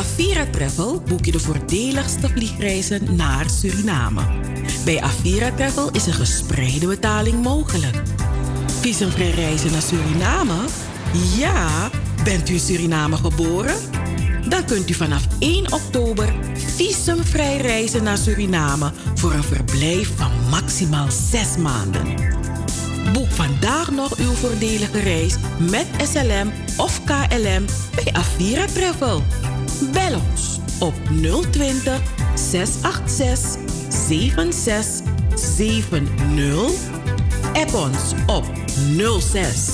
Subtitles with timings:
[0.00, 4.20] Avira Travel boek je de voordeligste vliegreizen naar Suriname.
[4.84, 8.02] Bij Avira Travel is een gespreide betaling mogelijk.
[8.80, 10.56] Visumvrij reizen naar Suriname?
[11.36, 11.90] Ja,
[12.24, 13.74] bent u in Suriname geboren?
[14.48, 21.10] Dan kunt u vanaf 1 oktober visumvrij reizen naar Suriname voor een verblijf van maximaal
[21.10, 22.14] 6 maanden.
[23.12, 25.34] Boek vandaag nog uw voordelige reis
[25.70, 27.64] met SLM of KLM
[27.94, 29.22] bij Avira Travel.
[29.92, 30.94] Bel ons op
[31.50, 32.00] 020
[32.34, 33.56] 686
[33.88, 36.70] 7670.
[37.52, 38.44] App ons op
[39.20, 39.68] 06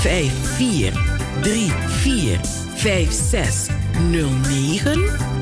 [0.00, 0.92] 54
[2.00, 5.34] 34 5609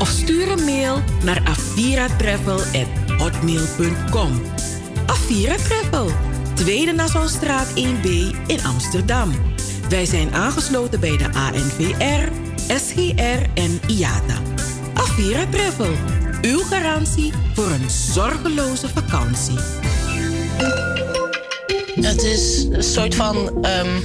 [0.00, 4.42] of stuur een mail naar aviratravel@hotmail.com.
[5.06, 6.10] Avira Travel,
[6.54, 8.06] Tweede Nassaustraat 1B
[8.46, 9.30] in Amsterdam.
[9.88, 12.28] Wij zijn aangesloten bij de ANVR,
[12.76, 14.38] SGR en IATA.
[14.94, 15.94] Avira Travel,
[16.42, 19.58] uw garantie voor een zorgeloze vakantie.
[22.00, 23.36] Het is een soort van.
[23.66, 24.02] Um,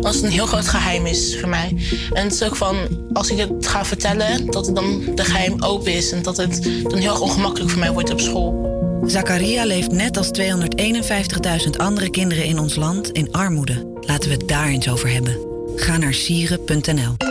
[0.00, 1.76] als het een heel groot geheim is voor mij.
[2.12, 2.76] En het is ook van.
[3.12, 6.12] Als ik het ga vertellen, dat het dan de geheim open is.
[6.12, 8.68] En dat het dan heel erg ongemakkelijk voor mij wordt op school.
[9.06, 13.92] Zakaria leeft net als 251.000 andere kinderen in ons land in armoede.
[14.00, 15.36] Laten we het daar eens over hebben.
[15.76, 17.29] Ga naar sieren.nl.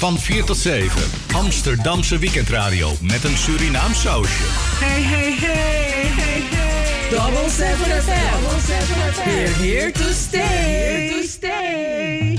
[0.00, 1.02] Van 4 tot 7.
[1.34, 4.42] Amsterdamse weekendradio met een Surinaam sausje.
[4.78, 7.10] Hey, hey, hey, hey, hey.
[7.10, 8.42] Double 7 FM.
[8.42, 9.28] Double 7 FM.
[9.28, 10.40] We're here to stay.
[10.40, 12.38] Here to stay.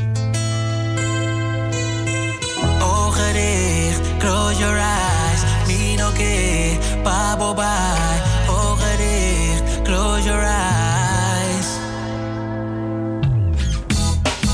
[2.81, 5.43] Ogen dicht, close your eyes.
[5.67, 8.21] Me no que, pa bye.
[8.49, 11.67] Ogen dicht, close your eyes.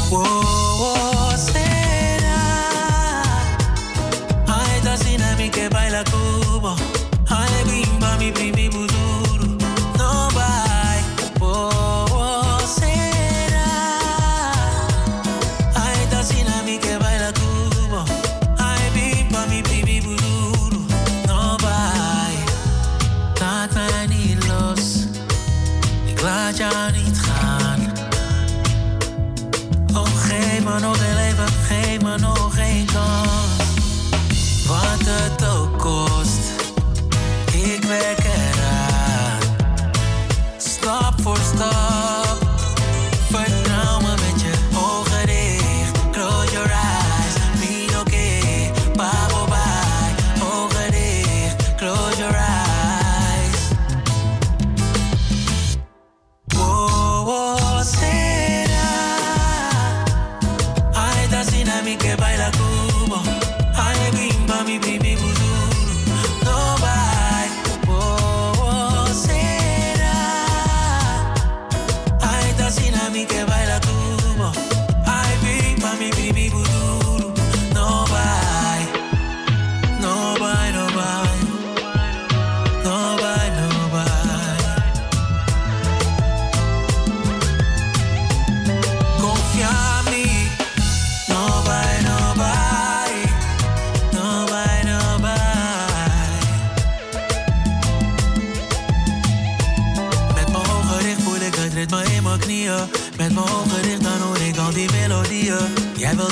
[0.09, 0.46] Whoa.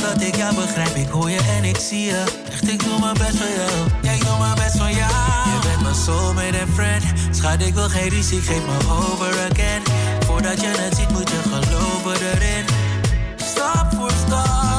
[0.10, 0.96] dat ik jou begrijp.
[0.96, 2.24] Ik hoor je en ik zie je.
[2.52, 3.90] Echt, ik doe mijn best voor jou.
[4.02, 5.12] Ja, ik doe mijn best voor jou.
[5.52, 7.04] Je bent mijn soulmate en friend.
[7.32, 9.82] Schat, ik wel geen risico, geef me over again.
[10.26, 12.66] Voordat je het ziet, moet je geloven erin.
[13.36, 14.75] Stap voor stap.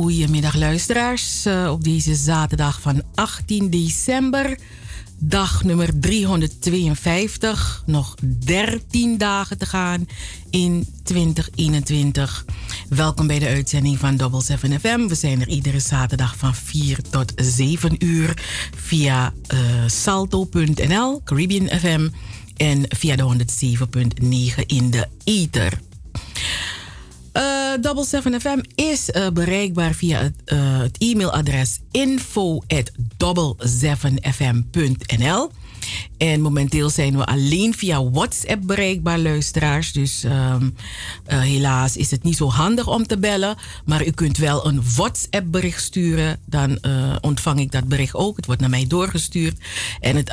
[0.00, 1.44] Goedemiddag luisteraars.
[1.44, 4.58] Eh, op deze zaterdag van 18 december,
[5.18, 7.82] dag nummer 352.
[7.86, 8.14] Nog
[8.44, 10.08] 13 dagen te gaan
[10.50, 12.44] in 2021.
[12.88, 15.06] Welkom bij de uitzending van Double 7 FM.
[15.06, 18.42] We zijn er iedere zaterdag van 4 tot 7 uur
[18.76, 22.08] via eh, salto.nl, Caribbean FM
[22.56, 25.79] en via de 107.9 in de ether
[27.94, 32.90] double FM is eh, bereikbaar via het, eh, het e-mailadres info at
[34.34, 35.50] fmnl
[36.18, 39.92] En momenteel zijn we alleen via WhatsApp bereikbaar, luisteraars.
[39.92, 40.70] Dus ehm,
[41.24, 43.56] eh, helaas is het niet zo handig om te bellen.
[43.84, 46.38] Maar u kunt wel een WhatsApp-bericht sturen.
[46.44, 46.78] Dan
[47.20, 48.36] ontvang ik dat bericht ook.
[48.36, 49.58] Het wordt naar mij doorgestuurd.
[50.00, 50.30] En het,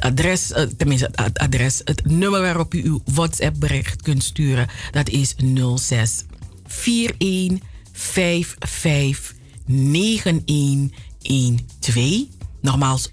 [0.00, 5.34] adres, tenminste het adres, het nummer waarop u uw WhatsApp-bericht kunt sturen, dat is
[5.76, 6.24] 06
[6.90, 7.58] 41
[7.92, 9.34] 55
[9.66, 12.26] 9112.
[12.60, 13.10] Nogmaals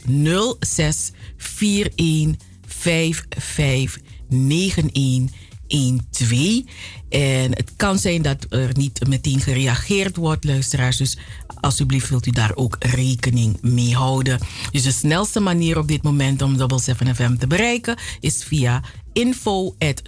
[0.60, 1.12] 06
[1.60, 6.64] 41 55 9112.
[7.10, 10.98] En het kan zijn dat er niet meteen gereageerd wordt, luisteraars.
[10.98, 11.18] Dus
[11.60, 14.40] alsjeblieft wilt u daar ook rekening mee houden.
[14.72, 18.84] Dus de snelste manier op dit moment om Double 7 FM te bereiken is via
[19.14, 20.02] info at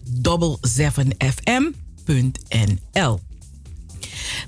[0.80, 3.20] 7fm.nl.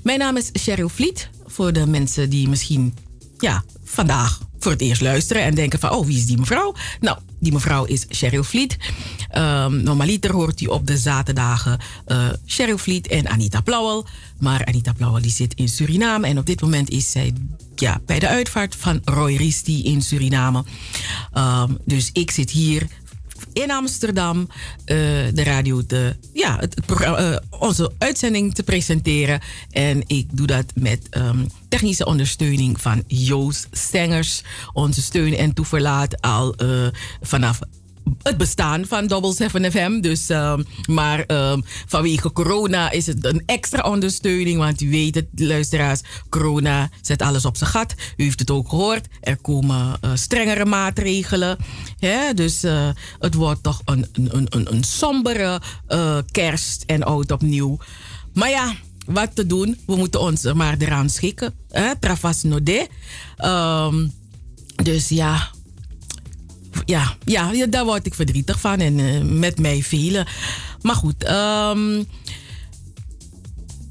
[0.02, 1.30] Mijn naam is Cheryl Vliet.
[1.46, 2.94] Voor de mensen die misschien
[3.38, 6.74] ja, vandaag voor het eerst luisteren en denken van, oh, wie is die mevrouw?
[7.00, 8.76] Nou, die mevrouw is Cheryl Vliet.
[9.36, 14.06] Um, normaliter hoort u op de zaterdagen uh, Cheryl Vliet en Anita Plauwel.
[14.38, 17.32] Maar Anita Plauwel die zit in Suriname en op dit moment is zij
[17.74, 20.64] ja, bij de uitvaart van Roy Risti in Suriname.
[21.34, 22.86] Um, dus ik zit hier
[23.52, 24.46] in Amsterdam uh,
[25.34, 29.40] de radio te, ja, het, uh, onze uitzending te presenteren.
[29.70, 34.42] En ik doe dat met um, technische ondersteuning van Joost Stengers.
[34.72, 36.86] Onze steun en toeverlaat al uh,
[37.20, 37.60] vanaf
[38.22, 40.00] het bestaan van Double 7 FM.
[40.00, 44.58] Dus, um, maar um, vanwege corona is het een extra ondersteuning.
[44.58, 47.94] Want u weet het, luisteraars, corona zet alles op zijn gat.
[48.16, 49.06] U heeft het ook gehoord.
[49.20, 51.58] Er komen uh, strengere maatregelen.
[51.98, 52.34] Hè?
[52.34, 57.78] Dus uh, het wordt toch een, een, een, een sombere uh, kerst en oud opnieuw.
[58.32, 58.74] Maar ja,
[59.06, 59.78] wat te doen?
[59.86, 61.54] We moeten ons maar eraan schikken.
[61.68, 61.98] Hè?
[61.98, 62.88] Travas node.
[63.44, 64.12] Um,
[64.82, 65.50] dus ja,
[66.84, 68.80] ja, ja, daar word ik verdrietig van.
[68.80, 70.26] En uh, met mij velen.
[70.82, 72.06] Maar goed, um,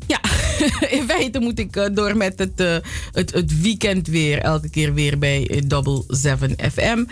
[0.07, 0.19] ja,
[0.97, 2.75] in feite moet ik uh, door met het, uh,
[3.11, 4.39] het, het weekend weer.
[4.39, 7.03] Elke keer weer bij Double 7 FM.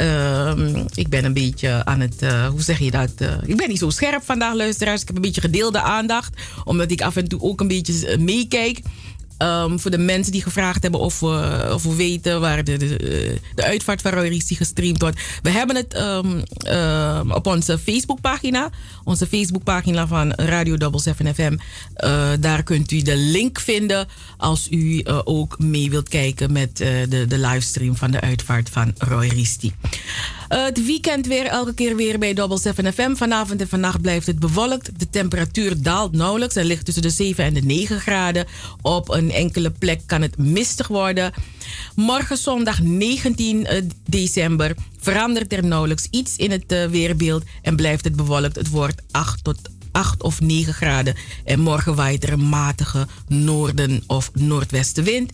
[0.00, 3.10] Um, ik ben een beetje aan het, hoe zeg je dat?
[3.46, 5.00] ik ben niet zo scherp vandaag, luisteraars.
[5.00, 6.40] Ik heb een beetje gedeelde aandacht.
[6.64, 8.80] Omdat ik af en toe ook een beetje meekijk.
[9.42, 13.40] Um, voor de mensen die gevraagd hebben of we, of we weten waar de, de,
[13.54, 15.20] de uitvaart van Roy gestreamd wordt.
[15.42, 16.42] We hebben het um,
[16.74, 18.70] um, op onze Facebookpagina.
[19.08, 21.52] Onze Facebookpagina van Radio Double 7 FM.
[21.52, 26.80] Uh, daar kunt u de link vinden als u uh, ook mee wilt kijken met
[26.80, 29.72] uh, de, de livestream van de uitvaart van Roy Risti.
[30.48, 33.14] het weekend weer elke keer weer bij Double 7 FM.
[33.14, 34.98] Vanavond en vannacht blijft het bewolkt.
[34.98, 38.46] De temperatuur daalt nauwelijks en ligt tussen de 7 en de 9 graden.
[38.82, 41.32] Op een enkele plek kan het mistig worden.
[41.94, 43.66] Morgen zondag 19
[44.06, 44.74] december
[45.12, 48.56] verandert er nauwelijks iets in het uh, weerbeeld en blijft het bewolkt.
[48.56, 49.58] Het wordt 8 tot
[49.92, 51.14] 8 of 9 graden.
[51.44, 55.32] En morgen waait er een matige noorden- of noordwestenwind.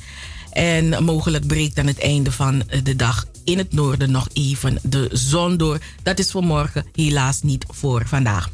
[0.53, 5.09] En mogelijk breekt aan het einde van de dag in het noorden nog even de
[5.13, 5.79] zon door.
[6.03, 8.51] Dat is voor morgen helaas niet voor vandaag.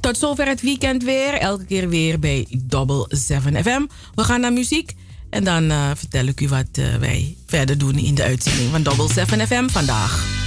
[0.00, 1.34] Tot zover het weekend weer.
[1.34, 3.86] Elke keer weer bij Double 7 FM.
[4.14, 4.94] We gaan naar muziek.
[5.30, 6.68] En dan uh, vertel ik u wat
[7.00, 10.39] wij verder doen in de uitzending van Double 7 FM vandaag.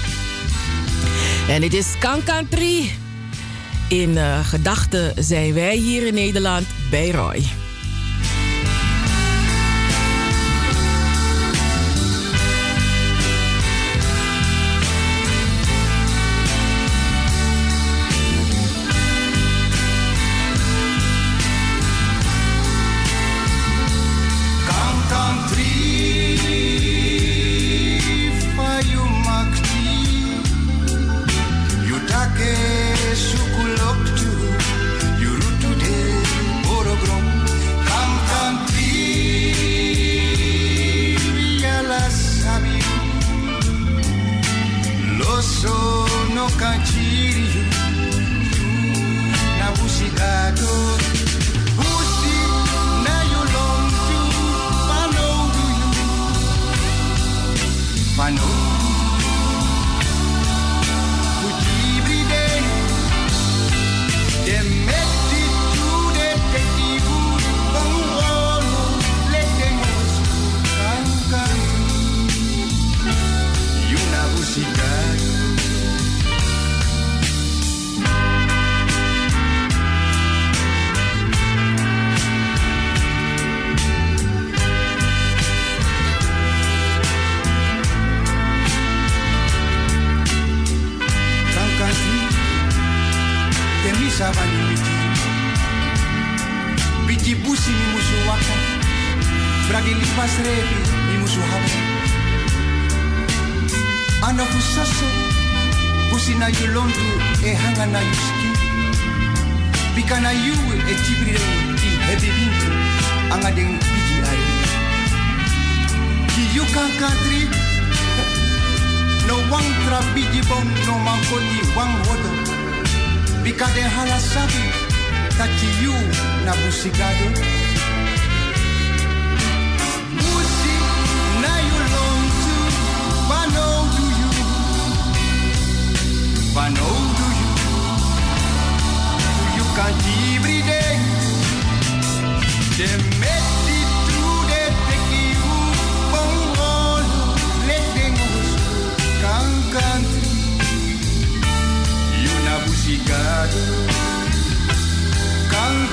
[1.47, 2.91] En het is Kankantri.
[3.89, 7.62] In uh, gedachten zijn wij hier in Nederland bij Roy.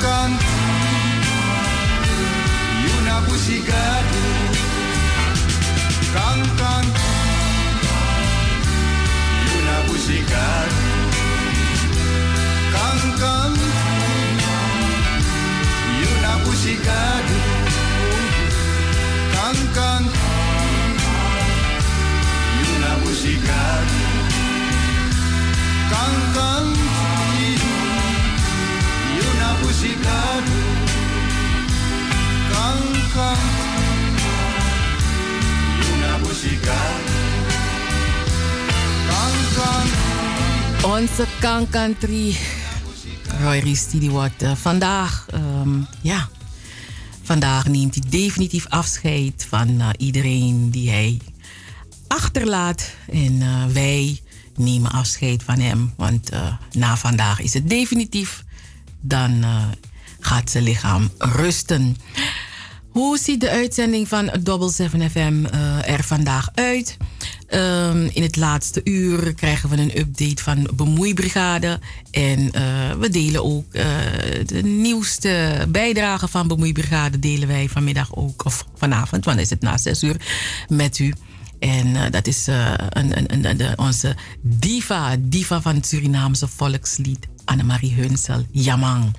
[0.00, 0.33] Kan
[6.52, 7.12] country
[9.35, 10.85] you na busigado
[12.73, 13.69] kan country
[16.00, 17.38] you na busigado
[19.35, 20.23] kan country
[22.61, 24.04] you na busigado
[25.92, 27.00] kan country
[29.81, 30.61] busigado
[32.53, 32.81] kan
[33.17, 34.37] country
[35.81, 37.17] you na busigado
[39.09, 39.99] kan country
[40.85, 42.37] Onze kankantry.
[43.41, 46.29] Roy Risti, die wordt eh, vandaag, ehm, ja,
[47.23, 51.21] vandaag neemt hij definitief afscheid van eh, iedereen die hij
[52.07, 52.95] achterlaat.
[53.13, 54.21] En eh, wij
[54.57, 56.31] nemen afscheid van hem, want
[56.73, 58.45] na vandaag is het definitief.
[59.00, 59.63] Dan eh,
[60.21, 61.97] gaat zijn lichaam rusten.
[62.89, 66.97] Hoe ziet de uitzending van Double 7 FM eh, er vandaag uit?
[67.47, 71.80] Ehm, in het laatste uur krijgen we een update van Bemoeibrigade.
[72.10, 72.63] En eh,
[72.99, 73.73] we delen ook
[74.47, 77.19] de nieuwste bijdrage van Bemoeibrigade.
[77.19, 80.17] Delen wij vanmiddag ook, of vanavond, want is het na 6 uur,
[80.69, 81.13] met u.
[81.61, 87.29] En eh, dat is eh, een, een, een, onze diva, diva van het Surinaamse volkslied.
[87.45, 89.15] Annemarie Hunsel, Jamang.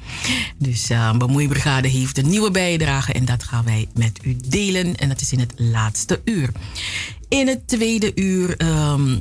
[0.58, 4.96] Dus uh, Bemoeibrigade heeft een nieuwe bijdrage en dat gaan wij met u delen.
[4.96, 6.50] En dat is in het laatste uur.
[7.30, 9.18] In het tweede uur ehm,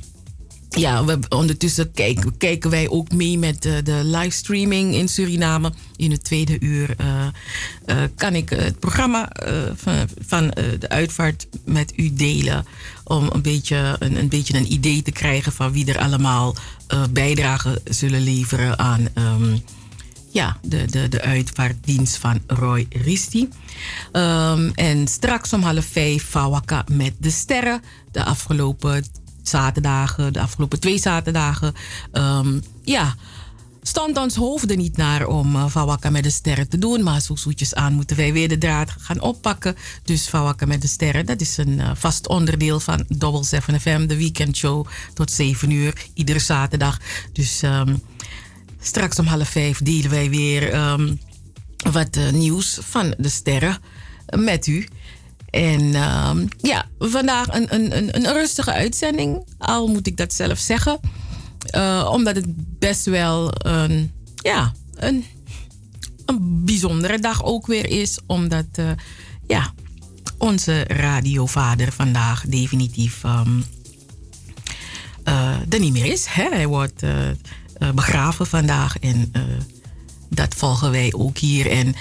[0.71, 1.93] ja, we, ondertussen
[2.39, 5.73] kijken, wij ook mee met de, livestreaming in Suriname.
[5.97, 6.97] In het tweede uur
[8.15, 9.33] kan ik het programma
[9.75, 12.65] van, van de uitvaart met u delen.
[13.11, 16.55] Om een beetje een, een beetje een idee te krijgen van wie er allemaal
[16.87, 19.57] eh bijdrage zullen leveren aan ehm,
[20.33, 23.49] ja, de, de, de uitvaartdienst van Roy Risti.
[24.12, 27.83] Ehm, en straks om half vijf Fawaka met de sterren.
[28.12, 29.05] De afgelopen
[29.42, 31.75] zaterdagen, de afgelopen twee zaterdagen.
[32.12, 33.14] ehm, ja,
[33.83, 37.03] stond ons hoofden niet naar om uh, Fawaka met de sterren te doen.
[37.03, 39.77] Maar zo zoetjes aan moeten wij weer de draad gaan oppakken.
[40.03, 44.07] Dus Fawaka met de sterren, dat is een eh, vast onderdeel van Double 7 FM.
[44.07, 46.99] De weekendshow tot 7 uur, iedere zaterdag.
[47.33, 47.97] Dus ehm,
[48.81, 51.14] straks om half vijf delen wij weer ehm,
[51.90, 53.79] wat eh, nieuws van de sterren
[54.27, 54.88] met u.
[55.51, 59.45] En ehm, ja, vandaag een, een, een, een rustige uitzending.
[59.59, 61.01] Al moet ik dat zelf zeggen.
[61.64, 65.25] Eh, omdat het best wel een, ja, een,
[66.27, 68.18] een bijzondere dag ook weer is.
[68.27, 68.90] Omdat eh,
[69.46, 69.73] ja,
[70.38, 73.61] onze radiovader vandaag definitief ehm,
[75.25, 76.27] eh, er niet meer is.
[76.27, 76.49] Hè?
[76.49, 77.03] Hij wordt
[77.94, 78.99] begraven vandaag.
[78.99, 79.33] En
[80.29, 81.70] dat volgen wij ook hier.
[81.70, 81.94] En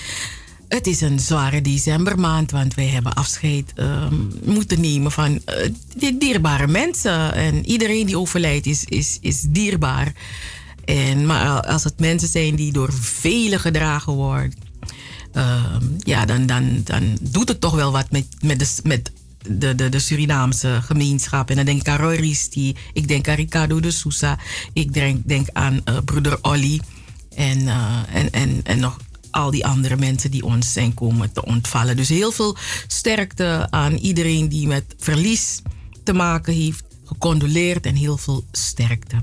[0.70, 6.18] het is een zware decembermaand, want wij hebben afscheid ehm, moeten nemen van eh, die
[6.18, 7.34] dierbare mensen.
[7.34, 10.14] En iedereen die overlijdt is, is, is dierbaar.
[10.86, 14.54] En, maar als het mensen zijn die door velen gedragen worden,
[15.34, 19.12] ehm, ja, dan, dan, dan doet het toch wel wat met, met, de, met
[19.58, 21.50] de, de, Surinaamse gemeenschap.
[21.50, 22.38] En dan denk ik aan Roy
[22.94, 24.38] ik denk aan Ricardo de Sousa,
[24.74, 26.80] ik denk, denk aan eh, broeder Olly
[27.36, 28.98] en, eh, en, en, en nog
[29.32, 31.96] al die andere mensen die ons zijn komen te ontvallen.
[31.96, 35.62] Dus heel veel sterkte aan iedereen die met verlies
[36.04, 36.84] te maken heeft.
[37.06, 39.22] Gecondoleerd en heel veel sterkte.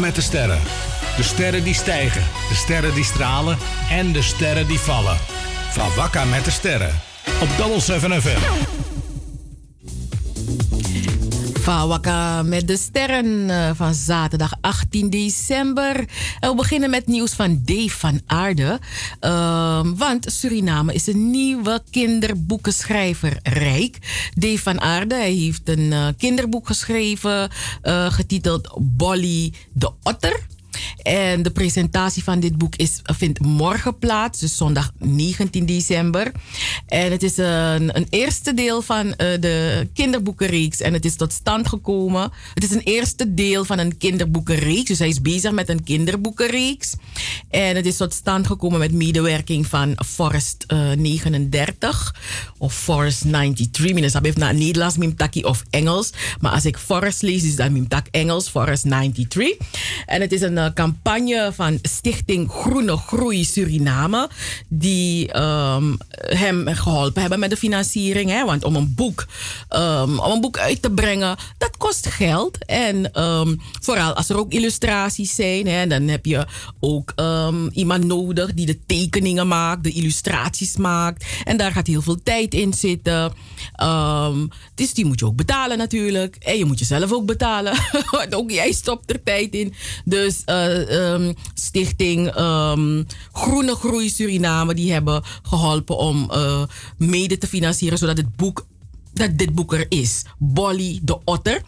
[0.00, 0.60] Met de sterren.
[1.16, 3.58] De sterren die stijgen, de sterren die stralen
[3.90, 5.16] en de sterren die vallen.
[5.70, 7.00] Van Wakka met de sterren.
[7.40, 8.75] Op Double 7 FM.
[11.66, 16.04] Fawaka met de sterren eh, van zaterdag 18 december.
[16.40, 18.78] We beginnen met nieuws van Dave van Aarde.
[19.20, 23.98] Ehm, want Suriname is een nieuwe kinderboekenschrijver rijk.
[24.34, 27.50] Dave van Aarde hij heeft een eh, kinderboek geschreven
[27.82, 30.46] eh, getiteld Bolly de Otter.
[31.02, 36.32] En de presentatie van dit boek is, vindt morgen plaats, dus zondag 19 december.
[36.86, 40.80] En het is een, een eerste deel van uh, de kinderboekenreeks.
[40.80, 42.32] En het is tot stand gekomen.
[42.54, 44.84] Het is een eerste deel van een kinderboekenreeks.
[44.84, 46.94] Dus hij is bezig met een kinderboekenreeks.
[47.50, 52.14] En het is tot stand gekomen met medewerking van Forest uh, 39
[52.58, 53.92] of Forest 93.
[53.92, 56.10] Minus heeft naar Nederlands, Mimtaki of Engels.
[56.40, 59.56] Maar als ik Forest lees, is dat Mimtak Engels, Forest 93.
[60.06, 64.28] En het is een campagne van Stichting Groene Groei Suriname.
[64.68, 68.30] Die um, hem geholpen hebben met de financiering.
[68.30, 68.44] Hè?
[68.44, 69.26] Want om een, boek,
[69.70, 72.64] um, om een boek uit te brengen, dat kost geld.
[72.64, 76.46] En um, vooral als er ook illustraties zijn, hè, dan heb je
[76.80, 77.14] ook
[77.72, 81.26] iemand nodig die de tekeningen maakt, de illustraties maakt.
[81.44, 83.32] En daar gaat heel veel tijd in zitten.
[84.74, 86.36] dus die moet je ook betalen natuurlijk.
[86.36, 87.74] En je moet jezelf ook betalen.
[88.30, 89.74] Ook jij stopt er tijd in.
[90.04, 96.62] Dus um, stichting um, Groene Groei Suriname, die hebben geholpen om uh,
[96.98, 98.66] mede te financieren, zodat het boek,
[99.12, 100.22] dat dit boek er is.
[100.38, 101.62] Bolly de Otter.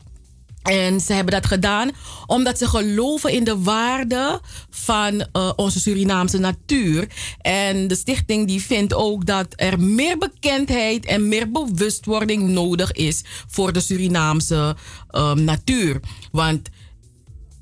[0.63, 1.91] En ze hebben dat gedaan
[2.27, 7.09] omdat ze geloven in de waarde van uh, onze Surinaamse natuur.
[7.41, 13.25] En de stichting die vindt ook dat er meer bekendheid en meer bewustwording nodig is
[13.47, 14.77] voor de Surinaamse
[15.11, 16.01] uh, natuur.
[16.33, 16.69] Want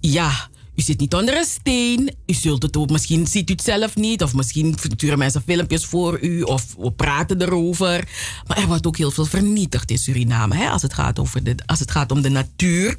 [0.00, 2.14] ja, u zit niet onder een steen.
[2.26, 4.22] U zult het ook, misschien ziet u het zelf niet.
[4.22, 6.42] Of misschien sturen mensen filmpjes voor u.
[6.42, 8.08] Of we praten erover.
[8.46, 10.56] Maar er wordt ook heel veel vernietigd in Suriname.
[10.56, 12.96] Hè, als, het gaat over de, als het gaat om de natuur.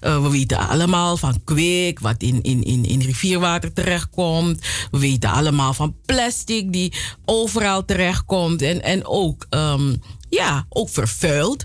[0.00, 1.98] Uh, we weten allemaal van kwik.
[1.98, 4.66] Wat in, in, in, in rivierwater terechtkomt.
[4.90, 6.92] We weten allemaal van plastic die
[7.24, 8.62] overal terechtkomt.
[8.62, 11.64] En, en ook, um, ja, ook vervuild.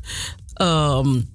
[0.62, 1.30] Um,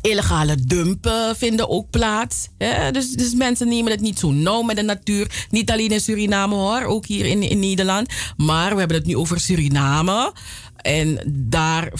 [0.00, 2.48] illegale dumpen vinden ook plaats.
[2.92, 5.46] Dus, dus mensen nemen het niet zo nauw met de natuur.
[5.50, 8.08] Niet alleen in Suriname hoor, ook hier in, in Nederland.
[8.36, 10.32] Maar we hebben het nu over Suriname.
[10.82, 11.92] En daar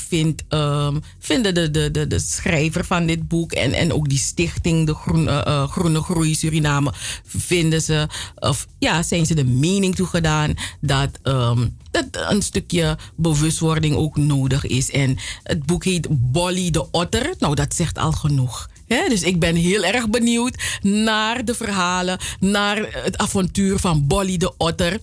[0.49, 4.87] um, vinden de, de, de, de schrijver van dit boek en, en ook die stichting,
[4.87, 6.93] de Groene, uh, Groene Groei Suriname,
[7.27, 13.95] vinden ze, of ja, zijn ze de mening toegedaan dat, um, dat een stukje bewustwording
[13.97, 14.91] ook nodig is.
[14.91, 17.35] En het boek heet Bolly de Otter.
[17.39, 18.71] Nou, dat zegt al genoeg.
[19.09, 24.57] Dus ik ben heel erg benieuwd naar de verhalen, naar het avontuur van Bolly de
[24.57, 24.99] Otter.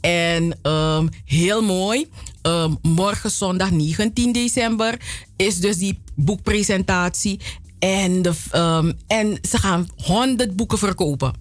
[0.00, 2.08] En um, heel mooi.
[2.42, 5.00] Um, morgen zondag 19 december
[5.36, 7.40] is dus die boekpresentatie.
[7.78, 11.32] En, de, um, en ze gaan 100 boeken verkopen.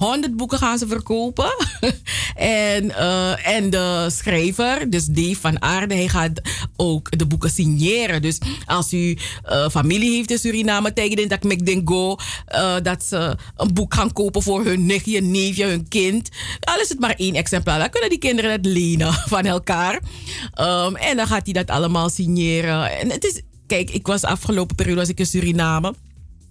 [0.00, 1.50] 100 boeken gaan ze verkopen.
[2.34, 6.40] en, uh, en de schrijver, dus Dave van Aarde, hij gaat
[6.76, 8.22] ook de boeken signeren.
[8.22, 9.18] Dus als u
[9.50, 12.16] uh, familie heeft in Suriname, tegen dat ik denk go,
[12.54, 16.28] uh, dat ze een boek gaan kopen voor hun nichtje, neefje, hun kind.
[16.60, 19.94] Al is het maar één exemplaar, dan kunnen die kinderen het lenen van elkaar.
[20.60, 22.98] Um, en dan gaat hij dat allemaal signeren.
[22.98, 25.94] En het is, kijk, ik was afgelopen periode was ik in Suriname.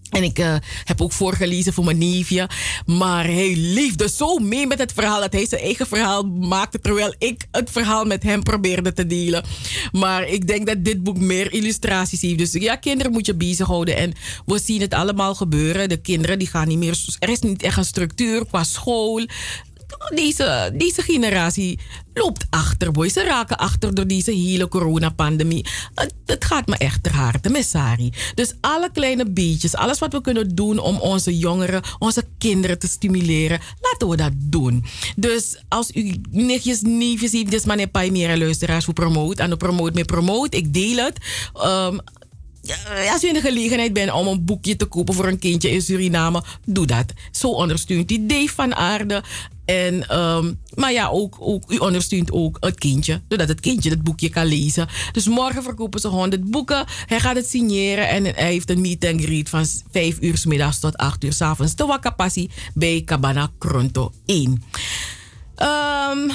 [0.09, 2.49] En ik uh, heb ook voorgelezen voor mijn neefje.
[2.85, 6.79] Maar hij leefde zo mee met het verhaal dat hij zijn eigen verhaal maakte.
[6.79, 9.43] Terwijl ik het verhaal met hem probeerde te delen.
[9.91, 12.37] Maar ik denk dat dit boek meer illustraties heeft.
[12.37, 13.97] Dus ja, kinderen moet je bezighouden.
[13.97, 14.13] En
[14.45, 15.89] we zien het allemaal gebeuren.
[15.89, 16.97] De kinderen die gaan niet meer.
[17.19, 19.27] Er is niet echt een structuur qua school
[20.15, 21.79] deze, deze generatie
[22.13, 23.09] loopt achter, boy.
[23.09, 25.65] Ze raken achter door deze hele coronapandemie.
[25.95, 28.13] Het, het gaat me echt ter harte, messari.
[28.35, 32.87] Dus alle kleine beetjes, alles wat we kunnen doen om onze jongeren, onze kinderen te
[32.87, 34.85] stimuleren, laten we dat doen.
[35.15, 39.93] Dus als u nichtjes, neefjes dus meneer Pai meer luisteraars voor promote, en de promote
[39.93, 41.17] meer promote, ik deel het.
[41.65, 41.99] Um,
[43.11, 45.81] als u in de gelegenheid bent om een boekje te kopen voor een kindje in
[45.81, 47.05] Suriname, doe dat.
[47.31, 49.23] Zo ondersteunt u Dave van Aarde.
[49.65, 54.03] En, um, maar ja, ook, ook, u ondersteunt ook het kindje, zodat het kindje het
[54.03, 54.87] boekje kan lezen.
[55.11, 56.85] Dus morgen verkopen ze 100 boeken.
[57.05, 60.45] Hij gaat het signeren en hij heeft een meet and greet van 5 uur s
[60.45, 64.45] middags tot 8 uur s avonds te Wakapassi bij Cabana Kronto 1.
[64.49, 66.31] Um,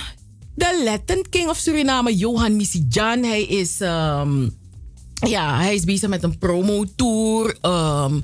[0.55, 3.81] de Latin King of Suriname, Johan Misijan, hij is.
[3.81, 4.63] Um,
[5.15, 7.57] ja, hij is bezig met een promotour.
[7.63, 8.23] Um,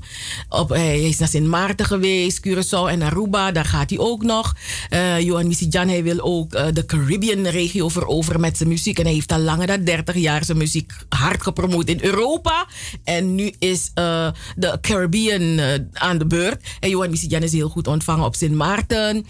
[0.49, 3.51] op, hij is naar Sint Maarten geweest, Curaçao en Aruba.
[3.51, 4.55] Daar gaat hij ook nog.
[4.89, 8.99] Uh, Johan Misijan, hij wil ook uh, de Caribbean-regio veroveren met zijn muziek.
[8.99, 12.67] En hij heeft al langer dan 30 jaar zijn muziek hard gepromoot in Europa.
[13.03, 15.59] En nu is uh, de Caribbean
[15.93, 16.63] aan de beurt.
[16.79, 19.25] Johan Misijan is heel goed ontvangen op Sint Maarten.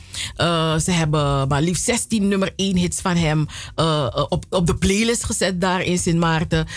[0.82, 3.46] ze hebben maar liefst 16 nummer 1 hits van hem
[4.30, 6.68] op, op de playlist gezet daar in Sint Maarten.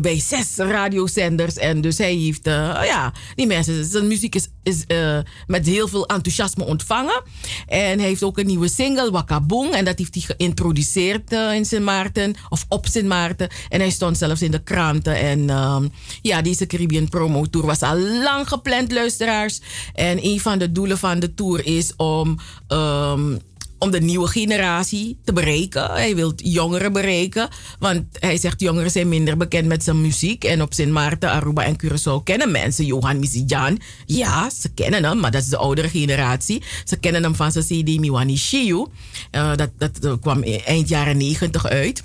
[0.00, 1.56] bij zes radiozenders.
[1.56, 5.88] En dus hij heeft, uh, ja, die mensen, zijn muziek is, is uh, met heel
[5.88, 7.22] veel enthousiasme ontvangen.
[7.66, 9.72] En hij heeft ook een nieuwe single, Wakabong.
[9.72, 13.48] En dat heeft hij geïntroduceerd uh, in Sint Maarten, of op Sint Maarten.
[13.68, 15.16] En hij stond zelfs in de kranten.
[15.16, 19.60] En um, ja, deze Caribbean Promo Tour was al lang gepland, luisteraars.
[19.94, 22.38] En een van de doelen van de tour is om.
[22.68, 23.38] Um,
[23.78, 25.90] om de nieuwe generatie te bereiken.
[25.90, 27.48] Hij wil jongeren bereiken.
[27.78, 30.44] Want hij zegt jongeren zijn minder bekend met zijn muziek.
[30.44, 33.80] En op Sint Maarten, Aruba en Curaçao kennen mensen Johan Misijan.
[34.06, 36.62] Ja, ze kennen hem, maar dat is de oudere generatie.
[36.84, 38.86] Ze kennen hem van zijn CD Miwani Shiu.
[39.32, 42.02] Uh, dat, dat kwam eind jaren negentig uit.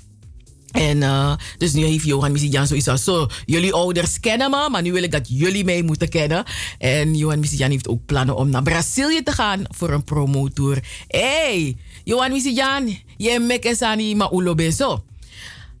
[0.74, 3.26] En uh, dus nu heeft Johan Misijan zoiets als zo.
[3.44, 6.44] Jullie ouders kennen me, maar nu wil ik dat jullie mij moeten kennen.
[6.78, 10.78] En Johan Misijan heeft ook plannen om naar Brazilië te gaan voor een promotour.
[11.08, 15.04] Hey, Johan Misijan, je mekesani ma ulo beso.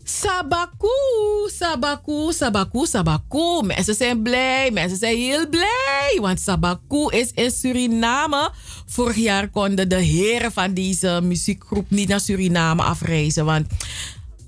[0.06, 0.88] Sabaku,
[1.58, 3.62] Sabaku, Sabaku, Sabaku.
[3.62, 6.18] Mensen zijn blij, mensen zijn heel blij.
[6.20, 8.50] Want Sabaku is in Suriname.
[8.86, 13.44] Vorig jaar konden de heren van deze muziekgroep niet naar Suriname afreizen.
[13.44, 13.66] Want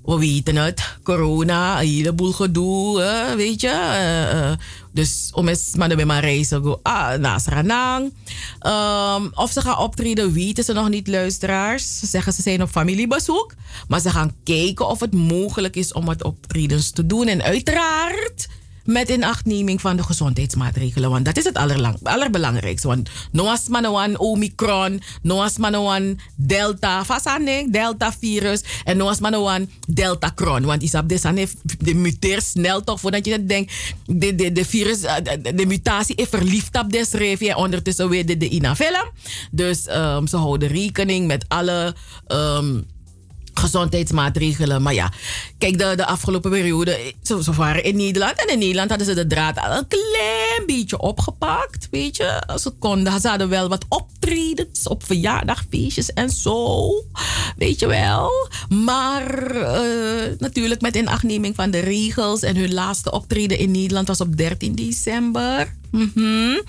[0.07, 3.67] we weten het, corona, een heleboel gedoe, weet je.
[3.67, 4.51] Uh, uh,
[4.91, 8.13] dus om eens maar de maar reizen go, ah, naar Saranang.
[8.61, 11.99] Um, of ze gaan optreden, weten ze nog niet, luisteraars.
[11.99, 13.53] Ze zeggen ze zijn op familiebezoek.
[13.87, 17.27] Maar ze gaan kijken of het mogelijk is om wat optredens te doen.
[17.27, 18.47] En uiteraard
[18.87, 21.09] met inachtneming van de gezondheidsmaatregelen.
[21.09, 22.87] Want dat is het allerlang, allerbelangrijkste.
[22.87, 30.65] Want noas manoan Omicron, noas manoan Delta, fasane, Delta virus en noas manoan Delta Cron.
[30.65, 31.47] Want isap de
[31.79, 33.73] de muteert snel toch voordat je denkt.
[34.05, 35.15] De, de, de virus, eh,
[35.55, 39.11] de, mutatie is verliefd op des en ondertussen weer de, de inavella.
[39.51, 41.95] Dus um, ze houden rekening met alle...
[42.27, 42.85] Um,
[43.57, 44.81] gezondheidsmaatregelen.
[44.81, 45.11] Maar ja,
[45.57, 48.45] kijk, de, de afgelopen periode, ze, ze waren in Nederland.
[48.45, 51.87] En in Nederland hadden ze de draad al een klein beetje opgepakt.
[51.91, 56.89] Weet je, ze konden, ze hadden wel wat optredens op verjaardagfeestjes en zo.
[57.57, 58.31] Weet je wel.
[58.69, 62.41] Maar uh, natuurlijk met inachtneming van de regels.
[62.41, 65.75] En hun laatste optreden in Nederland was op 13 december.
[65.91, 66.61] Mm.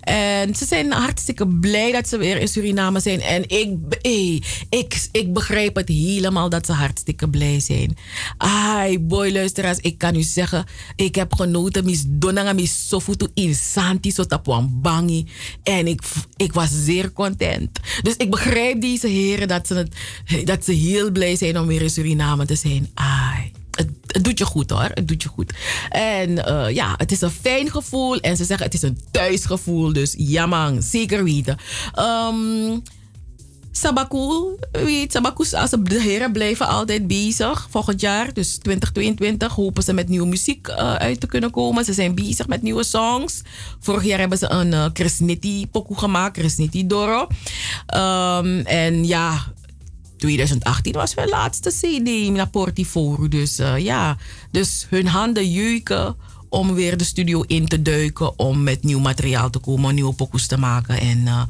[0.00, 3.20] En ze zijn hartstikke blij dat ze weer in Suriname zijn.
[3.20, 3.68] En ik,
[4.02, 7.96] hey, ik, ik begrijp het helemaal dat ze hartstikke blij zijn.
[8.36, 10.64] Ai, boy, luisteraars, ik kan u zeggen,
[10.96, 11.84] ik heb genoten.
[11.84, 14.24] Mis donanga mis sofutu insanti so
[14.68, 15.26] bangi.
[15.62, 16.02] En ik,
[16.36, 17.80] ik was zeer content.
[18.02, 21.82] Dus ik begrijp deze heren dat ze, het, dat ze heel blij zijn om weer
[21.82, 22.90] in Suriname te zijn.
[22.94, 24.90] Ai het, doet je goed hoor.
[24.94, 25.52] Het doet je goed.
[25.88, 28.20] En uh, ja, het is een fijn gevoel.
[28.20, 29.92] En ze zeggen het is een thuisgevoel.
[29.92, 31.58] Dus ja man, zeker weten.
[31.98, 32.82] Um,
[33.76, 35.20] Sabaku, weet
[35.54, 37.66] als de heren blijven altijd bezig.
[37.70, 41.84] Volgend jaar, dus 2022, hopen ze met nieuwe muziek uh, uit te kunnen komen.
[41.84, 43.42] Ze zijn bezig met nieuwe songs.
[43.80, 45.20] Vorig jaar hebben ze een uh, Chris
[45.70, 46.56] pokoe gemaakt, Chris
[46.86, 47.20] Doro.
[47.94, 49.44] Um, en ja,
[50.16, 53.28] 2018 was mijn laatste CD naar Portiforu.
[53.28, 54.16] Dus uh, ja,
[54.50, 56.16] dus hun handen jeuken
[56.48, 58.38] om weer de studio in te duiken.
[58.38, 61.00] Om met nieuw materiaal te komen, nieuwe pokoes te maken.
[61.00, 61.42] En uh,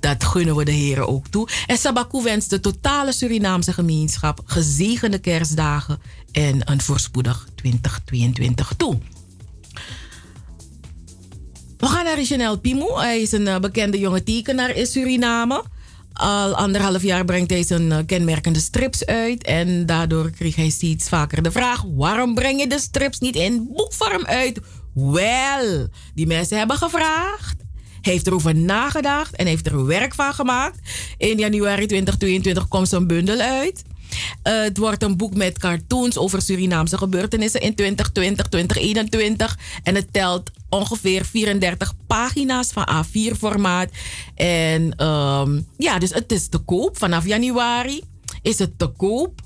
[0.00, 1.48] dat gunnen we de heren ook toe.
[1.66, 5.98] En Sabaku wenst de totale Surinaamse gemeenschap gezegende kerstdagen
[6.32, 8.98] en een voorspoedig 2022 toe.
[11.78, 12.98] We gaan naar Chanel Pimo.
[12.98, 15.64] Hij is een uh, bekende jonge tekenaar in Suriname.
[16.18, 19.44] Al anderhalf jaar brengt hij zijn uh, kenmerkende strips uit.
[19.44, 23.68] En daardoor kreeg hij steeds vaker de vraag: waarom breng je de strips niet in
[23.72, 24.60] boekvorm uit?
[24.94, 27.56] Wel, die mensen hebben gevraagd.
[28.00, 30.78] Heeft erover nagedacht en heeft er werk van gemaakt.
[31.16, 33.82] In januari 2022 komt zijn bundel uit.
[34.44, 39.58] Uh, het wordt een boek met cartoons over Surinaamse gebeurtenissen in 2020, 2021.
[39.82, 43.90] En het telt ongeveer 34 pagina's van A4-formaat.
[44.34, 46.98] En um, ja, dus het is te koop.
[46.98, 48.02] Vanaf januari
[48.42, 49.40] is het te koop.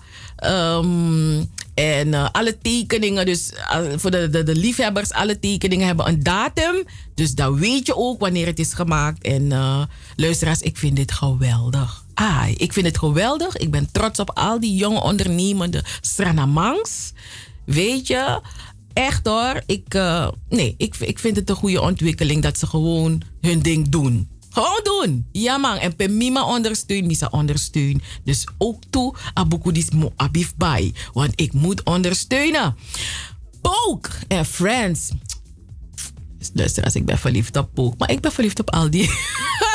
[0.45, 6.09] Um, en uh, alle tekeningen, dus uh, voor de, de, de, liefhebbers, alle tekeningen hebben
[6.09, 6.85] een datum.
[7.14, 9.23] Dus dan weet je ook wanneer het is gemaakt.
[9.23, 9.83] En uh,
[10.16, 12.01] luisteraars, ik vind dit geweldig.
[12.14, 13.56] Ah, ik vind het geweldig.
[13.56, 17.12] Ik ben trots op al die jonge ondernemende Stranamangs.
[17.64, 18.40] Weet je,
[18.92, 19.62] echt hoor.
[19.66, 23.88] Ik, eh, nee, ik, ik vind het een goede ontwikkeling dat ze gewoon hun ding
[23.88, 24.28] doen.
[24.50, 25.26] Gewoon doen.
[25.32, 25.76] Ja man.
[25.76, 28.02] En per Mima ondersteun, Misa ondersteun.
[28.24, 30.94] Dus ook toe, Abuku dis mo abif bij.
[31.12, 32.76] Want ik moet ondersteunen.
[33.60, 35.10] Poke en Friends.
[36.52, 37.94] Luister, als ik ben verliefd op Poke.
[37.98, 39.10] Maar ik ben verliefd op al die...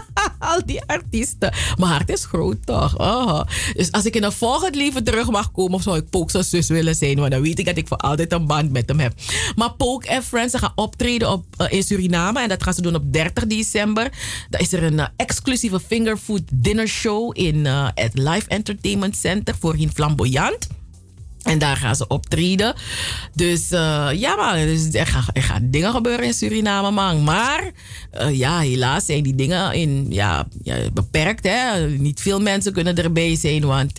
[0.38, 1.52] al die artiesten.
[1.76, 2.98] Mijn hart is groot toch?
[2.98, 3.40] Oh.
[3.74, 6.68] Dus als ik in een volgend leven terug mag komen, zou ik Poke zijn zus
[6.68, 7.16] willen zijn.
[7.16, 9.14] Want dan weet ik dat ik voor altijd een band met hem heb.
[9.56, 12.40] Maar Poke en Friends gaan optreden op, eh, in Suriname.
[12.42, 14.12] En dat gaan ze doen op 30 december.
[14.50, 19.54] Dan is er een eh, exclusieve fingerfood dinner show in eh, het Live Entertainment Center.
[19.58, 20.68] Voorheen flamboyant.
[21.42, 22.74] En daar gaan ze optreden.
[23.34, 24.54] Dus eh, ja, man.
[24.66, 27.24] Dus er, gaan, er dingen gebeuren in Suriname, man.
[27.24, 27.70] Maar
[28.10, 31.44] eh, ja, helaas zijn die dingen in, ja, ja, beperkt.
[31.48, 31.88] Hè?
[31.88, 33.92] Niet veel mensen kunnen erbij zijn, want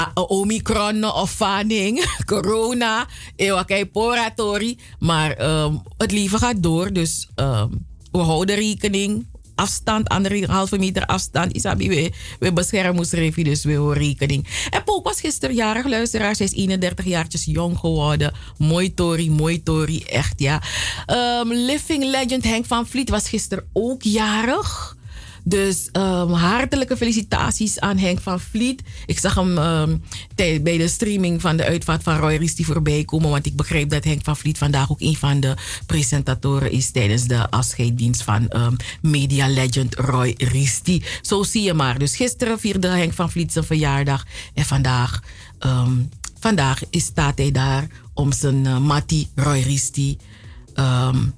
[0.00, 4.78] a- a- Omicron of vaning, corona, ewakai poratori.
[4.98, 7.68] Maar ehm, het leven gaat door, dus ehm,
[8.12, 9.26] we houden rekening.
[9.56, 11.52] Afstand, anderhalve meter afstand.
[11.52, 14.46] Isabi, we, we beschermen ons dus we houden rekening.
[14.70, 16.36] En Pook was gisteren jarig, luisteraar.
[16.36, 18.32] Zij is 31 jaartjes jong geworden.
[18.58, 20.62] Mooi Tori, mooi Tori, echt ja.
[21.06, 24.95] Ehm, Living Legend Henk van Vliet was gisteren ook jarig.
[25.48, 28.82] Dus ehm, hartelijke felicitaties aan Henk van Vliet.
[29.06, 29.54] Ik zag hem
[30.34, 33.30] tij- bij de streaming van de uitvaart van Roy Risti voorbij komen.
[33.30, 35.54] Want ik begreep dat Henk van Vliet vandaag ook een van de
[35.86, 41.02] presentatoren is tijdens de afscheiddienst van ehm, media legend Roy Risti.
[41.22, 41.98] Zo zie je maar.
[41.98, 44.24] Dus gisteren vierde Henk van Vliet zijn verjaardag.
[44.54, 45.22] En vandaag,
[46.38, 50.18] vandaag is, staat hij daar om zijn uh, Matti Roy Risti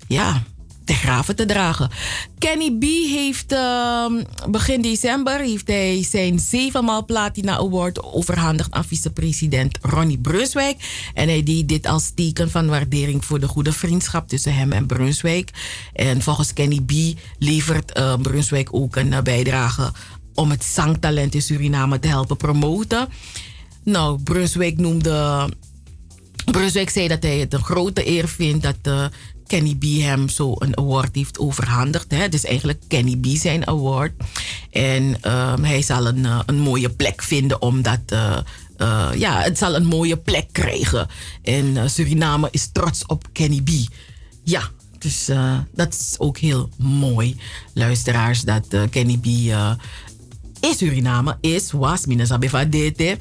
[0.06, 0.42] ja,
[0.88, 1.90] te graven te dragen.
[2.38, 9.78] Kenny B heeft ehm, begin december heeft hij zijn zevenmaal Platina Award overhandigd aan vicepresident
[9.82, 11.10] Ronnie Brunswijk.
[11.14, 14.86] En hij deed dit als teken van waardering voor de goede vriendschap tussen hem en
[14.86, 15.50] Brunswijk.
[15.92, 16.92] En volgens Kenny B
[17.38, 19.92] levert eh, Brunswijk ook een eh, bijdrage
[20.34, 23.08] om het zangtalent in Suriname te helpen promoten.
[23.82, 25.48] Nou, Brunswijk noemde
[26.44, 29.04] Brunswijk zei dat hij het een grote eer vindt dat eh,
[29.48, 32.10] Kenny B hem zo een award heeft overhandigd.
[32.14, 34.12] Het is eigenlijk Kenny B zijn award.
[34.70, 38.00] En ehm, hij zal een, eh, een mooie plek vinden omdat...
[38.06, 38.38] eh,
[38.76, 41.08] eh, ja, het zal een mooie plek krijgen.
[41.42, 43.70] En Suriname is trots op Kenny B.
[44.44, 44.62] Ja,
[44.98, 45.30] dus
[45.74, 47.36] dat is ook heel mooi,
[47.74, 49.26] luisteraars, dat Kenny B
[50.60, 52.02] in Suriname is, was,
[52.68, 53.18] Dete.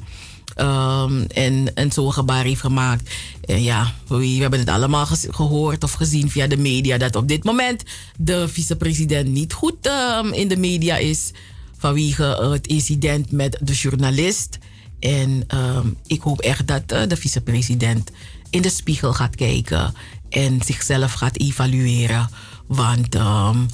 [0.56, 3.10] Um, en, en zo'n gebaar heeft gemaakt.
[3.48, 7.44] En ja, we, hebben het allemaal gehoord of gezien via de media dat op dit
[7.44, 7.82] moment
[8.16, 11.30] de vicepresident niet goed um, in de media is
[11.78, 14.58] vanwege het incident met de journalist.
[15.00, 18.10] En um, ik hoop echt dat uh, de vicepresident
[18.50, 19.94] in de spiegel gaat kijken
[20.28, 22.28] en zichzelf gaat evalueren.
[22.66, 23.66] Want um,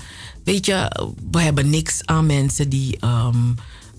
[0.45, 2.99] weet je, we hebben niks aan mensen die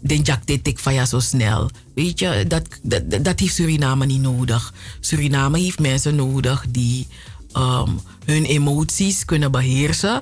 [0.08, 1.70] den jak dit tik van ja zo snel.
[1.94, 4.74] Weet je, dat, dat, dat heeft Suriname niet nodig.
[5.00, 7.08] Suriname heeft mensen nodig die
[7.58, 10.22] um, hun emoties kunnen beheersen.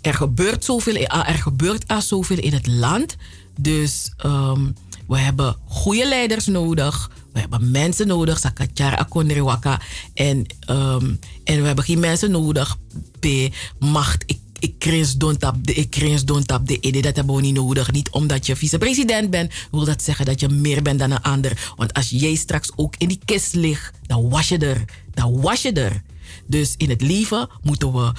[0.00, 3.16] Er gebeurt zoveel, er gebeurt er zoveel in het land.
[3.60, 4.74] Dus um,
[5.08, 7.10] we hebben goede leiders nodig.
[7.32, 9.80] We hebben mensen nodig, Sakachara Akondrewaka.
[10.14, 12.76] En, um, en we hebben geen mensen nodig
[13.20, 14.22] bij macht.
[14.26, 17.02] Ik, ik cringe don't tap de, ik cringe don't tap de idee.
[17.02, 17.92] Dat hebben we niet nodig.
[17.92, 21.72] Niet omdat je vicepresident bent, wil dat zeggen dat je meer bent dan een ander.
[21.76, 24.84] Want als jij straks ook in die kist ligt, dan was je er.
[25.14, 26.02] Dan was je er.
[26.46, 28.12] Dus in het leven moeten we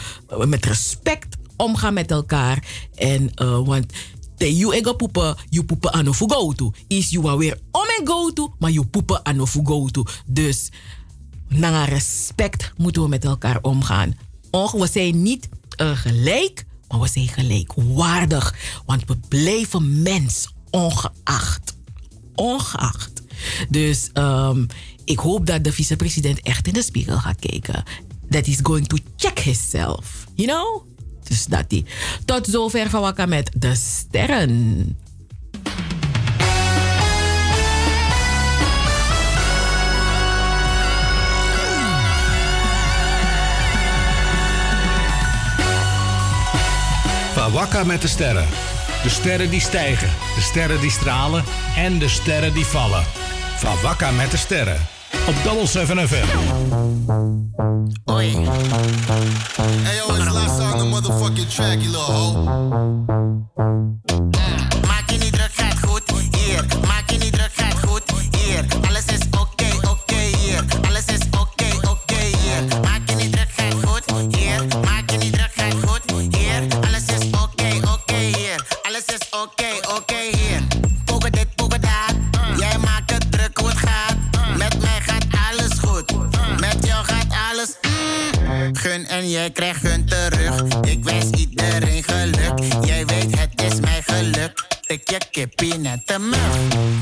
[0.45, 2.63] met respect omgaan met elkaar.
[2.95, 3.93] En, uh, want
[4.37, 6.71] te you ego poepen, you poepen aan of go to.
[6.87, 10.03] Is you weer om en go to, maar you poepen aan of go to.
[10.25, 10.71] Dus
[11.47, 14.15] naar respect moeten we met elkaar omgaan.
[14.51, 18.55] Och, we zijn niet gelijk, maar we zijn gelijkwaardig.
[18.85, 21.75] Want we blijven mens, ongeacht.
[22.35, 23.21] Ongeacht.
[23.69, 24.67] Dus um,
[25.05, 27.83] ik hoop dat de vicepresident echt in de spiegel gaat kijken.
[28.29, 30.25] That he's going to check himself.
[30.35, 30.85] You know?
[31.23, 31.85] Dus dat die.
[32.25, 34.97] Tot zover van Wakka met de sterren.
[47.37, 48.47] Van met de sterren.
[49.03, 51.43] De sterren die stijgen, de sterren die stralen
[51.75, 53.03] en de sterren die vallen.
[53.57, 54.87] Van met de sterren.
[55.27, 56.37] Op Double 7 FM.
[58.05, 58.31] Oi.
[59.83, 62.45] Hey yo, it's last the motherfucking track, you little hoe.
[95.97, 96.96] at the mouth.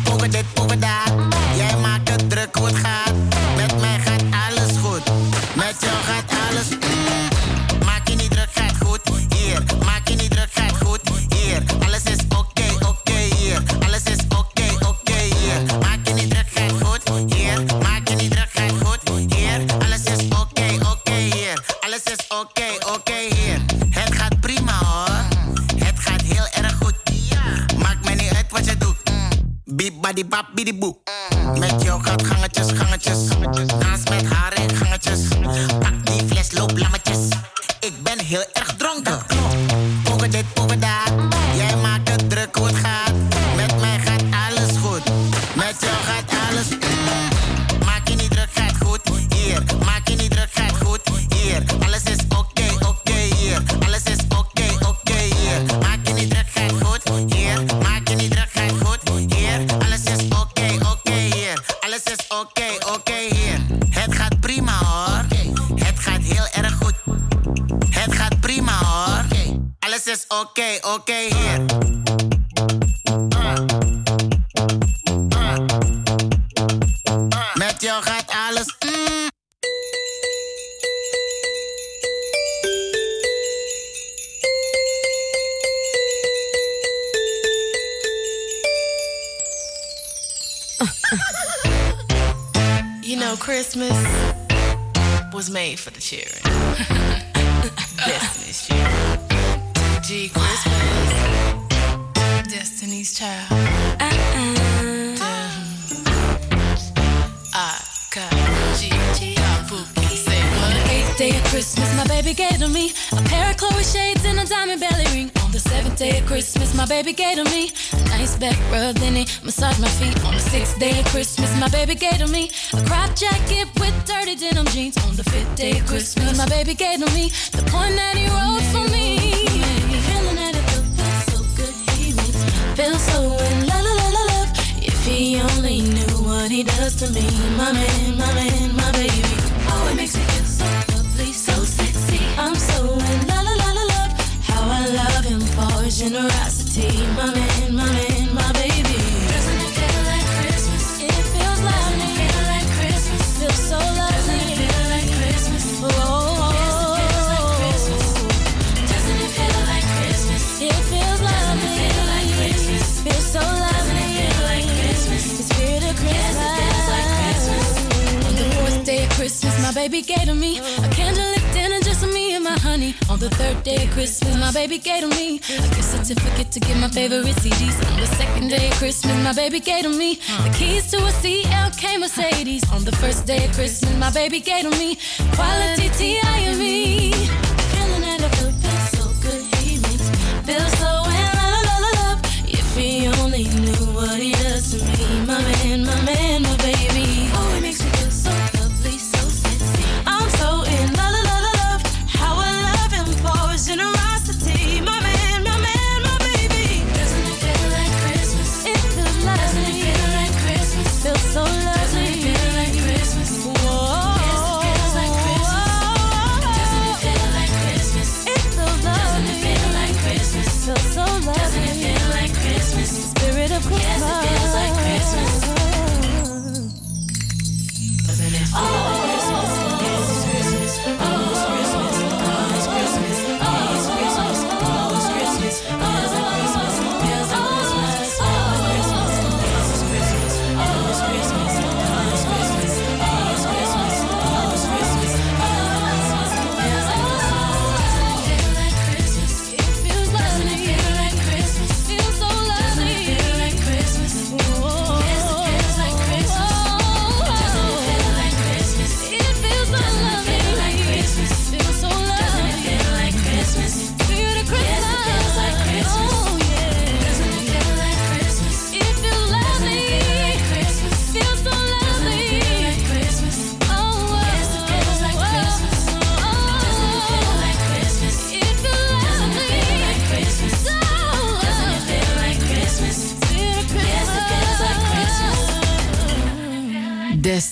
[183.25, 184.94] birthday, Christmas, my baby gave to me.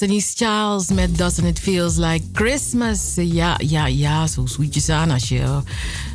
[0.03, 3.13] Destiny's Child met Doesn't It Feels Like Christmas.
[3.15, 5.61] Ja, ja, ja, zo zoetjes aan als je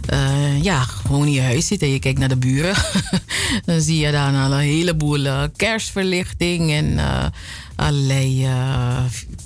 [0.08, 2.74] eh, ja, gewoon in je huis zit en je kijkt naar de buren.
[3.66, 7.24] dan zie je daar een heleboel uh, kerstverlichting en uh,
[7.76, 8.48] allerlei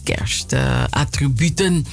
[0.03, 1.87] kerstattributen.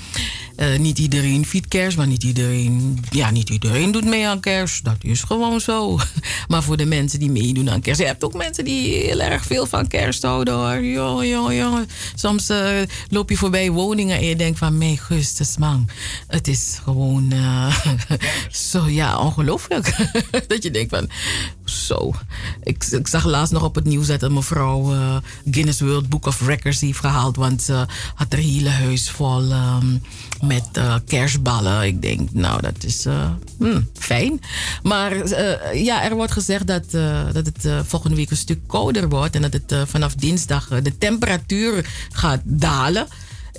[0.60, 4.84] Uh, niet iedereen viert kerst, maar niet iedereen, ja, niet iedereen doet mee aan kerst.
[4.84, 5.98] Dat is gewoon zo.
[6.48, 9.46] Maar voor de mensen die meedoen aan kerst, je hebt ook mensen die heel erg
[9.46, 10.86] veel van kerst houden hoor.
[10.86, 11.88] Jongen, jongen.
[12.16, 12.68] Soms uh,
[13.10, 15.90] loop je voorbij woningen en je denkt van, mijn gustus man.
[16.28, 17.86] Het is gewoon uh,
[18.72, 19.96] zo, ja, ongelooflijk.
[20.48, 21.10] dat je denkt van,
[21.70, 22.14] zo.
[22.64, 24.94] Ik, ik, zag laatst nog op het nieuws dat een mevrouw
[25.52, 29.52] Guinness World Book of Records heeft gehaald, want ze had haar hele huis vol.
[29.52, 30.02] Um,
[30.42, 31.86] met uh, kerstballen.
[31.86, 34.42] Ik denk, nou, dat is uh, hmm, fijn.
[34.84, 35.28] Maar
[35.78, 36.92] ja, er wordt gezegd dat,
[37.32, 39.36] dat het volgende week een stuk kouder wordt.
[39.36, 43.08] En dat het vanaf dinsdag de temperatuur gaat dalen.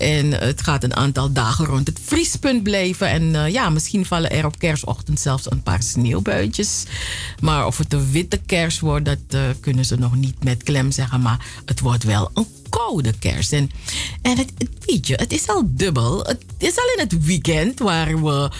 [0.00, 3.08] En het gaat een aantal dagen rond het vriespunt blijven.
[3.08, 6.84] En ja, misschien vallen er op kerstochtend zelfs een paar sneeuwbuitjes.
[7.40, 11.20] Maar of het een witte kerst wordt, dat kunnen ze nog niet met klem zeggen.
[11.20, 13.52] Maar het wordt wel een koude kerst.
[13.52, 13.70] En,
[14.22, 14.52] en het,
[14.86, 16.22] weet je, het is al dubbel.
[16.22, 18.50] Het is al in het weekend waar, we,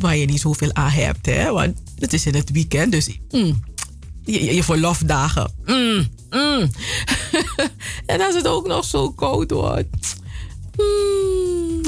[0.00, 1.26] waar je niet zoveel aan hebt.
[1.26, 1.52] Hè?
[1.52, 3.60] Want het is in het weekend, dus mm,
[4.24, 5.52] je, je verlofdagen.
[5.64, 6.70] Mm, mm.
[8.06, 10.22] en als het ook nog zo koud wordt.
[10.76, 11.80] Mm.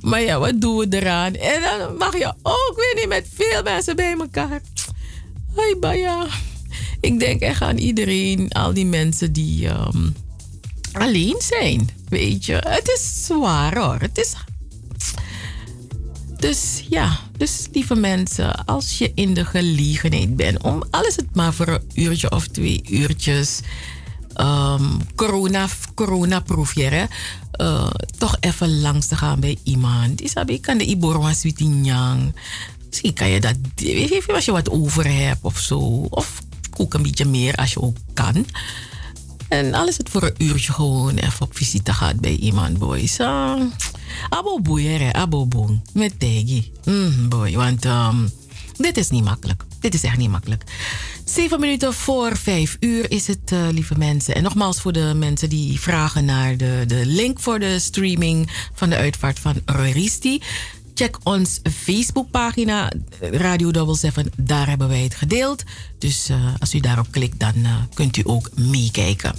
[0.10, 1.34] maar ja, wat doen we eraan?
[1.34, 4.60] En dan mag je ook weer niet met veel mensen bij elkaar.
[5.54, 6.26] Hoi, Baya.
[7.00, 10.14] Ik denk echt aan iedereen, al die mensen die um,
[10.92, 11.88] alleen zijn.
[12.08, 14.00] Weet je, het is zwaar hoor.
[14.00, 14.34] Het is.
[16.38, 21.54] Dus ja, dus lieve mensen, als je in de gelegenheid bent om alles het maar
[21.54, 23.60] voor een uurtje of twee uurtjes
[24.42, 27.08] um, corona, corona-proefje,
[27.60, 30.20] uh, toch even langs te gaan bij iemand.
[30.20, 32.34] Isabi kan de Iborwa Switinyang.
[32.88, 33.56] Misschien kan je dat,
[34.34, 35.78] als je wat over hebt of zo.
[36.10, 38.46] Of kook een beetje meer als je ook kan.
[39.48, 43.18] En al is het voor een uurtje gewoon even op visite gaat bij iemand, boys.
[43.18, 43.60] Uh,
[44.28, 45.48] abo boeien, abo.
[45.92, 46.72] Met tegi.
[46.84, 48.30] Mm, boy, want um,
[48.76, 49.64] dit is niet makkelijk.
[49.82, 50.64] Dit is echt niet makkelijk.
[51.24, 54.34] Zeven minuten voor vijf uur is het, uh, lieve mensen.
[54.34, 58.90] En nogmaals voor de mensen die vragen naar de, de link voor de streaming van
[58.90, 60.42] de uitvaart van Roristi.
[60.94, 64.32] Check ons Facebookpagina Radio 7.
[64.36, 65.62] Daar hebben wij het gedeeld.
[65.98, 69.34] Dus uh, als u daarop klikt, dan uh, kunt u ook meekijken.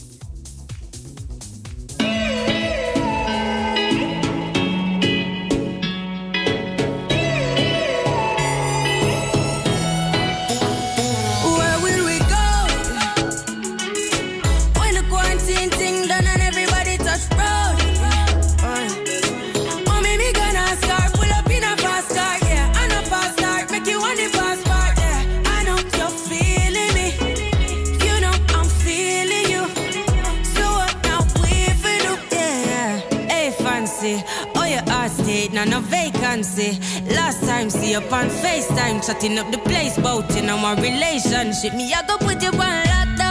[36.34, 36.80] Vacancy.
[37.14, 41.74] Last time, see you on FaceTime, chatting up the place, bout in my relationship.
[41.74, 43.23] Me, I go put you on lockdown.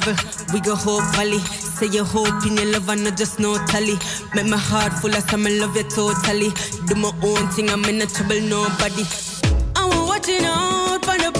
[0.00, 0.16] Travel,
[0.52, 1.38] we go whole valley.
[1.38, 3.96] Say you hope in your love and not just no tally.
[4.34, 6.50] Make my heart full of some love you totally.
[6.86, 9.04] Do my own thing, I'm in no trouble, nobody.
[9.76, 11.30] I'm watching out for the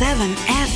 [0.00, 0.69] 7 FM.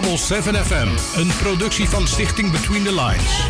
[0.00, 0.88] Double 7 FM.
[1.18, 3.46] Een productie van Stichting Between the Lines.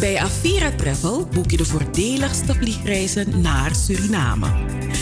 [0.00, 4.46] Bij Avira Travel boek je de voordeligste vliegreizen naar Suriname.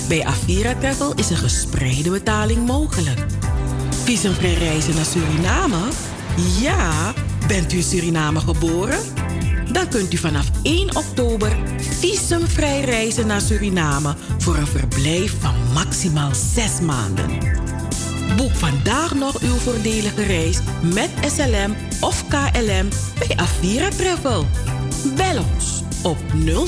[0.09, 3.21] Bij Avira Travel is een gespreide betaling mogelijk.
[4.05, 5.89] Visumvrij reizen naar Suriname?
[6.61, 7.13] Ja,
[7.47, 9.18] bent u in Suriname geboren?
[9.79, 16.35] Dan kunt u vanaf 1 oktober visumvrij reizen naar Suriname voor een verblijf van maximaal
[16.35, 17.27] 6 maanden.
[18.37, 20.59] Boek vandaag nog uw voordelige reis
[20.95, 24.47] met SLM of KLM bij Avira Travel.
[25.17, 26.19] Bel ons op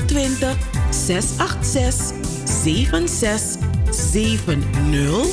[0.07, 0.57] 020
[0.91, 2.17] 686
[2.63, 5.27] 7670.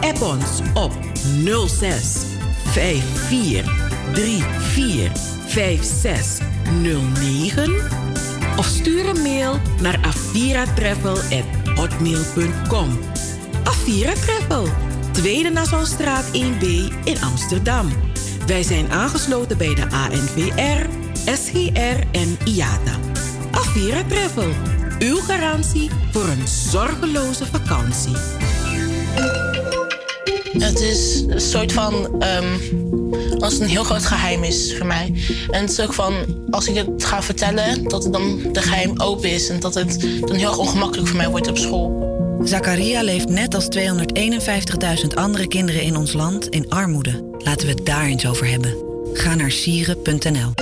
[0.00, 0.92] App ons op
[1.66, 2.16] 06
[2.72, 3.64] 54
[4.72, 7.72] 34 5609
[8.56, 12.98] of stuur een mail naar aviratravel@hotmail.com.
[13.64, 14.68] Avira Travel,
[15.10, 16.62] Tweede Nassaustraat 1B
[17.04, 17.88] in Amsterdam.
[18.46, 20.86] Wij zijn aangesloten bij de ANVR,
[21.24, 22.98] SGR en IATA.
[23.50, 24.48] Avira Travel,
[24.98, 28.16] uw garantie voor een zorgeloze vakantie.
[30.58, 32.20] Het is een soort van.
[32.20, 32.81] ehm,
[33.52, 35.12] het een heel groot geheim is voor mij.
[35.50, 36.14] En het is ook van.
[36.50, 39.48] Als ik het ga vertellen, dat het dan de geheim open is.
[39.48, 42.10] En dat het dan heel ongemakkelijk voor mij wordt op school.
[42.44, 47.30] Zakaria leeft net als 251.000 andere kinderen in ons land in armoede.
[47.38, 48.74] Laten we het daar eens over hebben.
[49.12, 50.61] Ga naar sieren.nl.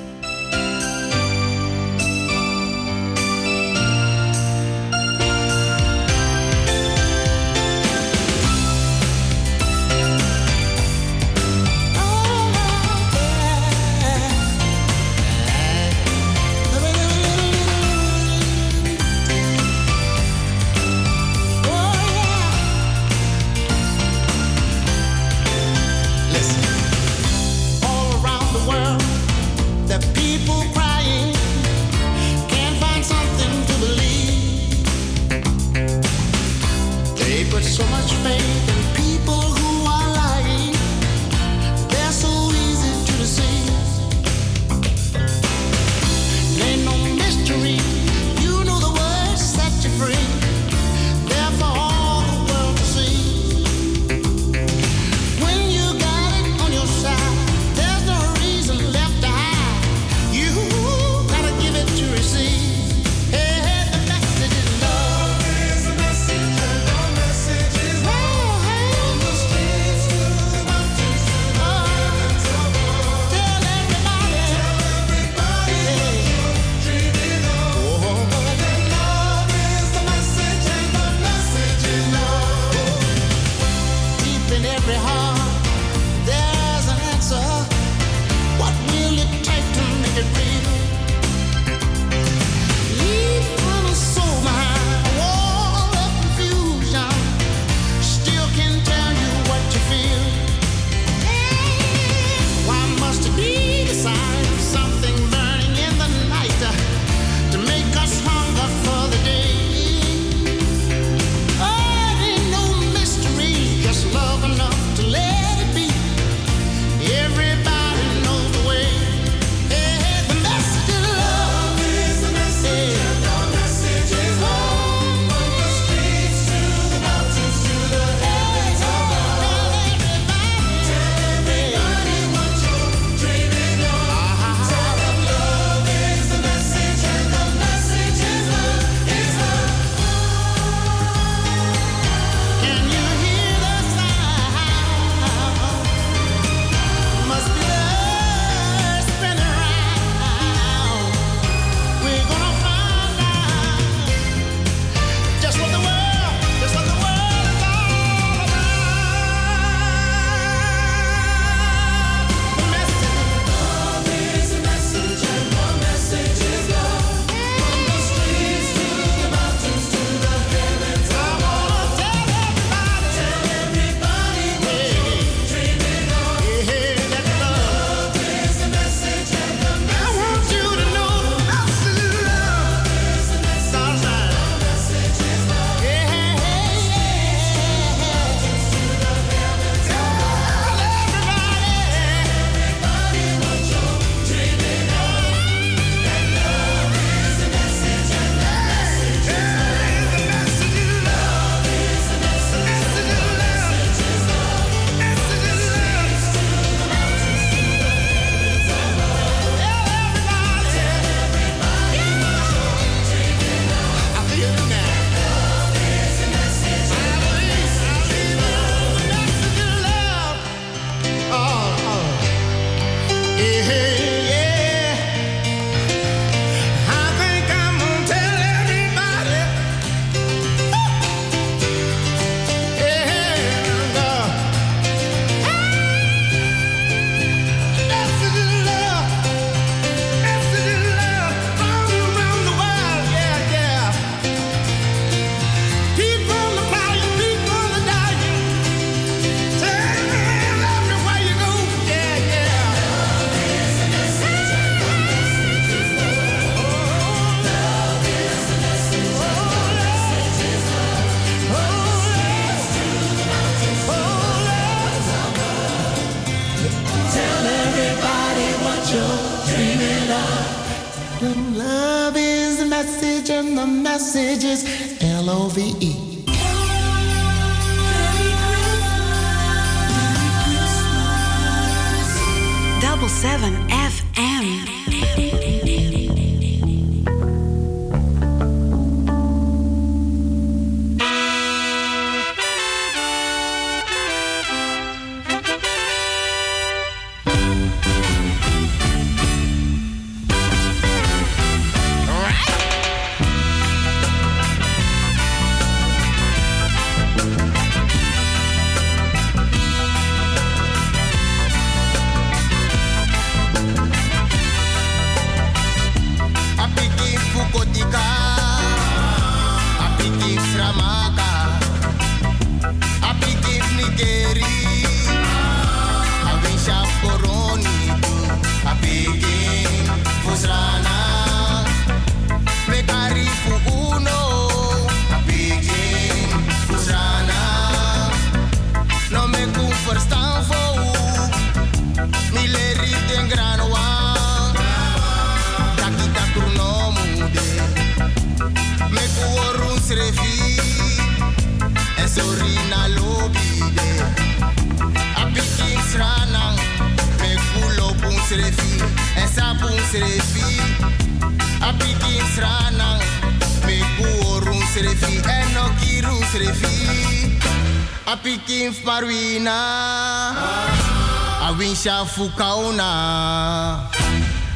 [372.15, 373.89] Fukauna.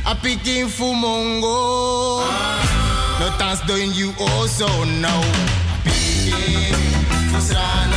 [0.06, 2.22] Apiki fumongo.
[3.20, 4.68] No tans doing you also
[5.00, 5.22] know.
[5.74, 6.74] Apiki
[7.32, 7.95] fusrana.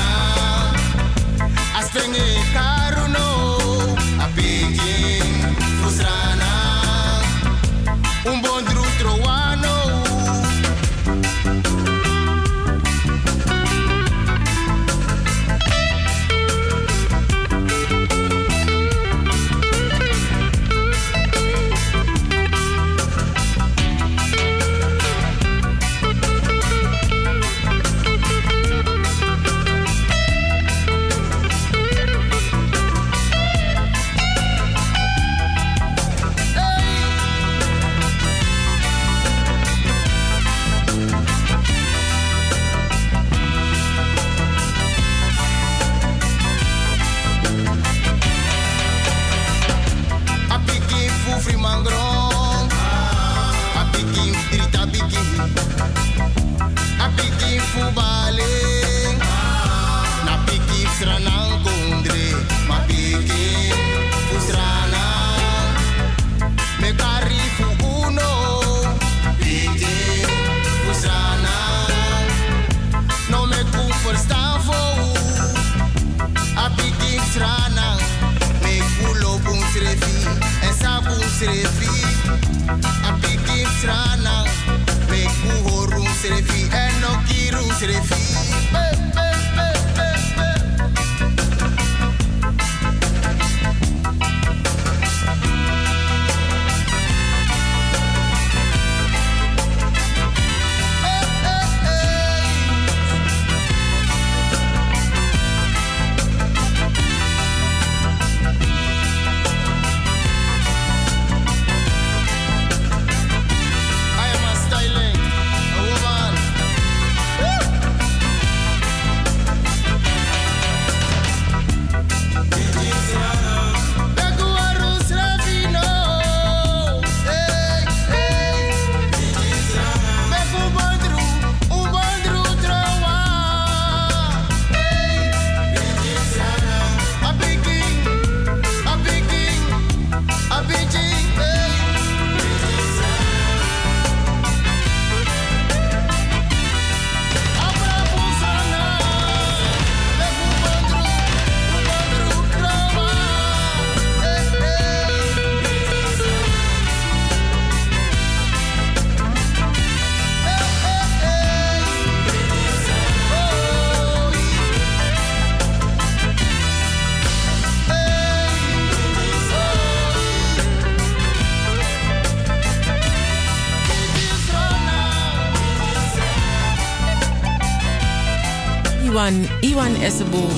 [179.69, 180.49] Iwan, Iwan Essebo.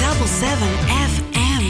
[0.00, 0.58] Double 7
[0.88, 1.64] FM.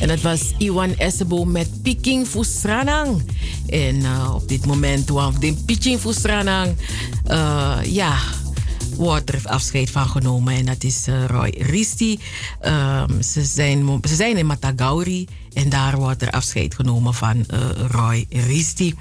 [0.00, 3.22] En dat was Iwan Essebo met Piking Fusranang.
[3.66, 6.76] En uh, op dit moment, want de Piking Fusranang,
[7.30, 8.18] uh, ja,
[8.96, 10.54] wordt er afscheid van genomen.
[10.54, 12.20] En dat is uh, Roy Risti.
[12.66, 15.28] Um, ze, zijn, ze zijn in Matagauri.
[15.62, 17.60] En daar wordt er afscheid genomen van uh,
[17.90, 18.94] Roy Risti.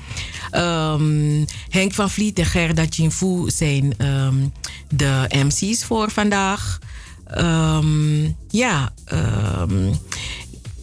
[0.51, 4.53] Um, Henk van Vliet en Gerda Chinfu zijn um,
[4.89, 6.79] de MC's voor vandaag.
[7.37, 8.93] Um, ja,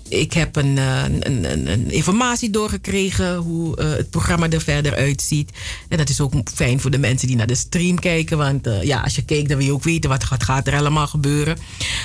[0.09, 4.95] ik heb een, eh, een, een, een informatie doorgekregen hoe uh, het programma er verder
[4.95, 5.51] uitziet.
[5.89, 8.39] En dat is ook fijn voor de mensen die naar de stream kijken.
[8.39, 10.77] Want uh, ja, als je kijkt, dan wil je ook weten wat gaat, gaat er
[10.77, 11.57] allemaal gebeuren.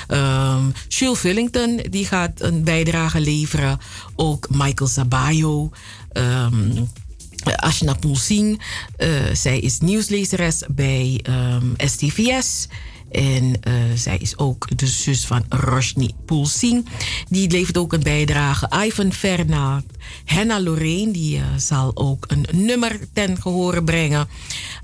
[0.08, 3.78] Um, Jules Villington die gaat een bijdrage leveren.
[4.14, 5.70] Ook Michael Zabayo.
[6.12, 6.88] Um,
[7.56, 8.62] Ashna Poulsing,
[8.98, 11.24] uh, zij is nieuwslezeres bij
[11.76, 12.68] STVS.
[13.14, 16.88] En eh, zij is ook de zus van Roshni Poulsing.
[17.28, 18.68] Die levert ook een bijdrage.
[18.84, 19.84] Ivan Fernand,
[20.24, 24.28] Henna Lorraine, die eh, zal ook een nummer ten gehore brengen.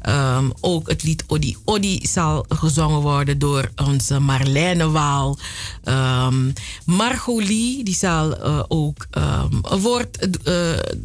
[0.03, 5.39] Ehm, ook het lied Odi Odi zal gezongen worden door onze Marlene Waal.
[5.85, 6.53] Um,
[6.85, 10.19] Margot Lee, die zal eh, ook um, een woord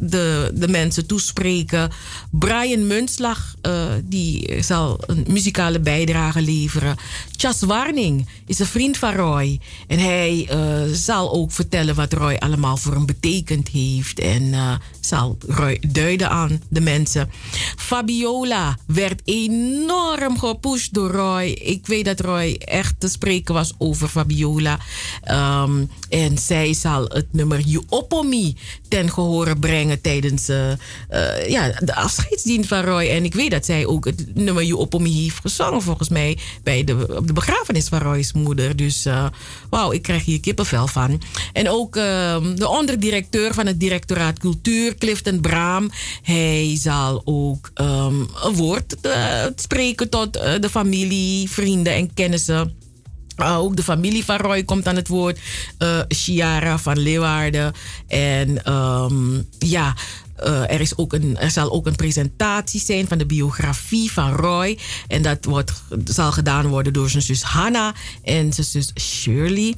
[0.00, 1.90] de, de mensen toespreken.
[2.30, 3.54] Brian Munslag,
[4.04, 6.96] die zal een muzikale bijdrage leveren.
[7.36, 9.60] Chas Warning is een vriend van Roy.
[9.86, 10.48] En hij
[10.92, 14.18] zal ook vertellen wat Roy allemaal voor hem betekend heeft.
[14.18, 14.54] En
[15.00, 17.30] zal Roy duiden aan de mensen.
[17.76, 21.44] Fabiola werd enorm gepusht door Roy.
[21.44, 24.78] Ik weet dat Roy echt te spreken was over Fabiola.
[25.30, 28.56] Um, en zij zal het nummer You Oppomi
[28.88, 30.72] ten gehore brengen tijdens uh,
[31.48, 33.06] ja, de afscheidsdienst van Roy.
[33.06, 36.84] En ik weet dat zij ook het nummer You Oppomi heeft gezongen, volgens mij, bij
[36.84, 38.76] de, op de begrafenis van Roy's moeder.
[38.76, 39.26] Dus uh,
[39.70, 41.22] wauw, ik krijg hier kippenvel van.
[41.52, 45.90] En ook de onderdirecteur van het directoraat Cultuur, Clifton Braam.
[46.22, 48.96] Hij zal ook um, een woord
[49.56, 52.74] spreken tot de familie, vrienden en kennissen.
[53.36, 55.38] Ook de familie van Roy komt aan het woord.
[55.78, 57.72] Uh, Chiara van Leeuwarden.
[58.08, 59.94] En um, ja,
[60.44, 64.32] uh, er, is ook een, er zal ook een presentatie zijn van de biografie van
[64.32, 64.78] Roy.
[65.08, 65.72] En dat wordt,
[66.04, 69.74] zal gedaan worden door zijn zus Hanna en zijn zus Shirley.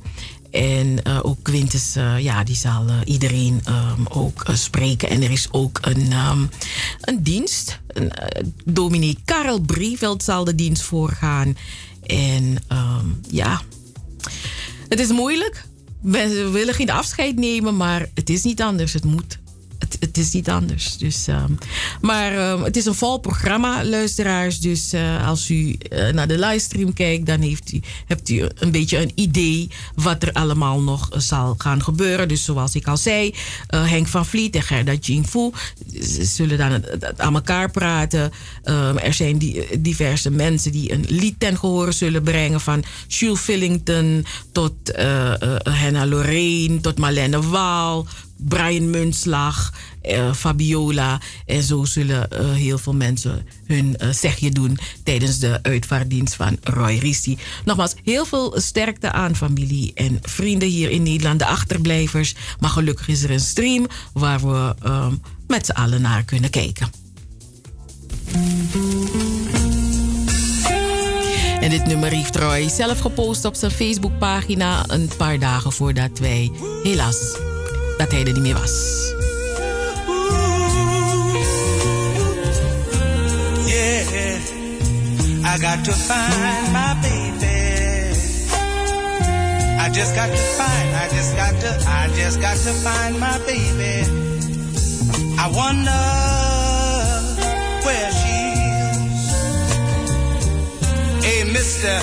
[0.50, 5.08] En uh, ook Quintus, uh, ja, die zal iedereen um, ook spreken.
[5.08, 6.50] En er is ook een, um,
[7.00, 7.78] een dienst.
[8.64, 11.56] Dominee Karel Brieveld zal de dienst voorgaan.
[12.06, 13.60] En um, ja,
[14.88, 15.64] het is moeilijk.
[16.00, 18.92] We willen geen afscheid nemen, maar het is niet anders.
[18.92, 19.38] Het moet
[19.78, 20.96] het, is niet anders.
[20.96, 21.58] Dus, um,
[22.00, 24.60] maar um, het is een vol programma, luisteraars.
[24.60, 28.70] Dus uh, als u uh, naar de livestream kijkt, dan heeft u, hebt u een
[28.70, 32.28] beetje een idee wat er allemaal nog zal gaan gebeuren.
[32.28, 33.34] Dus zoals ik al zei,
[33.74, 35.50] uh, Henk van Vliet en Gerda Jingfu
[36.20, 36.84] zullen dan
[37.16, 38.32] aan elkaar praten.
[38.64, 42.60] Um, er zijn die, diverse mensen die een lied ten gehore zullen brengen.
[42.60, 44.72] Van Jules Fillington tot
[45.62, 48.06] Henna Lorraine, tot Marlene Waal,
[48.38, 51.20] Brian Munslag, uh, Fabiola.
[51.46, 56.56] En zo zullen uh, heel veel mensen hun uh, zegje doen tijdens de uitvaartdienst van
[56.62, 57.38] Roy Rissi.
[57.64, 62.34] Nogmaals, heel veel sterkte aan familie en vrienden hier in Nederland, de achterblijvers.
[62.60, 64.74] Maar gelukkig is er een stream waar we
[65.46, 66.90] met z'n allen naar kunnen kijken.
[71.60, 76.50] En dit nummer heeft Roy zelf gepost op zijn Facebookpagina een paar dagen voordat wij
[76.82, 77.36] helaas
[77.98, 78.96] dat hij er niet meer was.
[83.66, 84.38] Yeah,
[85.44, 87.26] I got to find my baby.
[89.80, 93.38] I just got to find, I just got to, I just got to find my
[93.46, 94.06] baby.
[95.38, 96.02] I wonder
[97.84, 98.38] where she
[98.90, 99.32] is.
[101.24, 102.00] Hey, mister,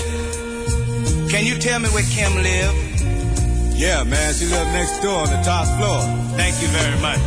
[1.30, 2.95] can you tell me where Kim lives?
[3.78, 6.00] Yeah, man, she lives next door on the top floor.
[6.38, 7.20] Thank you very much.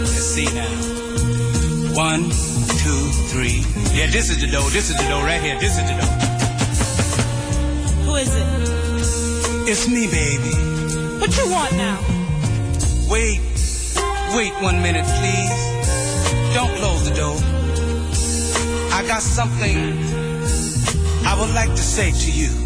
[0.00, 0.66] Let's see now.
[1.94, 2.24] One,
[2.82, 3.62] two, three.
[3.96, 4.68] Yeah, this is the door.
[4.70, 5.56] This is the door right here.
[5.60, 6.10] This is the door.
[8.04, 9.68] Who is it?
[9.70, 10.50] It's me, baby.
[11.20, 12.00] What you want now?
[13.08, 13.40] Wait.
[14.34, 15.54] Wait one minute, please.
[16.54, 17.36] Don't close the door.
[18.92, 19.76] I got something
[21.24, 22.63] I would like to say to you.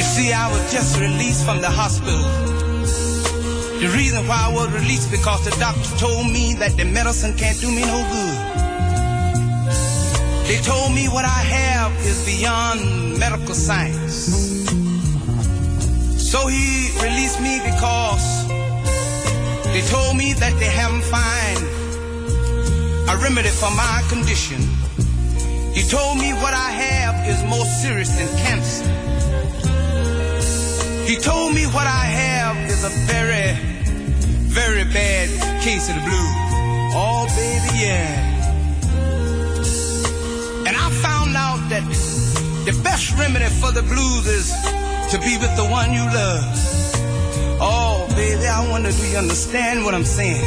[0.00, 2.24] You see, I was just released from the hospital.
[3.80, 7.60] The reason why I was released because the doctor told me that the medicine can't
[7.60, 8.38] do me no good.
[10.48, 14.32] They told me what I have is beyond medical science.
[16.16, 18.48] So he released me because
[19.76, 21.60] they told me that they haven't found
[23.04, 24.64] a remedy for my condition.
[25.76, 28.99] He told me what I have is more serious than cancer.
[31.10, 33.50] He told me what I have is a very,
[34.46, 35.26] very bad
[35.60, 36.36] case of the blues.
[36.94, 38.14] Oh, baby, yeah.
[40.68, 41.82] And I found out that
[42.64, 44.54] the best remedy for the blues is
[45.10, 46.44] to be with the one you love.
[47.60, 50.46] Oh, baby, I wonder, do you understand what I'm saying?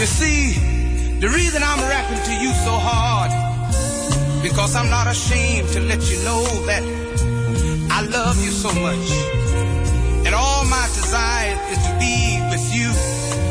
[0.00, 0.58] You see,
[1.20, 3.30] the reason I'm rapping to you so hard,
[4.42, 6.99] because I'm not ashamed to let you know that
[8.00, 9.10] I love you so much.
[10.24, 12.88] And all my desire is to be with you.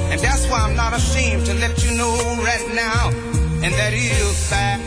[0.10, 3.10] And that's why I'm not ashamed to let you know right now.
[3.62, 4.82] And that is that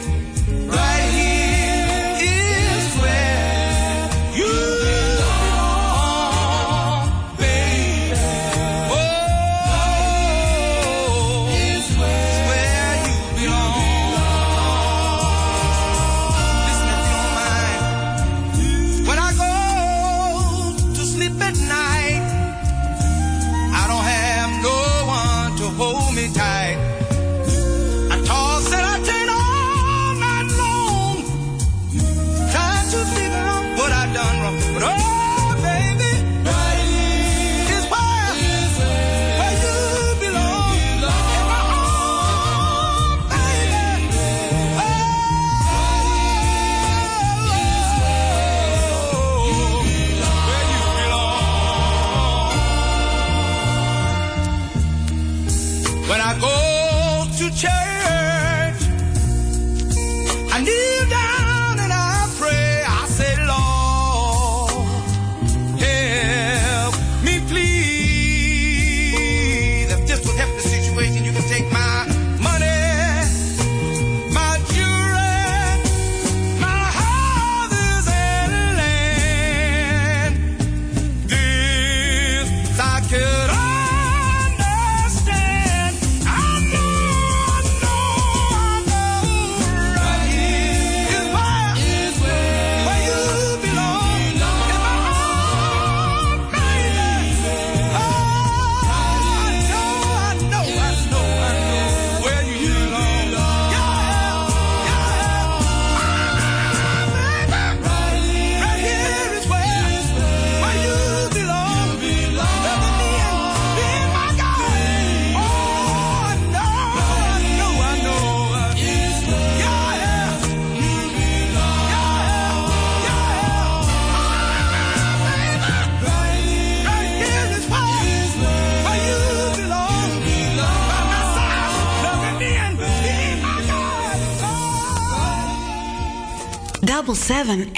[137.23, 137.70] seven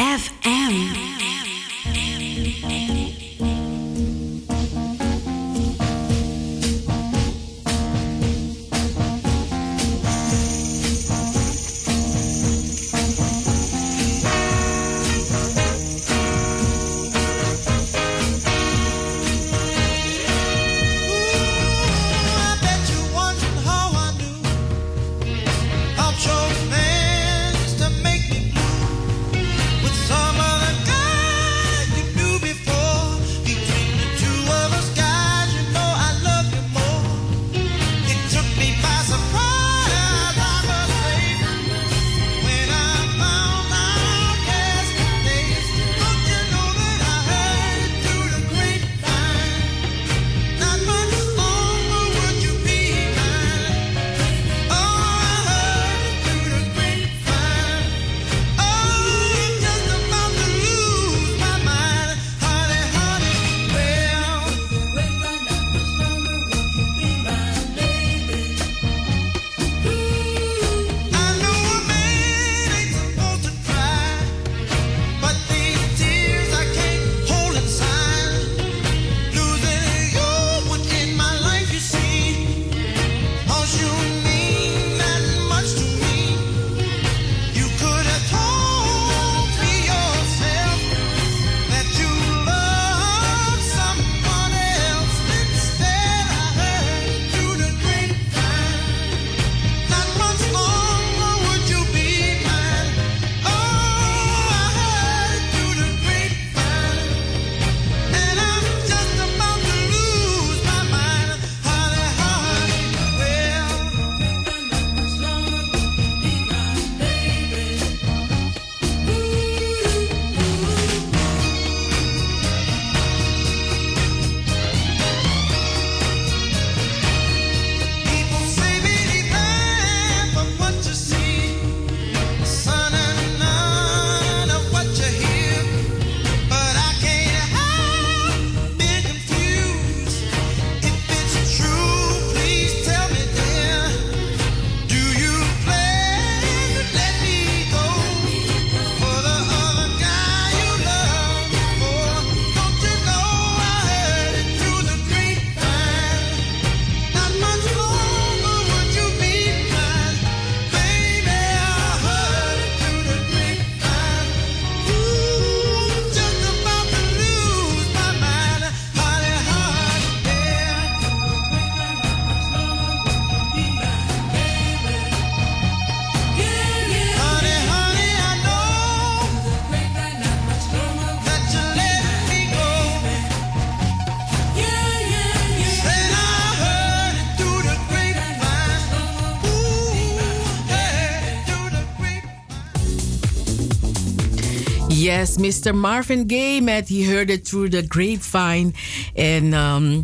[195.04, 195.74] Yes, Mr.
[195.74, 198.70] Marvin Gaye met He Heard It Through the Grapevine.
[199.14, 200.02] En ehm,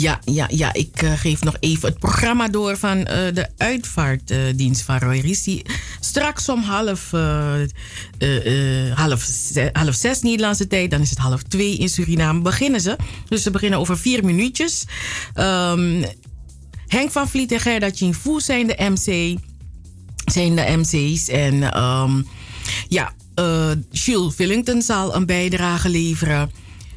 [0.00, 4.82] ja, ja, ja, ik eh, geef nog even het programma door van eh, de uitvaartdienst
[4.82, 5.62] van Roy Rissi.
[6.00, 7.54] Straks om half, eh,
[8.94, 12.96] half, ze- half zes Nederlandse tijd, dan is het half twee in Suriname, beginnen ze.
[13.28, 14.84] Dus ze beginnen over vier minuutjes.
[15.34, 16.04] Ehm,
[16.86, 19.38] Henk van Vliet en Gerda Chinfu zijn de MC
[20.32, 21.28] zijn de MC's.
[21.28, 22.22] En ehm,
[22.88, 26.50] ja, eh Jules Willington zal een bijdrage leveren.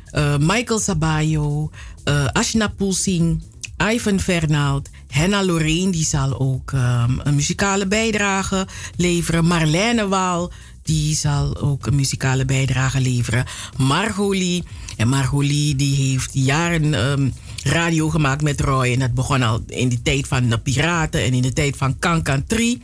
[0.06, 1.72] Eh, Michael Sabayo,
[2.04, 3.44] eh Ashna Poelsing,
[3.92, 9.46] Ivan Fernald, Henna Lorraine, die zal ook ehm, een muzikale bijdrage leveren.
[9.46, 10.52] Marlene Waal,
[10.84, 13.46] die zal ook een muzikale bijdrage leveren.
[13.78, 14.64] Margolie,
[14.98, 17.30] en Margolie die heeft jaren ehm,
[17.64, 18.92] radio gemaakt met Roy.
[18.94, 22.00] En dat begon al in de tijd van de Piraten en in de tijd van
[22.00, 22.82] Kankan 3.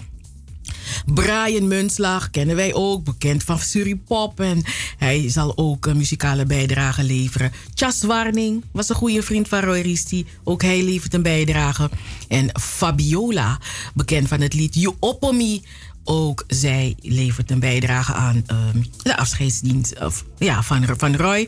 [1.05, 4.39] Brian Munslag kennen wij ook, bekend van Suripop.
[4.39, 4.63] En
[4.97, 7.51] hij zal ook een muzikale bijdrage leveren.
[7.73, 10.25] Chas Warning was een goede vriend van Roy Risti.
[10.43, 11.89] Ook hij levert een bijdrage.
[12.27, 13.59] En Fabiola,
[13.93, 14.95] bekend van het lied You.
[16.05, 21.47] Ook zij levert een bijdrage aan ehm, de afscheidsdienst of, ja, van, van Roy.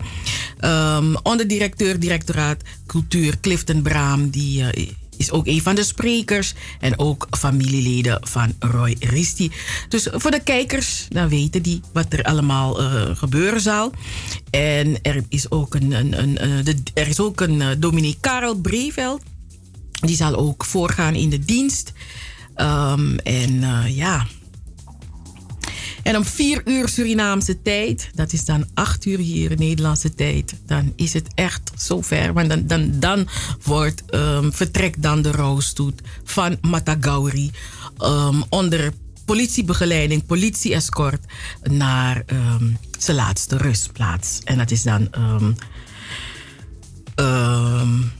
[0.59, 6.53] Ehm onderdirecteur, directoraat cultuur Clifton Braam, die eh, is ook een van de sprekers.
[6.79, 9.51] En ook familieleden van Roy Risti.
[9.89, 13.91] Dus voor de kijkers, dan weten die wat er allemaal eh, gebeuren zal.
[14.49, 18.55] En er is ook een, een, een, eh, er is ook een eh, Dominique Karel
[18.55, 19.21] Breveld.
[19.91, 21.93] Die zal ook voorgaan in de dienst.
[22.55, 23.63] Ehm, en
[23.93, 24.27] ja.
[26.05, 30.53] En om 4 uur Surinaamse tijd, dat is dan 8 uur hier in Nederlandse tijd,
[30.65, 32.33] dan is het echt zover.
[32.33, 33.27] Want dan, dan, dan
[33.63, 37.51] wordt, ehm, vertrekt dan de rouwstoet van Matagauri
[37.97, 38.93] ehm, onder
[39.25, 41.25] politiebegeleiding, politie-escort
[41.63, 42.65] naar ehm,
[42.97, 44.39] zijn laatste rustplaats.
[44.43, 45.09] En dat is dan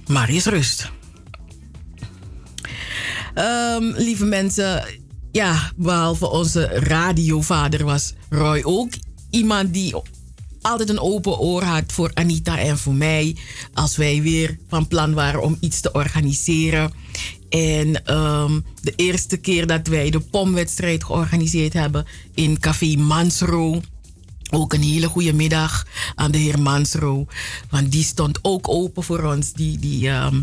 [0.07, 0.91] Marius Rust.
[3.95, 4.83] Lieve mensen,
[5.35, 8.89] ja, behalve onze radiovader was Roy ook
[9.29, 9.95] iemand die
[10.61, 13.35] altijd een open oor had voor Anita en voor mij.
[13.73, 16.91] Als wij weer van plan waren om iets te organiseren.
[17.49, 23.81] En ehm, de eerste keer dat wij de pomwedstrijd georganiseerd hebben in Café Mansro.
[24.51, 27.25] Ook een hele goede middag aan de heer Mansro.
[27.69, 29.53] Want die stond ook open voor ons.
[29.53, 30.41] Die, die, ehm,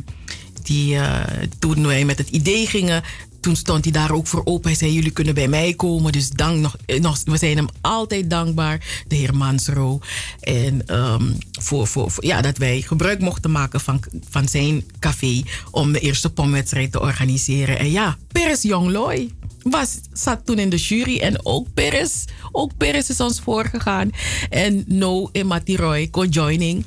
[0.63, 3.03] die, eh, toen wij met het idee gingen,
[3.43, 4.69] toen stond hij daar ook voor open.
[4.69, 6.13] Hij zei, jullie kunnen bij mij komen.
[6.13, 10.01] Dus dank nog, eh, nog, we zijn hem altijd dankbaar, de heer Mansro.
[10.41, 14.01] En ehm, voor, voor, ja, dat wij gebruik mochten maken van,
[14.31, 15.43] van zijn café...
[15.71, 17.79] om de eerste pomwedstrijd te organiseren.
[17.79, 19.31] En ja, Peres Jongloy
[19.63, 21.19] was, zat toen in de jury.
[21.19, 24.11] En ook Peres, ook Peres is ons voorgegaan.
[24.51, 26.85] En No en Matiroy co-joining.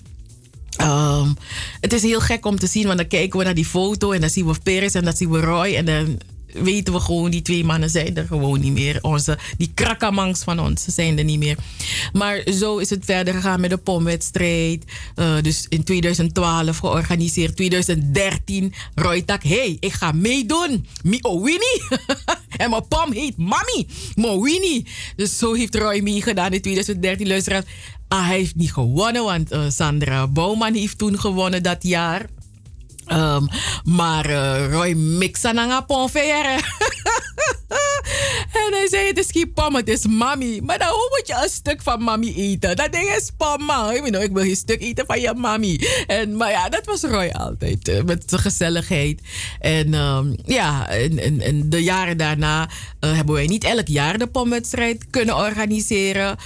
[0.78, 1.30] Ehm,
[1.82, 4.22] het is heel gek om te zien, want dan kijken we naar die foto en
[4.22, 5.74] dan zien we Peres en dan zien we Roy.
[5.74, 6.18] En dan
[6.64, 8.98] weten we gewoon, die twee mannen zijn er gewoon niet meer.
[9.02, 11.58] Onze, die krakkamangs van ons zijn er niet meer.
[12.14, 14.84] Maar zo is het verder gegaan met de pomwedstrijd.
[15.16, 17.56] Eh, dus in 2012 georganiseerd.
[17.56, 20.86] 2013, Roy tak, hey, ik ga meedoen.
[21.04, 21.82] Mi o Winnie.
[22.58, 23.88] en mijn pom heet Mami.
[24.16, 24.86] Mo Winnie.
[25.16, 27.28] Dus zo heeft Roy meegedaan in 2013.
[27.28, 27.66] Luisteraars,
[28.08, 32.30] ah, hij heeft niet gewonnen, want eh, Sandra Bouwman heeft toen gewonnen dat jaar.
[33.06, 33.46] Ehm,
[33.84, 34.96] maar eh, Roy
[35.54, 36.60] nanga ponfeere.
[38.66, 40.62] en hij zei, het is geen pom, het is mami.
[40.62, 42.76] Maar dan hoe moet je een stuk van mami eten?
[42.76, 43.92] Dat ding is pom, man.
[43.92, 45.80] Ik, ik wil geen stuk eten van je mami.
[46.08, 47.88] En, maar ja, dat was Roy altijd.
[47.88, 49.22] eh, met gezelligheid.
[49.60, 52.70] En ehm, ja, en, de jaren daarna
[53.00, 56.38] eh, hebben wij niet elk jaar de pomwedstrijd kunnen organiseren.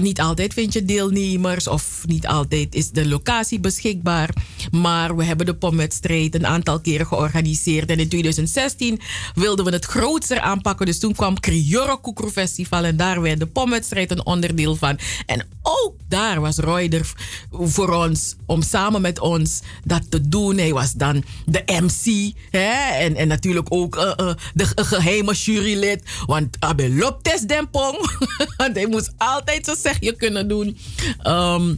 [0.00, 4.28] Niet altijd vind je deelnemers of niet altijd is de locatie beschikbaar.
[4.70, 7.90] Maar we hebben de pomwedstrijd een aantal keren georganiseerd.
[7.90, 9.00] En in 2016
[9.34, 10.86] wilden we het grootser aanpakken.
[10.86, 14.98] Dus toen kwam Crioro Koekro Festival en daar werd de pomwedstrijd een onderdeel van.
[15.26, 17.12] En ook daar was Roy er
[17.50, 20.58] voor ons om samen met ons dat te doen.
[20.58, 22.98] Hij was dan de MC hè?
[22.98, 26.02] En, en natuurlijk ook eh, eh, de ge- geheime jurylid.
[26.26, 27.98] Want Abel Loptes Dempong,
[28.56, 30.76] want hij moest altijd zijn zegje kunnen doen.
[31.22, 31.74] Ehm,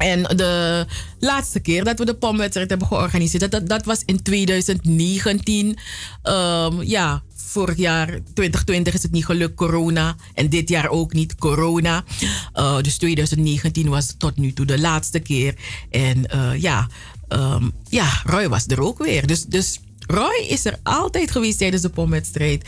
[0.00, 0.86] en de
[1.18, 5.78] laatste keer dat we de pomwedstrijd hebben georganiseerd, dat, dat, was in 2019.
[6.22, 10.16] Ehm, ja, vorig jaar 2020 is het niet gelukt, corona.
[10.34, 12.04] En dit jaar ook niet, corona.
[12.52, 15.54] Eh, dus 2019 was tot nu toe de laatste keer.
[15.90, 16.88] En eh, ja,
[17.28, 19.26] ehm, ja, Roy was er ook weer.
[19.26, 22.64] Dus, dus Roy is er altijd geweest tijdens de pomwedstrijd.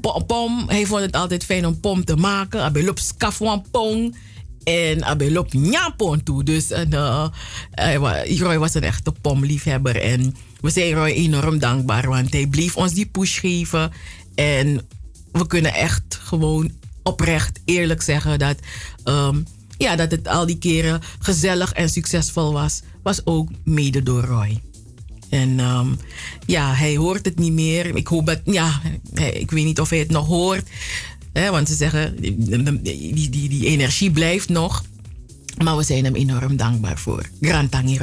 [0.00, 2.72] Po- Pom, hij vond het altijd fijn om pom te maken.
[2.72, 4.16] Hij loopt skafwan pong.
[4.68, 6.42] En hij loopt njaapon toe.
[6.44, 7.28] Dus en, eh,
[7.70, 9.96] hij wa- Roy was een echte pomliefhebber.
[10.00, 12.08] En we zijn Roy enorm dankbaar.
[12.08, 13.92] Want hij bleef ons die push geven.
[14.34, 14.86] En
[15.32, 16.70] we kunnen echt gewoon
[17.02, 18.56] oprecht eerlijk zeggen dat...
[19.04, 19.36] ehm,
[19.78, 22.80] ja, dat het al die keren gezellig en succesvol was.
[23.02, 24.62] Was ook mede door Roy.
[25.30, 25.88] En ehm,
[26.46, 27.96] ja, hij hoort het niet meer.
[27.96, 28.80] Ik hoop dat, ja,
[29.32, 30.68] ik weet niet of hij het nog hoort.
[31.46, 32.62] Want ze zeggen, die,
[33.12, 34.84] die, die, energie blijft nog.
[35.64, 37.28] Maar we zijn hem enorm dankbaar voor.
[37.40, 37.98] Grand Tangi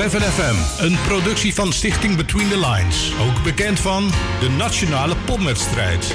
[0.00, 3.12] 7FM, een productie van Stichting Between the Lines.
[3.20, 4.10] Ook bekend van
[4.40, 6.14] de Nationale Popwedstrijd.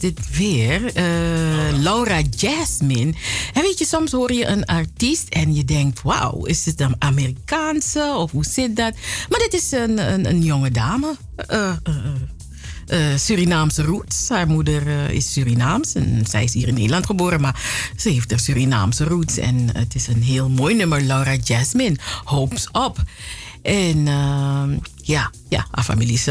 [0.00, 0.94] Dit weer?
[0.94, 3.14] Eh, Laura Jasmine.
[3.52, 6.94] En weet je, soms hoor je een artiest en je denkt: wauw, is het een
[6.98, 8.94] Amerikaanse of hoe zit dat?
[9.28, 11.16] Maar dit is een, een, een jonge dame.
[11.36, 11.72] Eh,
[12.86, 14.28] eh, Surinaamse roots.
[14.28, 17.60] Haar moeder is Surinaams en zij is hier in Nederland geboren, maar
[17.96, 19.38] ze heeft er Surinaamse roots.
[19.38, 21.96] En het is een heel mooi nummer, Laura Jasmine.
[22.24, 23.02] Hopes Up.
[23.62, 24.04] En
[24.96, 26.28] ja, ja, haar familie is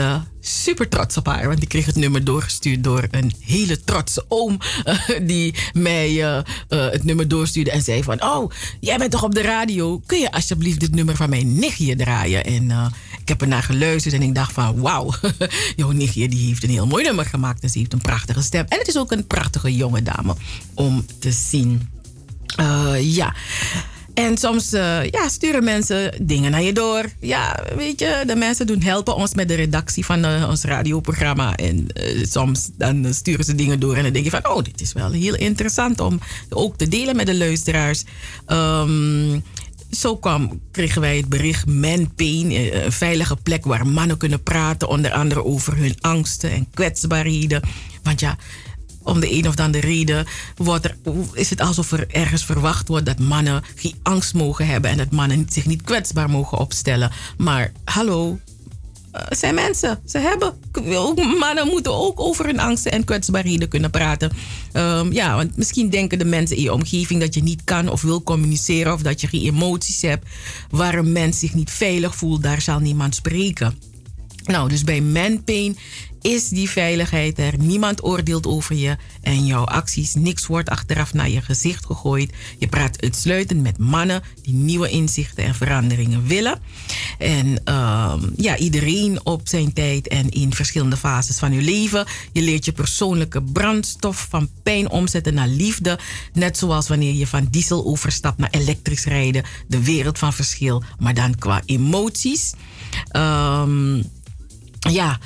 [0.47, 1.47] super trots op haar.
[1.47, 4.57] Want ik kreeg het nummer doorgestuurd door een hele trotse oom.
[4.83, 8.23] eh, die mij eh, eh, het nummer doorstuurde en zei van...
[8.23, 10.01] Oh, jij bent toch op de radio?
[10.05, 12.45] Kun je alsjeblieft dit nummer van mijn nichtje draaien?
[12.45, 12.91] En
[13.21, 14.79] ik heb ernaar geluisterd en ik dacht van...
[14.79, 15.13] Wauw,
[15.75, 17.63] jouw nichtje die heeft een heel mooi nummer gemaakt.
[17.63, 18.65] En ze heeft een prachtige stem.
[18.67, 20.35] En het is ook een prachtige jonge dame
[20.73, 21.89] om te zien.
[23.01, 23.35] Ja.
[24.17, 27.05] En soms eh, ja, sturen mensen dingen naar je door.
[27.19, 31.55] Ja, weet je, de mensen doen helpen ons met de redactie van eh, ons radioprogramma.
[31.55, 34.47] En eh, soms dan sturen ze dingen door en dan denk je van...
[34.47, 36.19] oh, dit is wel heel interessant om
[36.49, 38.03] ook te delen met de luisteraars.
[38.45, 39.39] Ehm,
[39.91, 42.51] zo kwam, kregen wij het bericht Man Pain,
[42.85, 47.61] een veilige plek waar mannen kunnen praten, onder andere over hun angsten en kwetsbaarheden.
[48.03, 48.37] Want ja,
[49.07, 50.25] om de een of andere reden
[50.55, 50.97] wordt er,
[51.33, 55.11] is het alsof er ergens verwacht wordt dat mannen geen angst mogen hebben en dat
[55.11, 57.11] mannen zich niet kwetsbaar mogen opstellen.
[57.37, 58.39] Maar hallo,
[59.11, 59.99] eh, zijn mensen.
[60.05, 60.53] Ze hebben.
[61.39, 64.31] Mannen moeten ook over hun angsten en kwetsbaarheden kunnen praten.
[64.71, 68.01] Ehm, ja, want misschien denken de mensen in je omgeving dat je niet kan of
[68.01, 70.27] wil communiceren of dat je geen emoties hebt.
[70.69, 73.79] Waar een mens zich niet veilig voelt, daar zal niemand spreken.
[74.47, 75.77] Nou, dus bij manpain
[76.21, 77.53] is die veiligheid er.
[77.57, 80.13] Niemand oordeelt over je en jouw acties.
[80.13, 82.33] Niks wordt achteraf naar je gezicht gegooid.
[82.57, 86.59] Je praat uitsluitend met mannen die nieuwe inzichten en veranderingen willen.
[87.17, 92.05] En ehm, ja, iedereen op zijn tijd en in verschillende fases van je leven.
[92.31, 95.99] Je leert je persoonlijke brandstof van pijn omzetten naar liefde.
[96.33, 99.43] Net zoals wanneer je van diesel overstapt naar elektrisch rijden.
[99.67, 102.53] De wereld van verschil, maar dan qua emoties.
[103.07, 104.01] Ehm,
[104.91, 105.19] ja,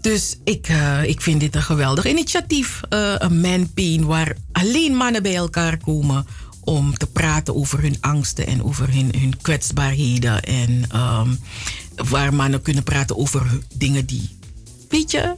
[0.00, 2.80] dus ik, eh, ik vind dit een geweldig initiatief.
[2.88, 6.26] Eh, een manpain waar alleen mannen bij elkaar komen
[6.60, 10.42] om te praten over hun angsten en over hun, hun kwetsbaarheden.
[10.42, 11.34] En ehm,
[11.94, 14.38] waar mannen kunnen praten over dingen die,
[14.88, 15.34] weet je,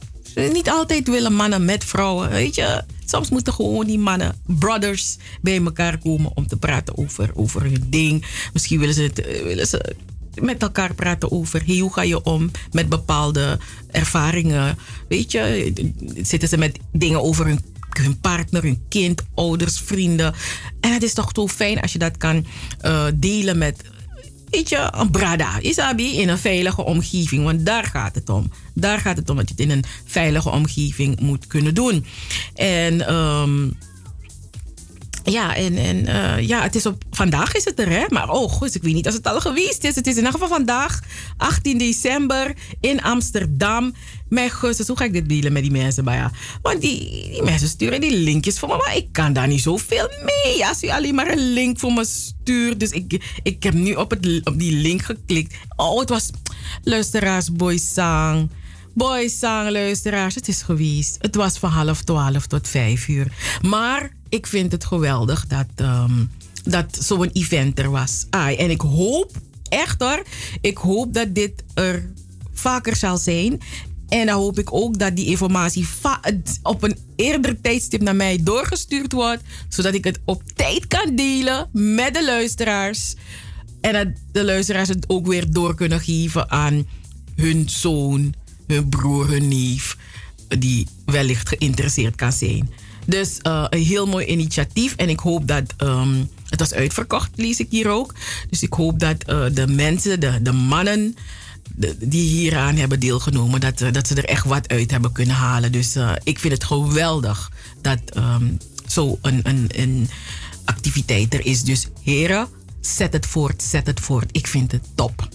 [0.53, 2.83] niet altijd willen mannen met vrouwen, weet je.
[3.05, 7.87] Soms moeten gewoon die mannen, brothers, bij elkaar komen om te praten over, over hun
[7.89, 8.25] ding.
[8.53, 9.95] Misschien willen ze, het, eh, willen ze
[10.41, 13.59] met elkaar praten over hoe ga je om met bepaalde
[13.91, 14.77] ervaringen.
[15.07, 15.73] Weet je,
[16.21, 17.59] zitten ze met dingen over hun,
[17.89, 20.33] hun partner, hun kind, ouders, vrienden.
[20.79, 22.45] En het is toch zo fijn als je dat kan
[22.81, 23.83] eh, delen met
[24.49, 27.43] weet je, een brada, isabi, in een veilige omgeving.
[27.43, 28.51] Want daar gaat het om.
[28.73, 32.05] Daar gaat het om dat je het in een veilige omgeving moet kunnen doen.
[32.55, 33.69] En ehm,
[35.31, 38.05] ja, en, en eh, ja, het is op, vandaag is het er, hè?
[38.09, 39.95] Maar oh, goed, ik weet niet als het al geweest is.
[39.95, 41.03] Het is in ieder geval vandaag,
[41.37, 43.93] 18 december, in Amsterdam.
[44.29, 46.03] Mijn gustus, hoe ga ik dit delen met die mensen?
[46.03, 46.31] Maar ja,
[46.61, 50.09] want die, die mensen sturen die linkjes voor me, maar ik kan daar niet zoveel
[50.23, 50.65] mee.
[50.67, 52.79] Als u alleen maar een link voor me stuurt.
[52.79, 55.55] Dus ik, ik heb nu op, het, op die link geklikt.
[55.75, 56.29] Oh, het was
[56.83, 58.49] luisteraars, boys sang.
[58.97, 61.17] Boys luisteraars, het is geweest.
[61.21, 63.31] Het was van half twaalf tot vijf uur.
[63.61, 66.25] Maar ik vind het geweldig dat, ehm,
[66.63, 68.25] dat zo'n event er was.
[68.29, 69.31] Ai, en ik hoop,
[69.69, 70.23] echt hoor,
[70.61, 72.09] ik hoop dat dit er
[72.53, 73.59] vaker zal zijn.
[74.07, 75.87] En dan hoop ik ook dat die informatie
[76.63, 79.43] op een eerder tijdstip naar mij doorgestuurd wordt.
[79.69, 83.15] Zodat ik het op tijd kan delen met de luisteraars.
[83.81, 86.87] En dat de luisteraars het ook weer door kunnen geven aan
[87.35, 88.33] hun zoon,
[88.67, 89.97] hun broer, hun neef.
[90.47, 92.69] Die wellicht geïnteresseerd kan zijn.
[93.05, 94.95] Dus eh, een heel mooi initiatief.
[94.95, 95.63] En ik hoop dat.
[95.77, 98.13] ehm, het was uitverkocht, lees ik hier ook.
[98.49, 101.15] Dus ik hoop dat eh, de mensen, de, de mannen.
[101.99, 105.71] die hieraan hebben deelgenomen, dat, eh, dat ze er echt wat uit hebben kunnen halen.
[105.71, 108.45] Dus ik vind het geweldig dat ehm
[108.87, 110.09] zo een, een, een
[110.65, 111.63] activiteit er is.
[111.63, 112.47] Dus heren,
[112.81, 114.29] zet het voort, zet het voort.
[114.31, 115.27] Ik vind het top.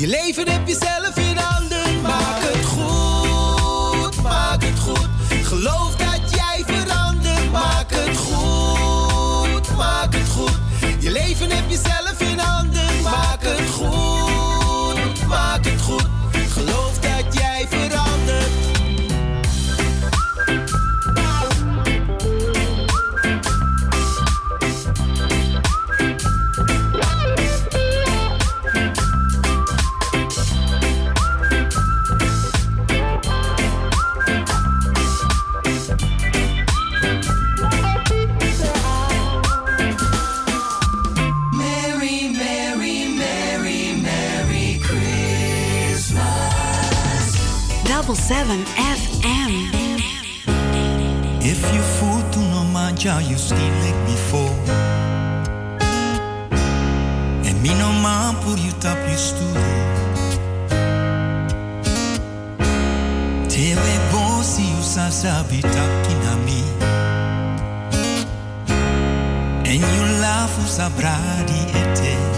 [0.00, 2.00] Je leven heb je zelf in handen.
[2.00, 5.08] Maak het goed, maak het goed.
[5.42, 7.52] Geloof dat jij verandert.
[7.52, 10.58] Maak het goed, maak het goed.
[10.98, 12.79] Je leven heb je zelf in handen.
[53.04, 54.56] ya you still like before.
[57.48, 59.62] En mi no ma por you tap you studio.
[63.48, 66.62] Te we bo si you sa sabi tap kinami.
[69.64, 72.29] En you laugh us abradi ete.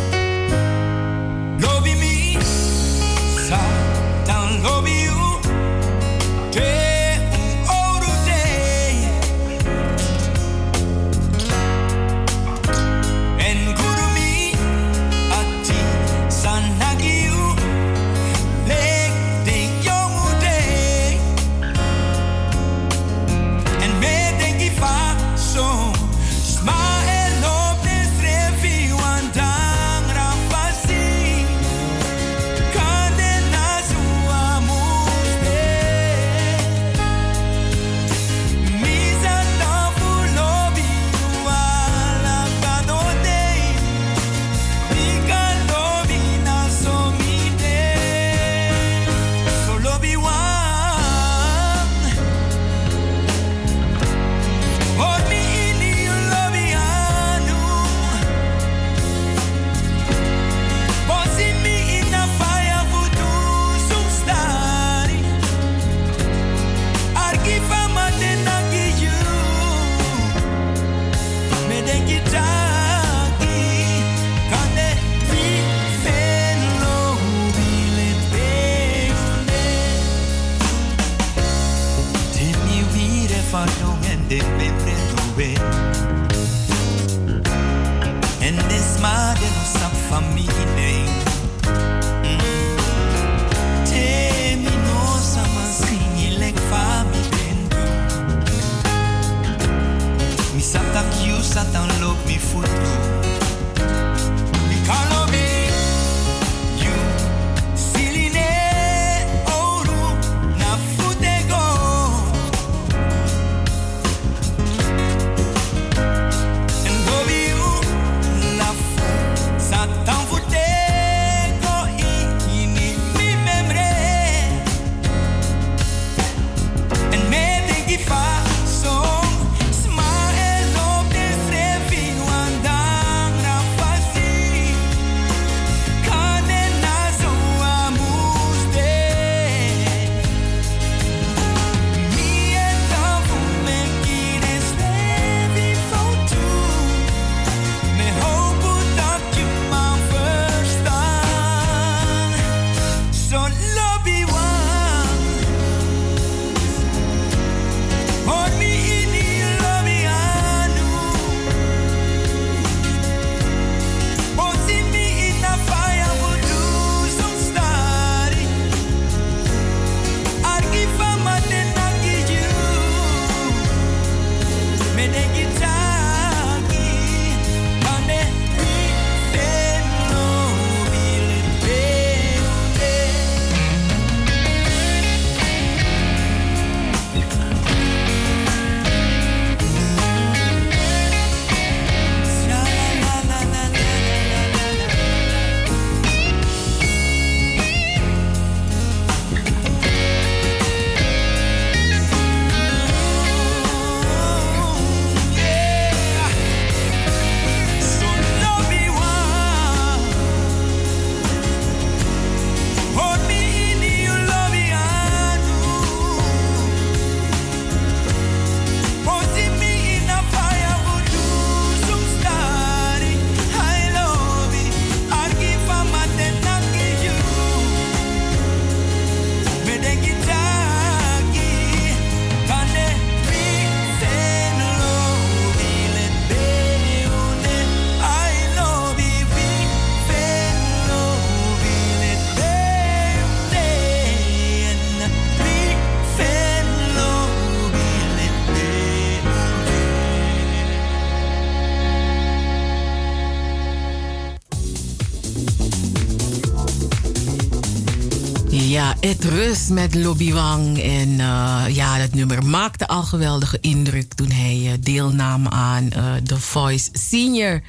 [258.72, 260.78] Ja, het rust met Lobby Wang.
[260.78, 266.14] En uh, ja, dat nummer maakte al geweldige indruk toen hij uh, deelnam aan uh,
[266.14, 267.62] The Voice Senior.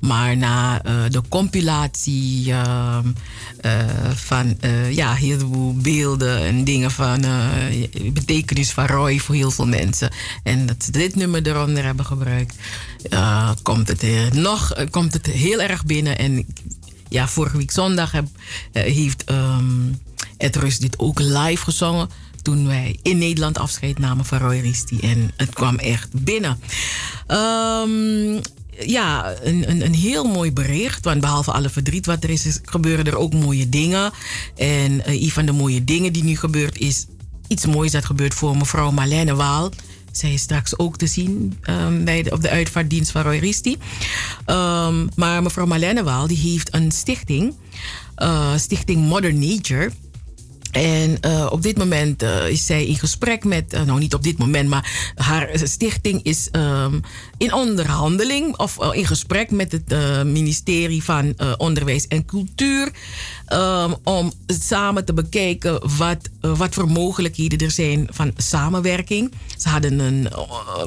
[0.00, 0.78] Maar na
[1.08, 3.06] de compilatie ehm,
[4.14, 4.56] van
[4.90, 7.24] ja, heel veel beelden en dingen van
[8.12, 10.10] betekenis van Roy voor heel veel mensen.
[10.42, 12.56] En dat ze dit nummer eronder hebben gebruikt,
[13.62, 16.18] komt, het, nog, komt het heel erg binnen.
[16.18, 16.46] En
[17.08, 18.26] ja, vorige week zondag heb,
[18.72, 19.30] heeft.
[19.30, 19.98] Um,
[20.38, 22.08] het Rust dit ook live gezongen
[22.42, 24.98] toen wij in Nederland afscheid namen van Roy Risti.
[25.00, 26.60] En het kwam echt binnen.
[27.26, 28.40] Um,
[28.86, 31.04] ja, een, een, een, heel mooi bericht.
[31.04, 34.12] Want behalve alle verdriet wat er is, gebeuren er ook mooie dingen.
[34.56, 37.06] En uh, een van de mooie dingen die nu gebeurt is
[37.48, 39.70] iets moois dat gebeurt voor mevrouw Marlene Waal.
[40.12, 43.76] Zij is straks ook te zien um, bij de, op de uitvaartdienst van Roy Risti.
[44.46, 47.54] Um, maar mevrouw Marlene Waal die heeft een stichting.
[48.16, 49.90] Uh, stichting Modern Nature.
[50.70, 54.22] En uh, op dit moment uh, is zij in gesprek met, uh, nou niet op
[54.22, 57.00] dit moment, maar haar stichting is um,
[57.36, 62.90] in onderhandeling of in gesprek met het ministerie van Onderwijs en Cultuur.
[63.52, 69.32] Um, om samen te bekijken wat, wat voor mogelijkheden er zijn van samenwerking.
[69.56, 70.28] Ze hadden een,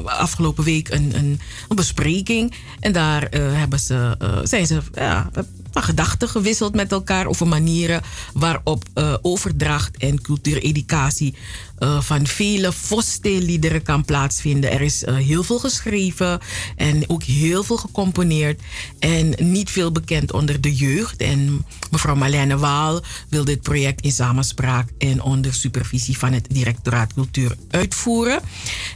[0.04, 5.30] afgelopen week een, een, een bespreking en daar hebben ze, zijn ze ja,
[5.72, 11.34] van gedachten gewisseld met elkaar over manieren waarop uh, overdracht en cultuureducatie
[11.82, 14.70] uh, van vele Voste-liederen kan plaatsvinden.
[14.70, 16.40] Er is uh, heel veel geschreven
[16.76, 18.60] en ook heel veel gecomponeerd
[18.98, 21.20] en niet veel bekend onder de jeugd.
[21.20, 27.14] En mevrouw Marlene Waal wil dit project in samenspraak en onder supervisie van het Directoraat
[27.14, 28.40] Cultuur uitvoeren.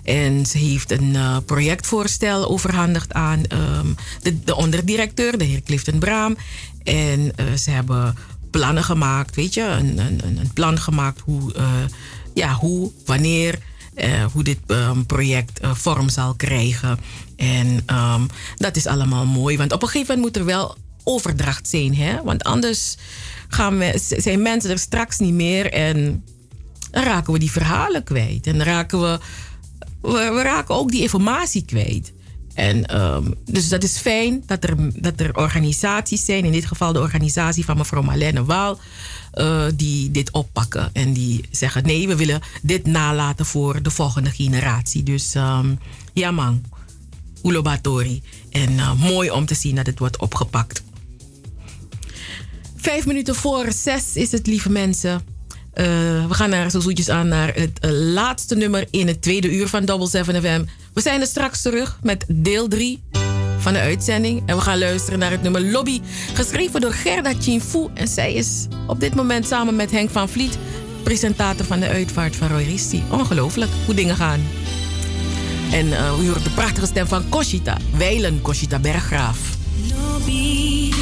[0.04, 5.98] En ze heeft een uh, projectvoorstel overhandigd aan um, de, de onderdirecteur, de heer Clifton
[5.98, 6.36] Braam.
[6.82, 8.14] En ze hebben
[8.50, 11.52] plannen gemaakt, weet je, een, een, een plan gemaakt hoe,
[12.36, 13.58] ja, hoe wanneer,
[13.94, 16.98] uh, hoe dit um, project vorm zal krijgen.
[17.36, 18.26] En um,
[18.56, 22.22] dat is allemaal mooi, want op een gegeven moment moet er wel overdracht zijn, hè?
[22.22, 22.96] want anders
[23.48, 26.24] gaan we, zijn mensen er straks niet meer en
[26.90, 28.46] dan raken we die verhalen kwijt.
[28.46, 29.18] En dan raken we,
[30.00, 32.12] we, raken ook die informatie kwijt.
[32.54, 36.92] En um, dus dat is fijn dat er, dat er organisaties zijn, in dit geval
[36.92, 38.78] de organisatie van mevrouw Marlene Waal,
[39.36, 44.30] uh, die dit oppakken en die zeggen: nee, we willen dit nalaten voor de volgende
[44.30, 45.02] generatie.
[45.02, 45.78] Dus um,
[46.12, 46.62] ja, man,
[47.42, 48.22] Ulobatori.
[48.50, 50.82] En uh, mooi om te zien dat het wordt opgepakt.
[52.76, 55.14] Vijf minuten voor zes is het, lieve mensen.
[55.14, 55.84] Uh,
[56.26, 59.84] we gaan naar, zo zoetjes aan naar het laatste nummer in het tweede uur van
[59.84, 60.64] Double 7 FM.
[60.92, 63.02] We zijn er straks terug met deel 3
[63.58, 64.42] van de uitzending.
[64.46, 66.00] En we gaan luisteren naar het nummer Lobby,
[66.34, 67.86] geschreven door Gerda Chinfu.
[67.94, 70.58] En zij is op dit moment samen met Henk van Vliet
[71.06, 73.02] presentator van de uitvaart van Roy Risti.
[73.10, 74.40] Ongelooflijk hoe dingen gaan.
[75.72, 79.38] En uh, u hoort de prachtige stem van Koshita, Weilen Koshita Berggraaf.
[79.88, 80.92] Lobby,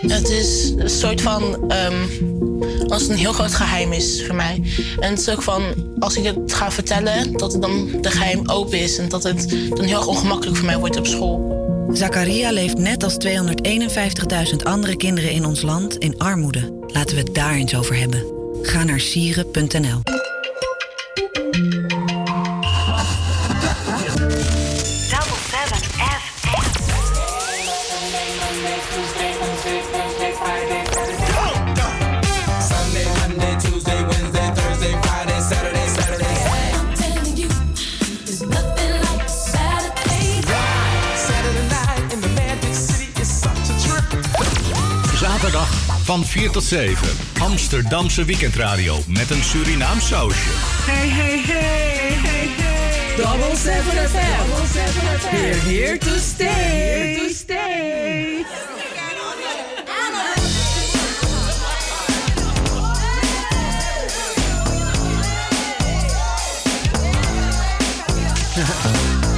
[0.00, 1.70] Het is een soort van.
[1.70, 2.06] ehm,
[2.88, 4.62] als het een heel groot geheim is voor mij.
[5.00, 5.62] En het is ook van.
[5.98, 8.98] Als ik het ga vertellen, dat het dan de geheim open is.
[8.98, 11.56] En dat het dan heel erg ongemakkelijk voor mij wordt op school.
[11.92, 16.72] Zakaria leeft net als 251.000 andere kinderen in ons land in armoede.
[16.86, 18.24] Laten we het daar eens over hebben.
[18.62, 20.17] Ga naar sieren.nl.
[46.28, 46.96] 4 tot 7.
[47.40, 50.50] Amsterdamse weekendradio met een Surinaam sausje.
[50.86, 53.16] Hey, hey, hey, hey, hey.
[53.16, 54.48] Double 7 FM.
[54.48, 55.30] Double 7 FM.
[55.30, 56.46] We're here to stay.
[56.46, 58.44] Here to stay.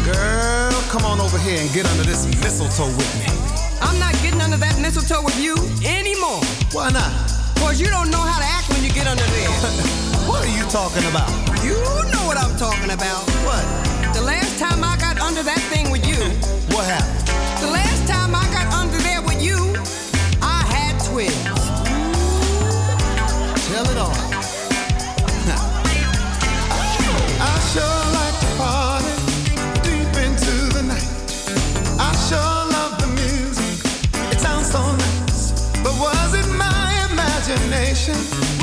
[0.04, 3.50] Girl, come on over here and get under this mistletoe with me.
[3.80, 5.54] I'm not getting under that mistletoe with you.
[6.72, 7.10] Why not?
[7.56, 9.50] Cause you don't know how to act when you get under there.
[10.30, 11.28] What are you talking about?
[11.64, 11.74] You
[12.12, 13.24] know what I'm talking about.
[13.42, 13.64] What?
[14.14, 16.20] The last time I got under that thing with you,
[16.74, 17.26] What happened?
[17.60, 19.56] the last time I got under there with you,
[20.40, 21.34] I had twins.
[23.68, 24.09] Tell it all.
[37.70, 38.59] Nation.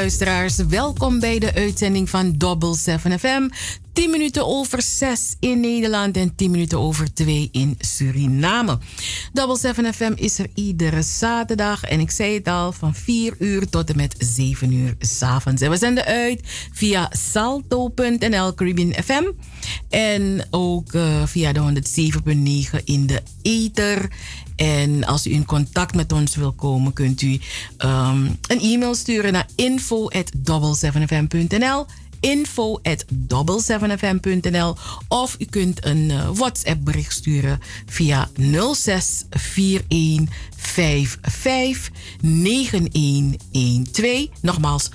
[0.00, 3.48] Luisteraars, welkom bij de uitzending van Double 7 FM.
[3.92, 8.78] 10 minuten over 6 in Nederland en 10 minuten over 2 in Suriname.
[9.32, 13.68] Double 7 FM is er iedere zaterdag en ik zei het al van 4 uur
[13.68, 15.62] tot en met 7 uur s'avonds.
[15.62, 16.40] En we zenden uit
[16.72, 19.24] via salto.nl Caribbean FM
[19.88, 21.82] en ook uh, via de
[22.78, 24.10] 107.9 in de ether.
[24.60, 27.40] En als u in contact met ons wil komen, kunt u
[27.78, 31.86] um, een e-mail sturen naar info@double7fm.nl
[32.20, 34.76] info at 7fm.nl
[35.08, 44.28] of u kunt een uh, WhatsApp bericht sturen via 0641 55 9112.
[44.40, 44.90] Nogmaals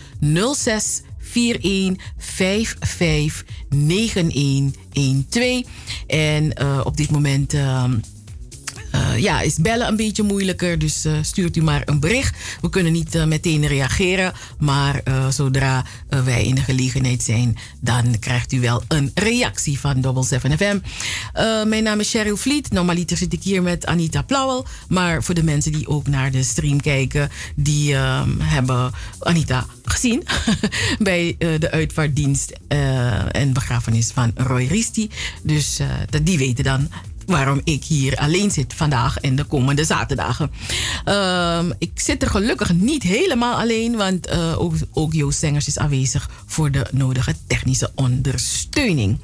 [0.54, 1.02] 06
[1.34, 5.66] 41 55 9112.
[6.08, 7.54] En uh, op dit moment.
[7.54, 7.84] Uh,
[8.96, 10.80] uh, ja, is bellen een beetje moeilijker.
[10.80, 12.38] Dus uh, stuurt u maar een bericht.
[12.62, 14.34] We kunnen niet uh, meteen reageren.
[14.60, 20.24] Maar zodra wij in de gelegenheid zijn, dan krijgt u wel een reactie van Double
[20.24, 20.80] 7 FM.
[21.68, 22.72] mijn naam is Cheryl Vliet.
[22.72, 24.66] Normaliter zit ik hier met Anita Plauwel.
[24.88, 27.96] Maar voor de mensen die ook naar de stream kijken, die
[28.40, 30.24] hebben Anita gezien
[31.00, 32.54] bij de uitvaartdienst
[33.32, 35.10] en begrafenis van Roy Risti.
[35.44, 35.80] Dus
[36.24, 36.90] die weten dan
[37.26, 40.52] waarom ik hier alleen zit vandaag en de komende zaterdagen.
[41.06, 45.78] Um, ik zit er gelukkig niet helemaal alleen, want uh, ook, ook Joost Zengers is
[45.78, 49.20] aanwezig voor de nodige technische ondersteuning.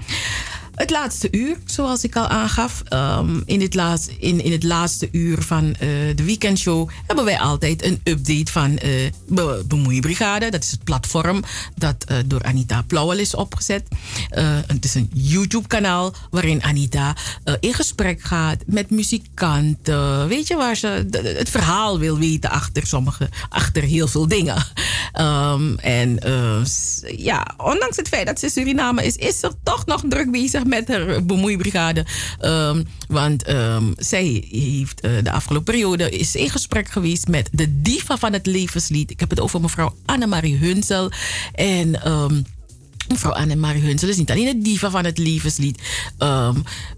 [0.75, 5.09] Het laatste uur, zoals ik al aangaf, um, in, het laatste, in, in het laatste
[5.11, 5.75] uur van uh,
[6.15, 10.49] de weekendshow hebben wij altijd een update van uh, Be Bemoeibrigade.
[10.49, 11.43] Dat is het platform
[11.75, 13.83] dat uh, door Anita Plauwel is opgezet.
[14.67, 17.15] het is een YouTube-kanaal waarin Anita
[17.59, 20.27] in gesprek gaat met muzikanten.
[20.27, 24.65] Weet je waar ze het verhaal wil weten achter sommige, achter heel veel dingen.
[25.19, 26.19] Um, en
[27.17, 30.87] ja, ondanks het feit dat ze Suriname is, is ze toch nog druk bezig met
[30.87, 32.05] haar bemoeibrigade.
[32.41, 37.81] Um, want um, zij heeft uh, de afgelopen periode is in gesprek geweest met de
[37.81, 39.11] diva van het levenslied.
[39.11, 41.11] Ik heb het over mevrouw Annemarie Hunsel.
[41.53, 42.45] En um,
[43.07, 45.81] mevrouw Annemarie Hunsel is niet alleen de diva van het levenslied.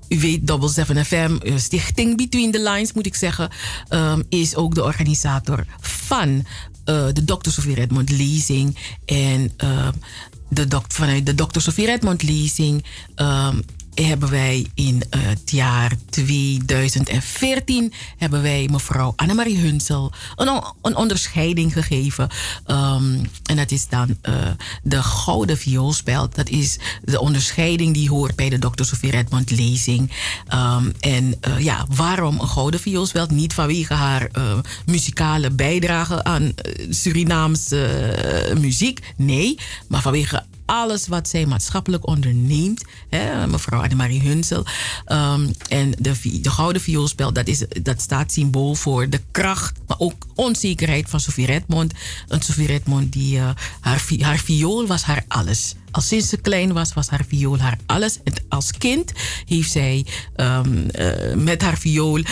[0.07, 3.49] u weet, Double 7 FM, eh, Stichting Between the Lines moet ik zeggen,
[4.29, 6.45] is ook de organisator van
[6.85, 7.49] uh, de Dr.
[7.49, 8.77] Sofie Redmond lezing.
[9.05, 9.51] En
[10.47, 11.59] de vanuit de Dr.
[11.59, 12.83] Sofie Redmond lezing
[13.15, 13.61] um,
[13.95, 22.29] hebben wij in uh, het jaar 2014 hebben wij mevrouw Annemarie Hunsel een, onderscheiding gegeven.
[22.67, 24.35] Um, en dat is dan uh,
[24.83, 26.35] de Gouden Vioolspeld.
[26.35, 28.83] Dat is de onderscheiding die hoort bij de Dr.
[28.83, 30.11] Sofie Redmond lezing.
[30.53, 33.31] Um, en uh, ja, waarom een Gouden Vioolspeld?
[33.31, 34.29] Niet vanwege haar
[34.85, 36.53] muzikale bijdrage aan
[36.89, 38.99] Surinaamse muziek.
[39.15, 39.57] Nee,
[39.87, 42.83] maar vanwege alles wat zij maatschappelijk onderneemt.
[43.09, 44.65] Hè, mevrouw Annemarie Hunsel.
[45.07, 49.99] Um, en de, de gouden vioolspel, dat, is, dat staat symbool voor de kracht, maar
[49.99, 51.93] ook onzekerheid van Sophie Redmond.
[52.27, 53.49] Een Sophie Redmond die uh,
[53.79, 55.75] haar, haar viool was haar alles.
[55.93, 58.19] Al sinds ze klein was, was haar viool haar alles.
[58.23, 59.11] En als kind
[59.45, 60.05] heeft zij
[60.35, 62.23] um, uh, met haar viool uh,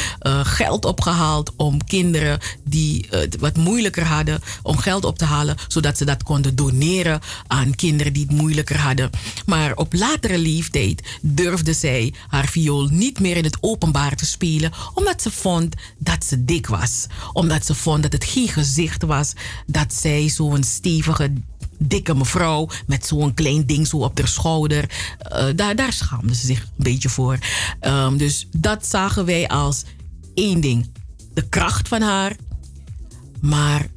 [0.43, 5.97] geld opgehaald om kinderen die het wat moeilijker hadden, om geld op te halen, zodat
[5.97, 9.09] ze dat konden doneren aan kinderen die het moeilijker hadden.
[9.45, 14.71] Maar op latere leeftijd durfde zij haar viool niet meer in het openbaar te spelen,
[14.93, 17.05] omdat ze vond dat ze dik was.
[17.33, 19.33] Omdat ze vond dat het geen gezicht was
[19.65, 21.33] dat zij zo'n stevige
[21.87, 24.89] dikke mevrouw met zo'n klein ding zo op haar schouder.
[25.31, 27.37] Uh, daar, daar schaamde ze zich een beetje voor.
[27.81, 29.83] Um, dus dat zagen wij als
[30.33, 30.89] één ding.
[31.33, 32.35] De kracht van haar,
[33.41, 33.87] maar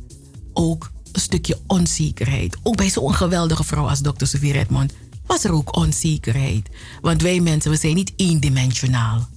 [0.52, 2.56] ook een stukje onzekerheid.
[2.62, 4.26] Ook bij zo'n geweldige vrouw als Dr.
[4.26, 4.92] Sophie Redmond
[5.26, 6.68] was er ook onzekerheid.
[7.00, 9.28] Want wij mensen, we zijn niet eendimensionaal.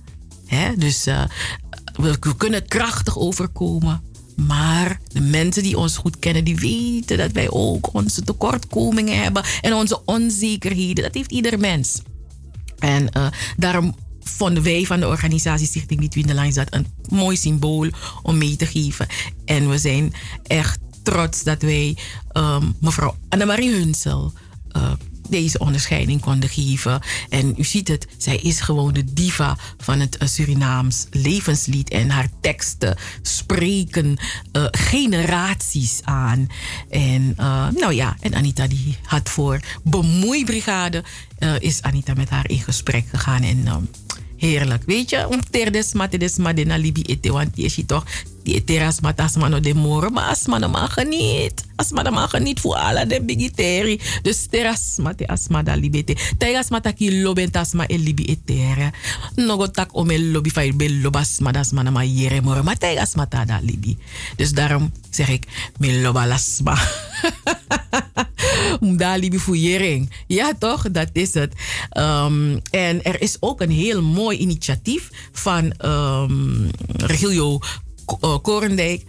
[0.46, 0.76] Hè?
[0.76, 1.24] Dus uh,
[1.94, 4.02] we, we kunnen krachtig overkomen.
[4.46, 9.44] Maar de mensen die ons goed kennen, die weten dat wij ook onze tekortkomingen hebben
[9.62, 11.04] en onze onzekerheden.
[11.04, 12.02] Dat heeft ieder mens.
[12.80, 13.28] En uh,
[13.58, 17.90] daarom vonden wij van de organisatie Stichting Lines dat een mooi symbool
[18.24, 19.08] om mee te geven.
[19.46, 21.98] En we zijn echt trots dat wij
[22.34, 24.34] um, mevrouw Annemarie Hunsel
[24.78, 24.92] uh,
[25.30, 27.02] deze onderscheiding konden geven.
[27.30, 31.90] En u ziet het, zij is gewoon de diva van het Surinaams levenslied.
[31.90, 34.18] En haar teksten spreken
[34.54, 36.48] uh, generaties aan.
[36.90, 41.04] En uh, nou ja, en Anita die had voor Bemoeibrigade,
[41.40, 43.44] uh, is Anita met haar in gesprek gegaan.
[43.44, 43.64] En
[44.38, 44.84] Heerlijk.
[44.86, 48.06] Weet je, om ter des mate des mate na libi want je toch,
[48.48, 51.66] die eteras mat as man no de moro, maar as man man geniet.
[51.76, 54.00] As man man geniet voor de bigiteri.
[54.22, 56.16] Dus teras mate as man da libi ete.
[56.38, 58.92] Taigas mata ki loben tas ma e libi etere.
[59.36, 61.52] Nogo tak om el lobby fa be lobas ma
[61.92, 63.98] ma yere moro, maar taigas mata da libi.
[64.36, 65.44] Dus daarom zeg ik,
[65.78, 66.78] me lobalas ma.
[68.80, 70.10] Om daar voor jering.
[70.28, 70.92] Ja, toch?
[70.92, 71.54] Dat is het.
[71.90, 77.60] Ehm, en er is ook een heel mooi initiatief van um, Regilio
[78.42, 79.04] Korendijk.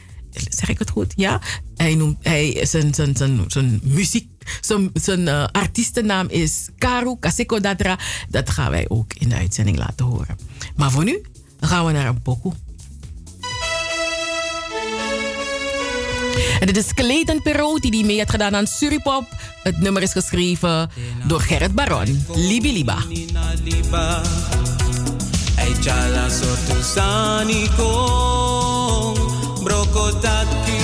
[0.49, 1.13] Zeg ik het goed?
[1.17, 1.41] Ja.
[1.77, 4.29] Hij noemt, hij, zijn, zijn, zijn, zijn muziek,
[4.61, 7.99] zijn, zijn eh, artiestennaam is Karu Kaseko Datra.
[8.29, 10.39] Dat gaan wij ook in de uitzending laten horen.
[10.77, 11.23] Maar voor nu
[11.61, 12.53] gaan we naar een pokoe.
[16.61, 19.25] En dit is Clayton Perotti die mee heeft gedaan aan Suripop.
[19.63, 20.91] Het nummer is geschreven
[21.27, 22.25] door Gerrit Baron.
[22.35, 22.99] Libi Liba.
[23.65, 24.23] liba
[28.89, 30.78] Ay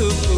[0.00, 0.29] the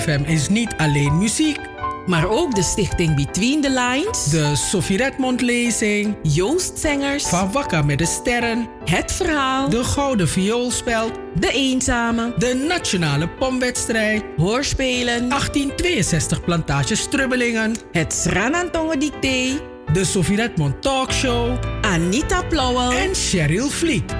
[0.00, 1.58] Double 7 FM is niet alleen muziek,
[2.06, 7.82] maar ook de stichting Between the Lines, de Sophie Redmond lezing, Joost Zengers, Van Wakka
[7.82, 16.44] met de Sterren, Het Verhaal, de Gouden Vioolspeld, De Eenzame, de Nationale Pomwedstrijd, Hoorspelen, 1862
[16.44, 19.60] Plantage Strubbelingen, het Sranantongen Dicté,
[19.92, 24.19] de Sophie Redmond Talkshow, Anita Plauwel en Cheryl Vliet.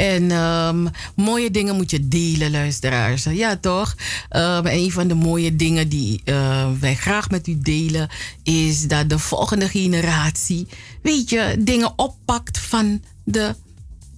[0.00, 0.86] En ehm,
[1.16, 3.24] mooie dingen moet je delen, luisteraars.
[3.24, 3.96] Ja, toch?
[4.28, 8.08] Ehm, en een van de mooie dingen die eh, wij graag met u delen...
[8.42, 10.66] is dat de volgende generatie,
[11.02, 13.54] weet je, dingen oppakt van de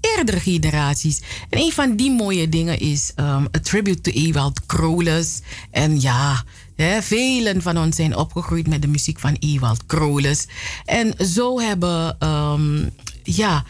[0.01, 1.21] eerdere generaties.
[1.51, 5.41] En een van die mooie dingen is ehm, A Tribute to Ewald Krolus.
[5.71, 6.45] En ja,
[6.77, 10.47] hè, velen van ons zijn opgegroeid met de muziek van Ewald Krolus.
[10.85, 12.89] En zo hebben, ehm,
[13.23, 13.65] ja,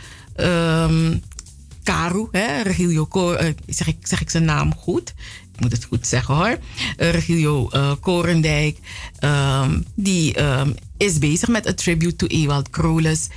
[1.82, 5.14] Karu, hè, Regilio, eh, zeg, ik, zeg ik zijn naam goed?
[5.54, 6.58] Ik moet het goed zeggen hoor.
[6.96, 8.78] Eh, Regilio eh, Korendijk,
[9.18, 13.28] ehm, die ehm, is bezig met A Tribute to Ewald Krolus.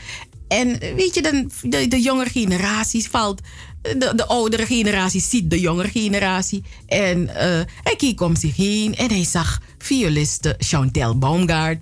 [0.48, 3.42] En weet je, de, de jonge generatie valt.
[3.82, 6.64] De, de oudere generatie ziet de jonge generatie.
[6.88, 11.80] En eh, hij keek om zich heen en hij zag violiste Chantel Baumgart.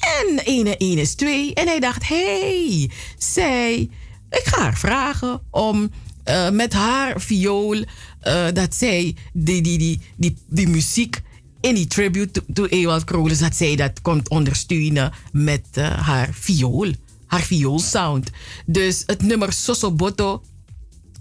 [0.00, 1.54] En ene 1 is 2.
[1.54, 3.90] En hij dacht, hey, zij,
[4.32, 5.90] ik ga haar vragen om
[6.24, 7.84] eh, met haar viool,
[8.20, 11.20] eh, dat zij die, die, die, die, die muziek
[11.60, 16.92] in die tribute to, Ewald Krolis, dat zij dat komt ondersteunen met eh, haar viool,
[17.26, 18.30] haar vioolsound.
[18.66, 20.42] Dus het nummer Sosoboto,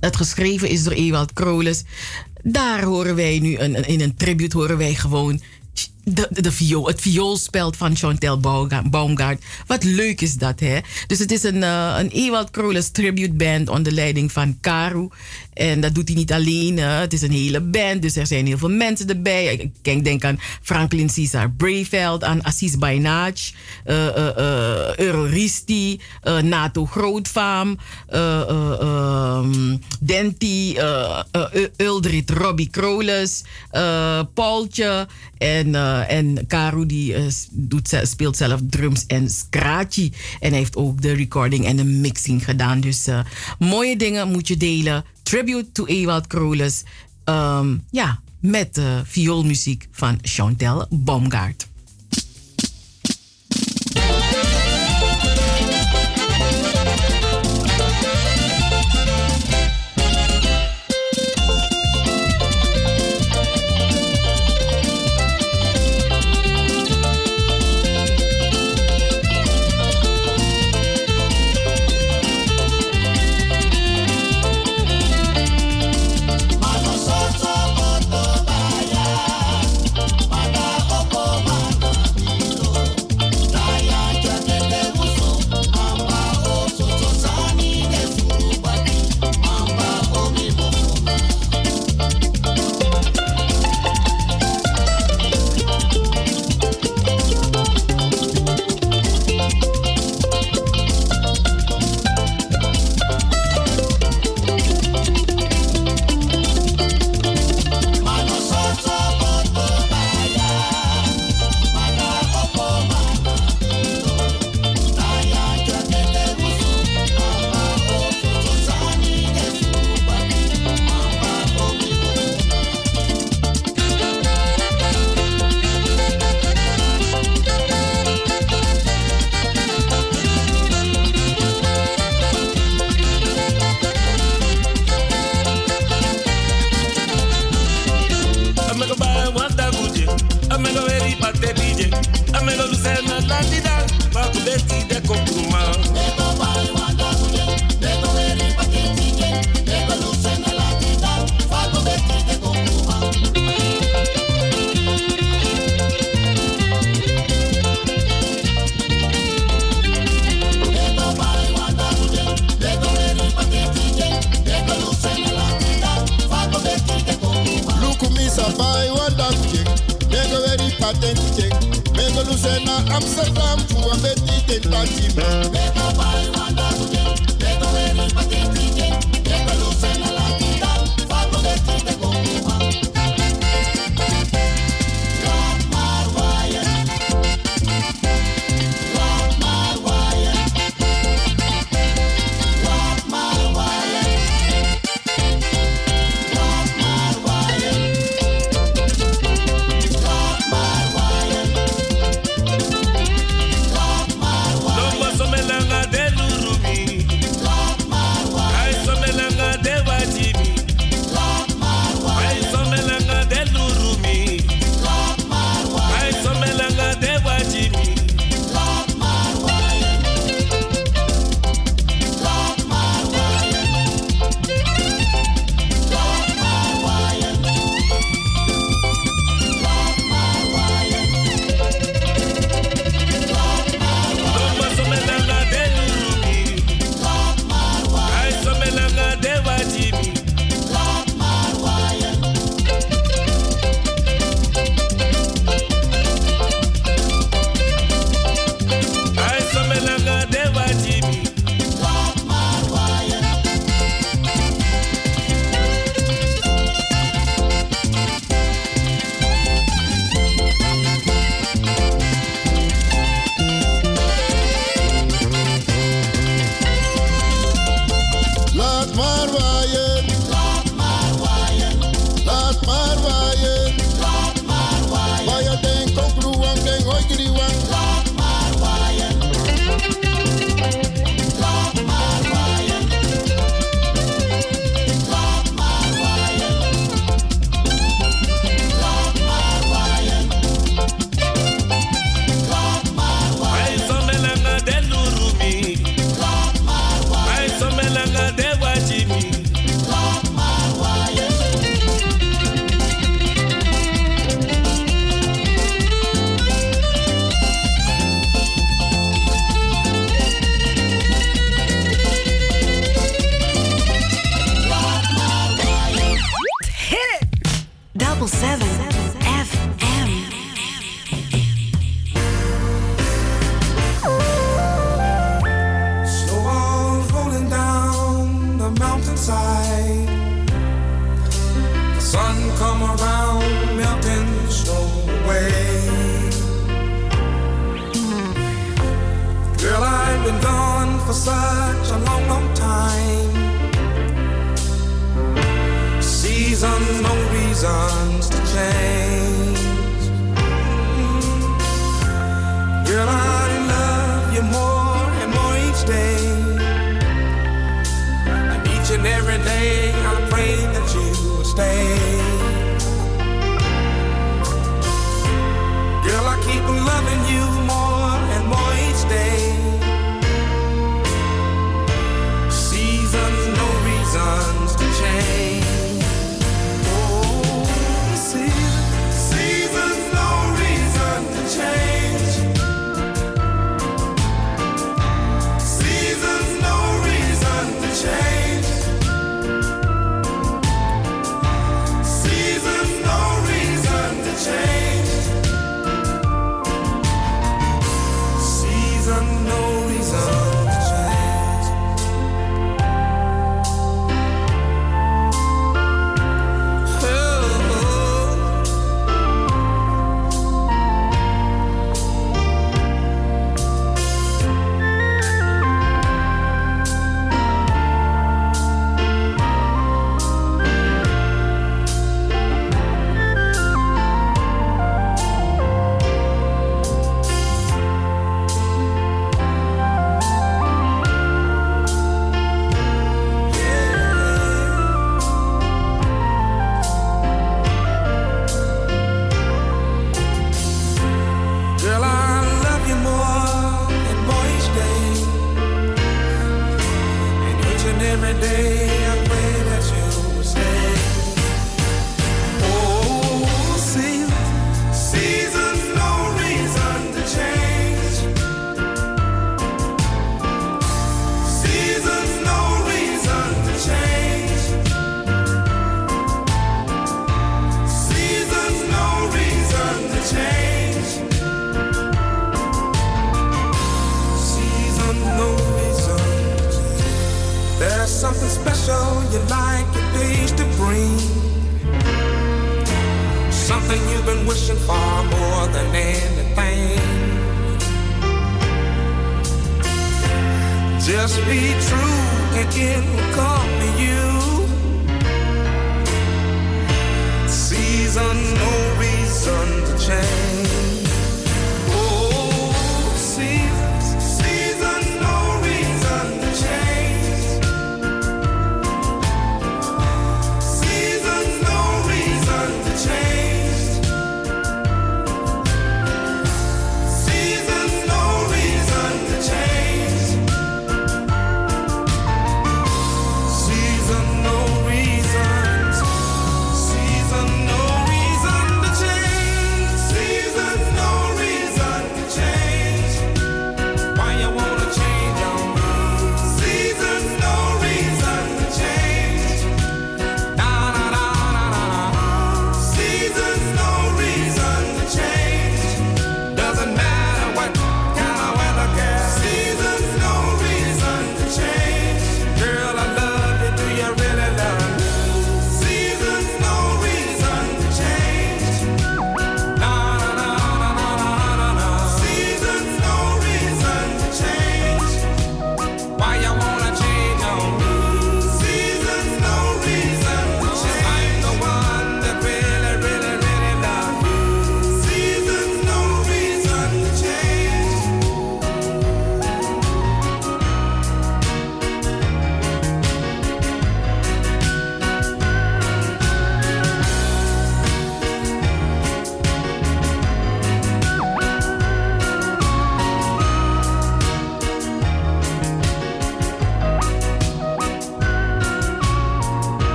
[0.00, 1.82] dat geschreven is door Ewald Krolis,
[2.42, 5.40] daar horen wij nu, een- in een tribute horen wij gewoon
[6.04, 9.44] de, de, viool, het vioolspel van Chantel Baumga- Baumgart.
[9.66, 10.78] Wat leuk is dat, hè?
[11.06, 15.08] Dus het is een, eh, een Ewald Kroles tribute band onder leiding van Karu.
[15.54, 16.78] En dat doet hij niet alleen.
[16.78, 19.70] Het is een hele band, dus er zijn heel veel mensen erbij.
[19.82, 23.50] Ik denk aan Franklin Cesar Breveld, aan Assis Bainach,
[23.84, 26.00] eh eh, eh, Euroristi,
[26.42, 28.48] NATO Grootvaam, eh,
[28.80, 30.76] ehm, Denti,
[31.76, 33.42] Uldrit Robbie Kroles,
[34.34, 35.06] Paultje
[35.38, 35.74] en,
[36.08, 37.14] en Karu die
[37.50, 40.12] doet, speelt zelf drums en scratchy.
[40.40, 42.80] En hij heeft ook de recording en de mixing gedaan.
[42.80, 43.06] Dus
[43.58, 45.04] mooie dingen moet je delen.
[45.32, 46.82] Tribute to Ewald Kroles.
[47.24, 51.68] Ehm, ja, met de vioolmuziek van Chantel Baumgart.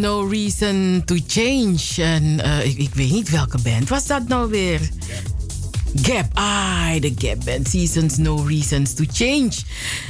[0.00, 1.78] No Reason to Change.
[1.96, 4.80] En eh, ik, ik, weet niet welke band was dat nou weer.
[6.02, 6.26] Gap.
[6.32, 7.68] Ah, de Gap Band.
[7.68, 9.52] Seasons, No Reasons to Change.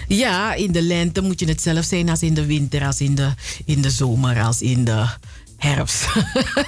[0.08, 3.14] Ja, in de lente moet je het zelf zijn als in de winter, als in
[3.14, 3.30] de,
[3.64, 5.06] in de zomer, als in de
[5.56, 6.06] herfst.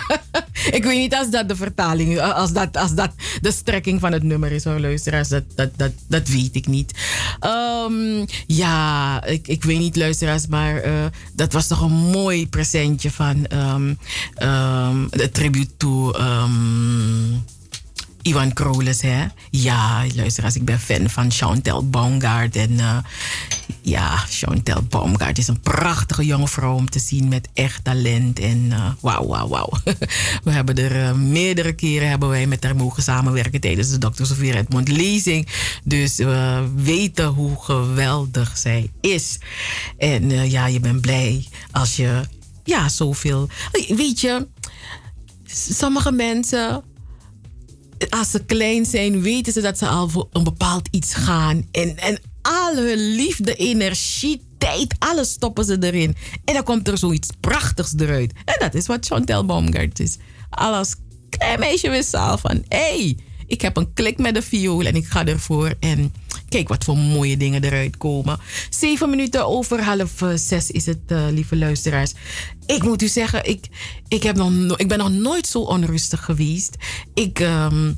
[0.77, 3.11] ik weet niet als dat de vertaling, eh, als dat, als dat
[3.41, 5.29] de strekking van het nummer is hoor, luisteraars.
[5.29, 6.93] Dat, dat, dat, dat weet ik niet.
[7.85, 10.93] Ehm, ja, ik, ik weet niet, luisteraars, maar eh,
[11.35, 13.95] dat was toch een mooi presentje van ehm
[14.35, 16.13] ehm, de tribute to.
[18.23, 19.25] Ivan Kroles, hè?
[19.51, 22.57] Ja, luisteraars, ik ben fan van Chantel Baumgart.
[22.57, 22.97] En eh,
[23.83, 28.39] ja, Chantel Baumgart is een prachtige jonge vrouw om te zien met echt talent.
[28.39, 29.71] En eh, wauw, wauw, wauw.
[30.45, 34.25] We hebben er eh, meerdere keren hebben wij met haar mogen samenwerken tijdens de Dr.
[34.25, 35.49] Sofie Redmond lezing.
[35.85, 39.39] Dus we weten hoe geweldig zij is.
[39.99, 42.21] En eh, ja, je bent blij als je
[42.65, 43.49] ja, zoveel...
[43.89, 44.47] Weet je,
[45.47, 46.83] sommige mensen
[48.11, 51.67] als ze klein zijn, weten ze dat ze al voor een bepaald iets gaan.
[51.71, 56.17] En, en al hun liefde, energie, tijd, alles stoppen ze erin.
[56.45, 58.33] En dan komt er zoiets prachtigs eruit.
[58.45, 60.17] En dat is wat Chantel Baumgart is.
[60.51, 60.95] Al als
[61.29, 62.65] klein meisje wist van...
[62.69, 65.75] hey, ik heb een klik met de viool en ik ga ervoor.
[65.81, 66.15] En
[66.49, 68.39] kijk wat voor mooie dingen eruit komen.
[68.71, 72.13] Zeven minuten over half eh, zes is het, eh, lieve luisteraars.
[72.67, 73.67] Ik moet u zeggen, ik,
[74.09, 76.77] ik, heb nog no- ik ben nog nooit zo onrustig geweest.
[77.15, 77.41] Ik...
[77.41, 77.93] ehm,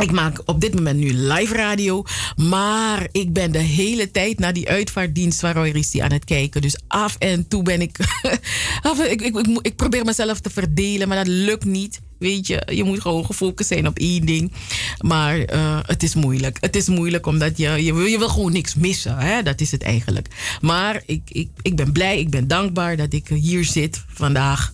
[0.00, 2.04] ik maak op dit moment nu live radio.
[2.36, 6.62] Maar ik ben de hele tijd naar die uitvaartdienst van Roy Risti aan het kijken.
[6.62, 7.98] Dus af en toe ben ik.
[9.10, 12.00] ik, ik, ik, ik probeer mezelf te verdelen, maar dat lukt niet.
[12.18, 14.52] Weet je, je moet gewoon gefocust zijn op één ding.
[14.98, 16.56] Maar eh, het is moeilijk.
[16.60, 19.18] Het is moeilijk omdat je, je, wil, je wil gewoon niks missen.
[19.18, 19.42] Hè?
[19.42, 20.28] Dat is het eigenlijk.
[20.60, 24.72] Maar ik, ik, ik ben blij, ik ben dankbaar dat ik hier zit vandaag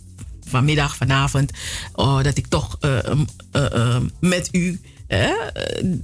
[0.49, 1.53] vanmiddag, vanavond,
[1.93, 2.99] oh, dat ik toch eh,
[3.53, 4.81] eh, met u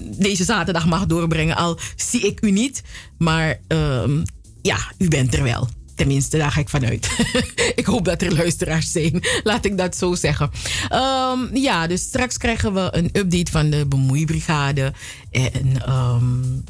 [0.00, 1.56] deze zaterdag mag doorbrengen.
[1.56, 2.82] Al zie ik u niet,
[3.18, 4.22] maar ehm,
[4.62, 5.68] ja, u bent er wel.
[5.94, 7.10] Tenminste, daar ga ik vanuit.
[7.74, 9.20] ik hoop dat er luisteraars zijn.
[9.42, 10.50] Laat ik dat zo zeggen.
[10.88, 14.92] Ehm, ja, dus straks krijgen we een update van de bemoeibrigade.
[15.30, 16.60] En ehm,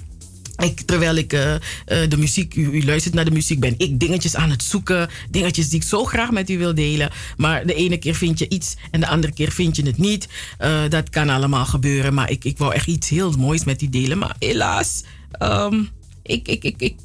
[0.62, 1.60] ik, terwijl ik eh, eh,
[2.08, 5.08] de muziek, u, luistert naar de muziek, ben ik dingetjes aan het zoeken.
[5.30, 7.10] Dingetjes die ik zo graag met u wil delen.
[7.36, 10.28] Maar de ene keer vind je iets en de andere keer vind je het niet.
[10.58, 12.14] Eh, dat kan allemaal gebeuren.
[12.14, 14.18] Maar ik, ik wou echt iets heel moois met u delen.
[14.18, 15.82] Maar helaas, ehm,
[16.22, 17.00] ik, ik, ik, ik,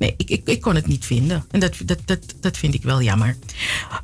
[0.00, 1.44] nee, ik, ik, ik kon het niet vinden.
[1.50, 3.36] En dat, dat, dat, dat vind ik wel jammer.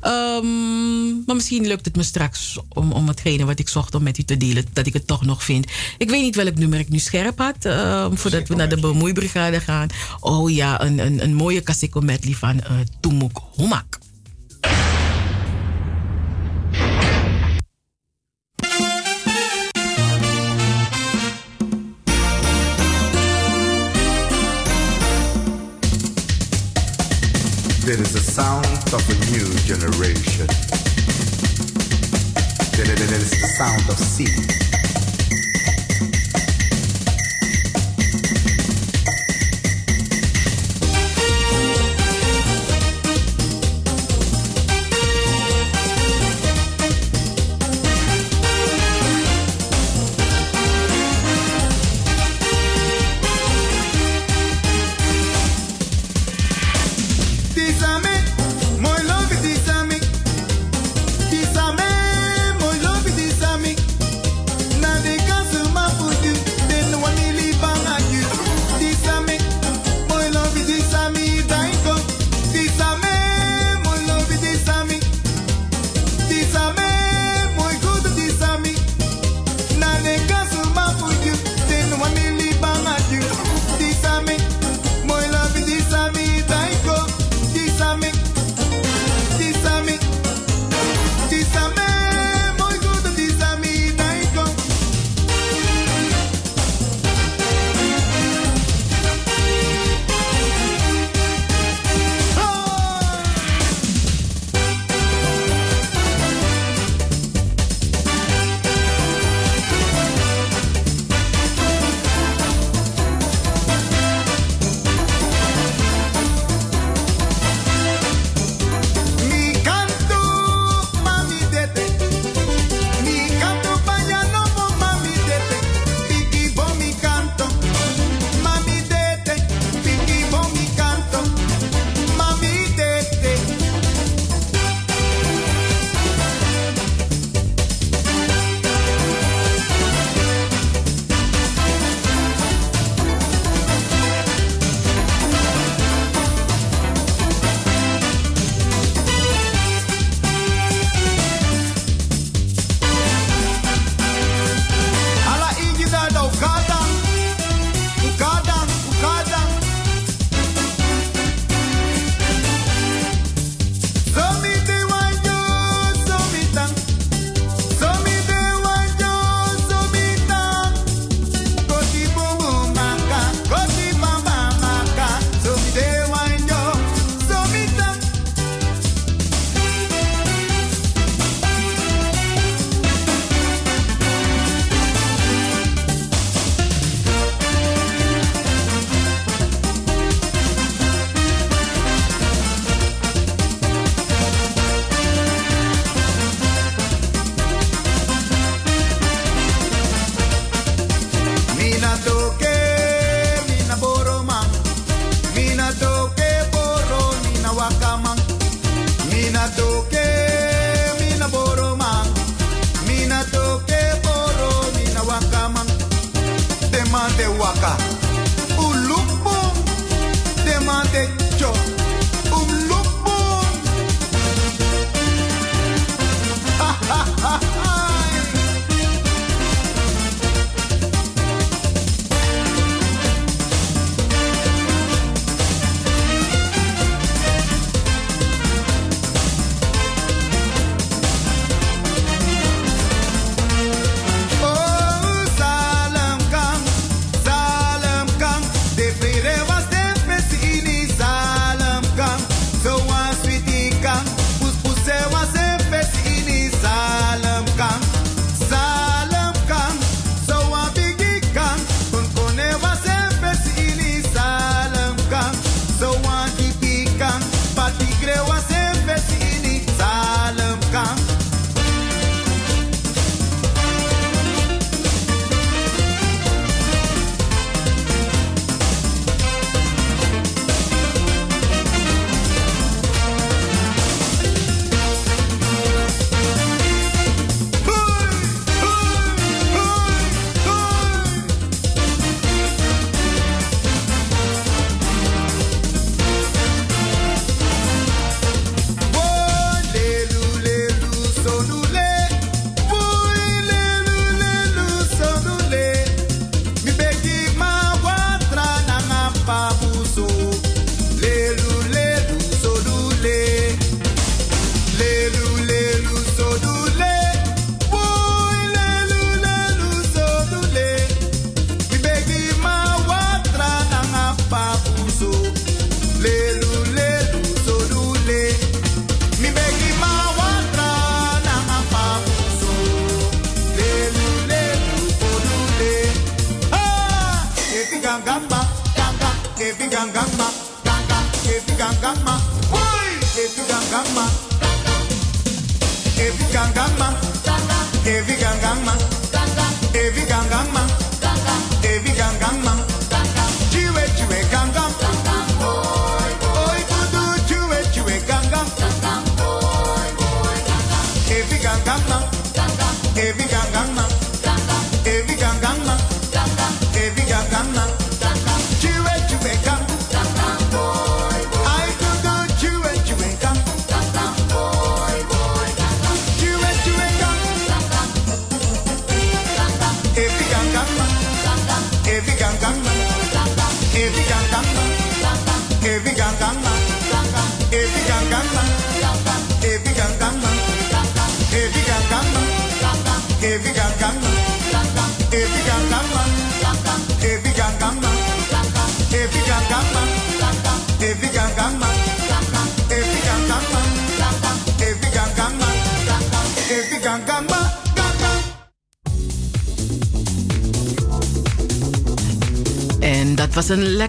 [0.01, 4.17] Ehm, maar misschien lukt het me straks om, om hetgene wat ik zocht om met
[4.17, 5.65] u te delen, dat ik het toch nog vind.
[5.97, 9.59] Ik weet niet welk nummer ik nu scherp had, ehm, voordat we naar de bemoeibrigade
[9.59, 9.87] gaan.
[10.19, 13.99] Oh ja, een, een, een mooie Kaseko medley van eh Tumuk Humak.
[27.87, 30.47] There is a sound of a new generation.
[32.75, 34.76] There is the sound of sea.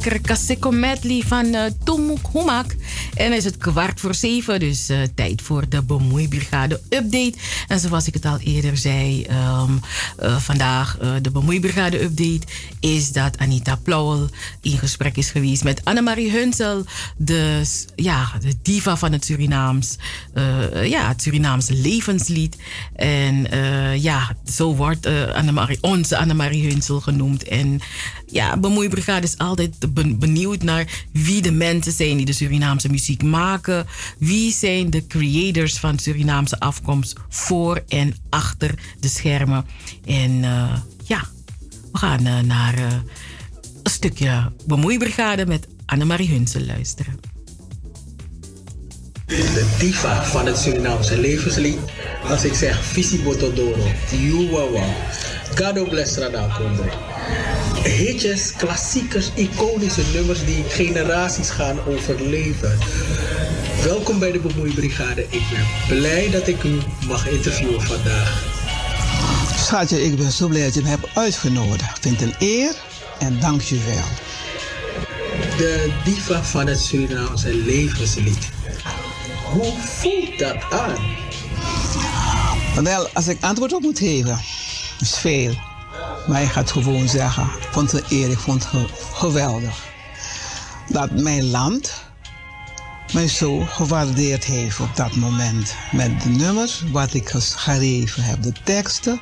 [0.09, 0.71] Lekkere Kaseko
[1.27, 2.75] van uh, Tumuk Humak.
[3.15, 7.35] En is het kwart voor zeven, dus eh, tijd voor de Bemoeibrigade update.
[7.69, 9.73] En zoals ik het al eerder zei, ehm,
[10.19, 12.47] eh, vandaag eh, de Bemoeibrigade update
[12.81, 14.29] is dat Anita Plauwel
[14.61, 16.85] in gesprek is geweest met Annemarie Hunsel,
[17.17, 17.63] de,
[17.97, 19.97] ja, de diva van het Surinaams,
[20.35, 22.57] eh, ja, het Surinaamse levenslied.
[22.95, 27.45] En eh, ja, zo wordt eh, Annemarie, onze Annemarie Hunsel genoemd.
[27.45, 27.81] En
[28.31, 33.23] ja, Bemoeibrigade is altijd be- benieuwd naar wie de mensen zijn die de Surinaamse muziek
[33.23, 33.87] maken.
[34.19, 39.65] Wie zijn de creators van Surinaamse afkomst voor en achter de schermen.
[40.07, 41.25] En eh, ja,
[41.93, 42.83] we gaan eh, naar eh,
[43.83, 47.21] een stukje Bemoeibrigade met Annemarie Hunsel luisteren.
[49.27, 51.79] de diva van het Surinaamse levenslied.
[52.29, 54.87] Als ik zeg Visi Botodoro, Yuwawa,
[55.55, 57.08] Gado Blestrada Kondre.
[57.89, 62.79] Hitjes, klassiekers, iconische nummers die generaties gaan overleven.
[63.85, 65.27] Welkom bij de Bemoeibrigade.
[65.31, 68.45] Ik ben blij dat ik u mag interviewen vandaag.
[69.57, 71.97] Schatje, ik ben zo blij dat je me hebt uitgenodigd.
[71.97, 72.75] Ik vind het een eer
[73.19, 74.05] en dank je wel.
[75.57, 78.49] De diva van het Surinaamse levenslied.
[79.45, 81.17] Hoe voelt dat aan?
[82.85, 84.41] Wel, als ik antwoord op moet geven,
[85.01, 85.55] is veel.
[86.29, 87.43] Maar ik ga het gewoon zeggen.
[87.43, 89.87] Ik vond het eer, ik vond het ge- geweldig.
[90.89, 91.93] Dat mijn land
[93.13, 95.75] mij zo gewaardeerd heeft op dat moment.
[95.93, 99.21] Met de nummers, wat ik ges- geschreven heb, de teksten.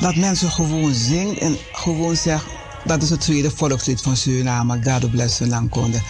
[0.00, 2.50] Dat mensen gewoon zingen en gewoon zeggen,
[2.84, 6.00] Dat is het tweede volkslied van Suriname, God bless Suriname.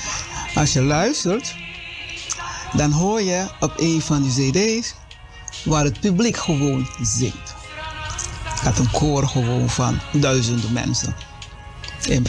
[0.55, 1.55] Als je luistert,
[2.77, 4.95] dan hoor je op een van die cd's
[5.65, 7.55] waar het publiek gewoon zingt.
[8.65, 11.15] Dat een koor gewoon van duizenden mensen.
[12.09, 12.27] In,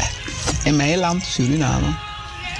[0.63, 1.95] in mijn land, Suriname.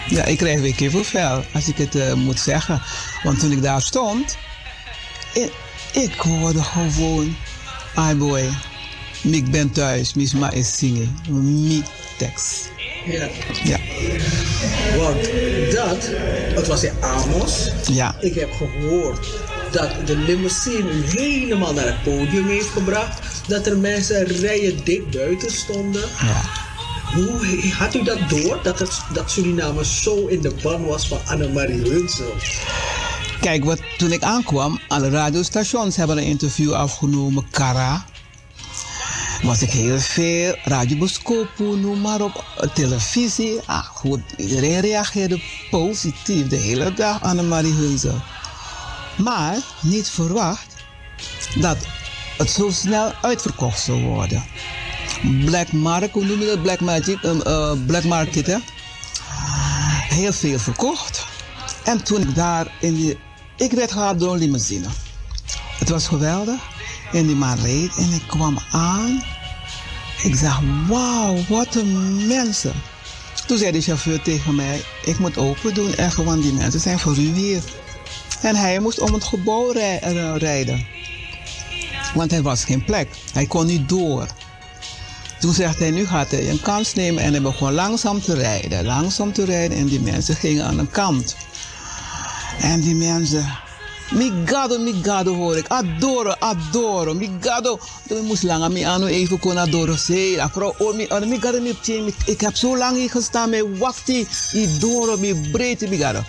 [0.08, 2.82] Ja, ik krijg weer kippenvel als ik het eh, moet zeggen.
[3.24, 4.38] Want toen ik daar stond,
[5.34, 5.52] ik,
[5.92, 7.36] ik hoorde gewoon,
[7.96, 8.50] ai boy,
[9.22, 11.84] ik ben thuis, misma is zingen, mi
[12.18, 12.72] tekst.
[13.06, 13.30] Ja.
[13.64, 13.78] Ja.
[14.98, 15.30] Want
[15.72, 16.10] dat,
[16.56, 17.72] het was in Amos.
[17.92, 18.16] Ja.
[18.20, 19.28] Ik heb gehoord
[19.74, 23.48] dat de limousine helemaal naar het podium heeft gebracht.
[23.48, 26.02] Dat er mensen rijen dik buiten stonden.
[26.02, 26.42] Ja.
[27.14, 28.60] Hoe had u dat door?
[28.64, 32.34] Dat, het, dat Suriname zo in de ban was van Annemarie Hunsel?
[33.40, 37.46] Kijk, wat, toen ik aankwam, alle radiostations hebben een interview afgenomen.
[37.52, 38.06] Kara.
[39.42, 40.56] Was ik heel veel.
[40.64, 42.46] Radio Boskopo, noem maar op.
[42.74, 43.60] Televisie.
[43.66, 44.20] Ah, goed.
[44.38, 48.22] Iedereen reageerde positief de hele dag Annemarie Hunsel.
[49.16, 50.74] Maar niet verwacht
[51.56, 51.78] dat
[52.38, 54.44] het zo snel uitverkocht zou worden.
[55.46, 56.62] Black Market, hoe noem je dat?
[56.62, 58.58] Black Magic, um, uh, Black Market, hè?
[60.10, 61.26] Heel veel verkocht.
[61.84, 63.20] En toen ik daar in die...
[63.58, 64.88] Ik werd gehaald door een limousine.
[65.80, 66.60] Het was geweldig.
[67.12, 69.24] En die man reed en ik kwam aan.
[70.24, 72.74] Ik zag, wauw, wat een mensen.
[73.48, 77.00] Toen zei de chauffeur tegen mij, ik moet open doen, echt, want die mensen zijn
[77.00, 77.64] voor u hier.
[78.44, 80.86] En hij moest om het gebouw eh, rijden.
[82.14, 83.08] Want er was geen plek.
[83.34, 84.28] Hij kon niet door.
[85.40, 88.86] Toen zegt hij, nu gaat hij een kans nemen en hij begon langzaam te rijden.
[88.86, 91.36] Langzaam te rijden en die mensen gingen aan de kant.
[92.62, 93.60] En die mensen,
[94.14, 95.68] migado, migado hoor ik.
[95.68, 97.80] Adoro, adoro, migado.
[98.08, 100.40] Toen moest lang aan aan even kon adoro zeggen.
[100.40, 105.18] Afro, oh, mi, migado, mi, mi, ik heb zo lang hier gestaan met wachtie, idoro,
[105.18, 106.20] mi breedte, migado.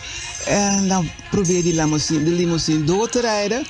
[0.47, 3.67] En dan probeer die limousine, de limousine door te rijden.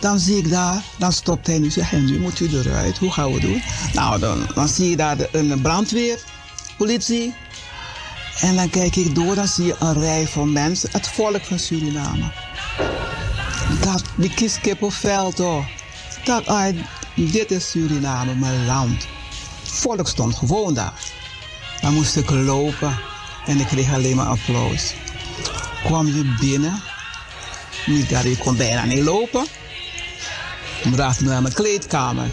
[0.00, 1.70] Dan zie ik daar, dan stopt hij nu.
[1.74, 2.98] Hij, nu moet u eruit.
[2.98, 3.62] Hoe gaan we doen?
[3.92, 6.20] Nou, dan, dan zie je daar een brandweer,
[6.76, 7.34] politie.
[8.40, 10.88] En dan kijk ik door, dan zie je een rij van mensen.
[10.92, 12.32] Het volk van Suriname.
[13.80, 15.66] Dat, die kies kippenvel toch.
[16.24, 16.76] Dat, ah,
[17.14, 19.06] dit is Suriname, mijn land.
[19.62, 20.92] Volk stond gewoon daar.
[21.80, 22.98] Dan moest ik lopen
[23.46, 24.94] en ik kreeg alleen maar applaus.
[25.84, 26.82] Kwam je binnen.
[27.86, 29.46] Niet dat ik kon bijna niet lopen.
[30.84, 32.30] Ik bracht me naar mijn kleedkamer.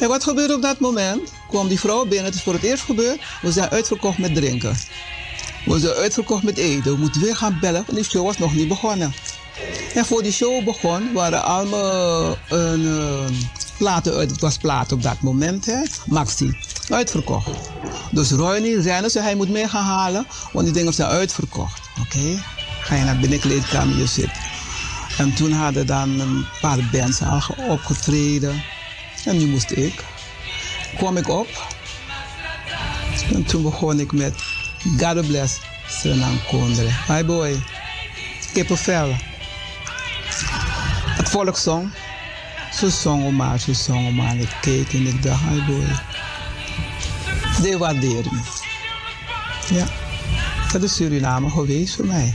[0.00, 1.32] En wat gebeurde op dat moment?
[1.48, 3.20] Kwam die vrouw binnen, het is voor het eerst gebeurd.
[3.42, 4.76] We zijn uitverkocht met drinken.
[5.64, 6.92] We zijn uitverkocht met eten.
[6.92, 9.14] We moeten weer gaan bellen, want die show was nog niet begonnen.
[9.94, 13.24] En voor die show begon, waren allemaal uh,
[13.78, 14.30] platen uit.
[14.30, 15.82] Het was platen op dat moment, hè?
[16.06, 16.56] Maxi.
[16.88, 17.50] Uitverkocht.
[18.10, 21.80] Dus Roy Rennen zei hij moet mee gaan halen, want die dingen zijn uitverkocht.
[22.00, 22.42] Oké,
[22.80, 24.30] ga je naar binnen kleedkamer, je zit.
[25.18, 28.62] En toen hadden dan een paar bands al ge- opgetreden.
[29.24, 30.04] En nu moest ik.
[30.96, 31.48] Kwam ik op.
[33.34, 34.34] En toen begon ik met
[34.98, 36.88] God bless Suriname Kondre.
[37.08, 37.62] Hi boy.
[38.52, 39.14] Kippenvel.
[41.28, 41.92] Het volk zong.
[42.72, 44.28] Ze zongen maar, ze zongen maar.
[44.28, 45.84] En ik keek en ik dacht, hi boy.
[47.62, 48.40] Die waarderen me.
[49.74, 49.86] Ja.
[50.72, 52.34] Dat is Suriname geweest voor mij.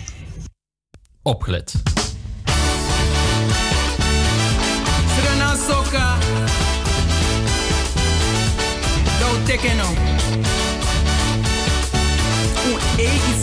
[1.21, 1.73] Opgelet.
[5.67, 6.17] Soka.
[9.19, 9.87] Do tekeno.
[12.65, 13.33] Un egi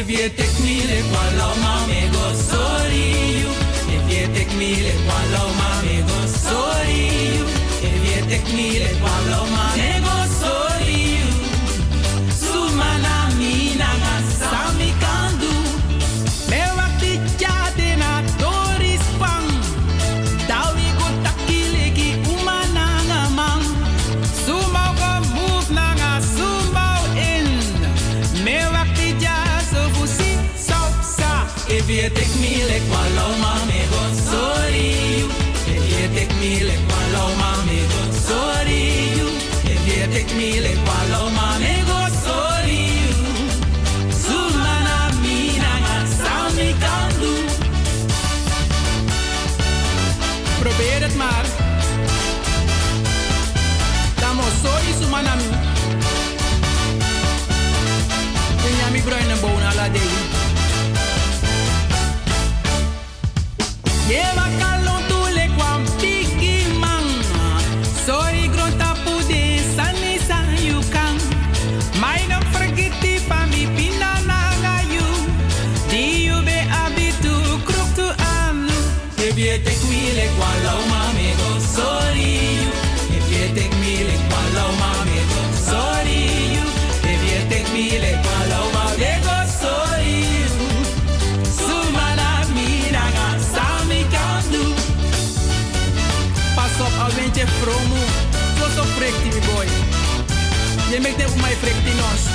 [0.00, 0.28] If you
[0.62, 3.50] me le paloma me go sorry you.
[3.88, 7.44] If you take me le paloma me go sorry you.
[7.82, 9.47] If you take me le paloma me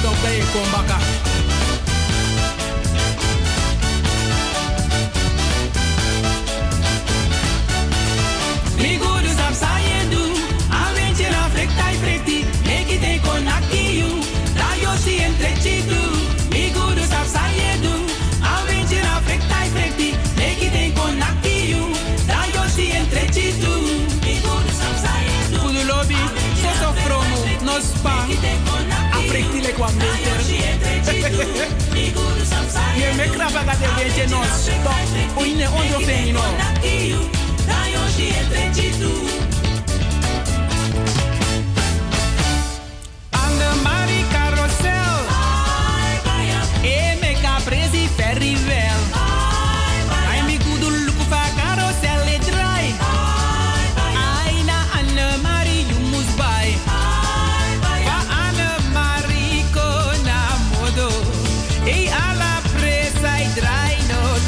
[0.04, 1.02] também com macaco.
[8.78, 10.34] Miguros am saindo,
[10.70, 14.20] além de na frente e frente, nem que tem conactio,
[14.56, 15.96] da Yoshi entretido.
[16.52, 18.06] Miguros am saindo,
[18.44, 21.94] além de na frente e frente, nem que tem conactio,
[22.28, 23.70] da Yoshi entretido.
[24.22, 26.18] Miguros am saindo, Pudu Lobby,
[26.62, 27.34] Sessofromo,
[29.74, 30.38] take one meter.
[32.96, 34.70] Ye me krapa ka de veje nos.
[34.84, 36.42] Tok, uine ondro fenino.
[37.68, 39.43] Da yo shi entre chitu.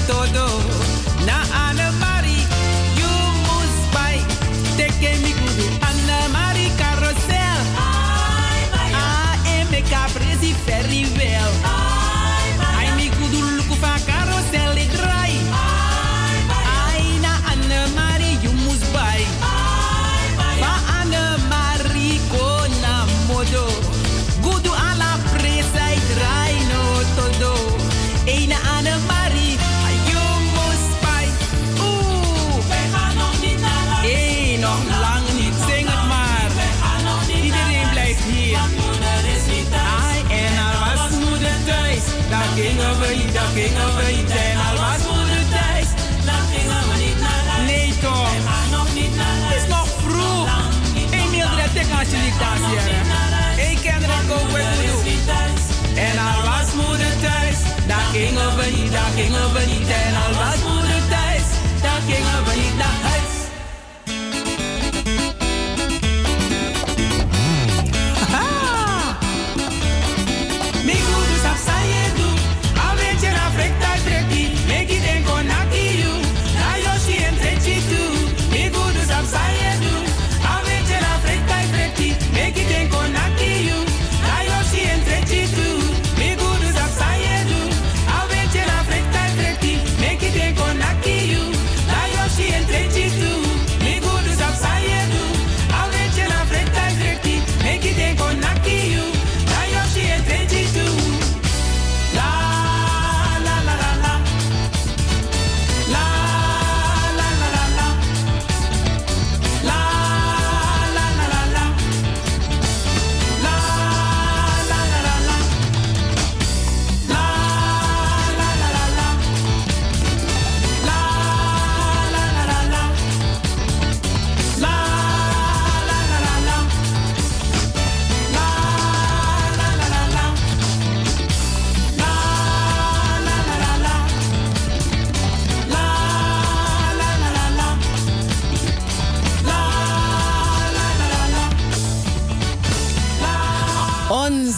[0.08, 0.75] Todo.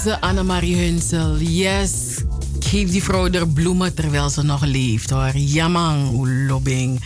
[0.08, 1.92] Onze Annemarie Hunsel, yes.
[2.60, 5.38] Geef die vrouw er bloemen terwijl ze nog leeft hoor.
[5.38, 7.04] Jamang, oelobing.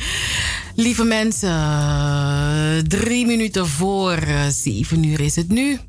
[0.76, 5.80] Lieve mensen, drie minuten voor eh, zeven uur is het nu.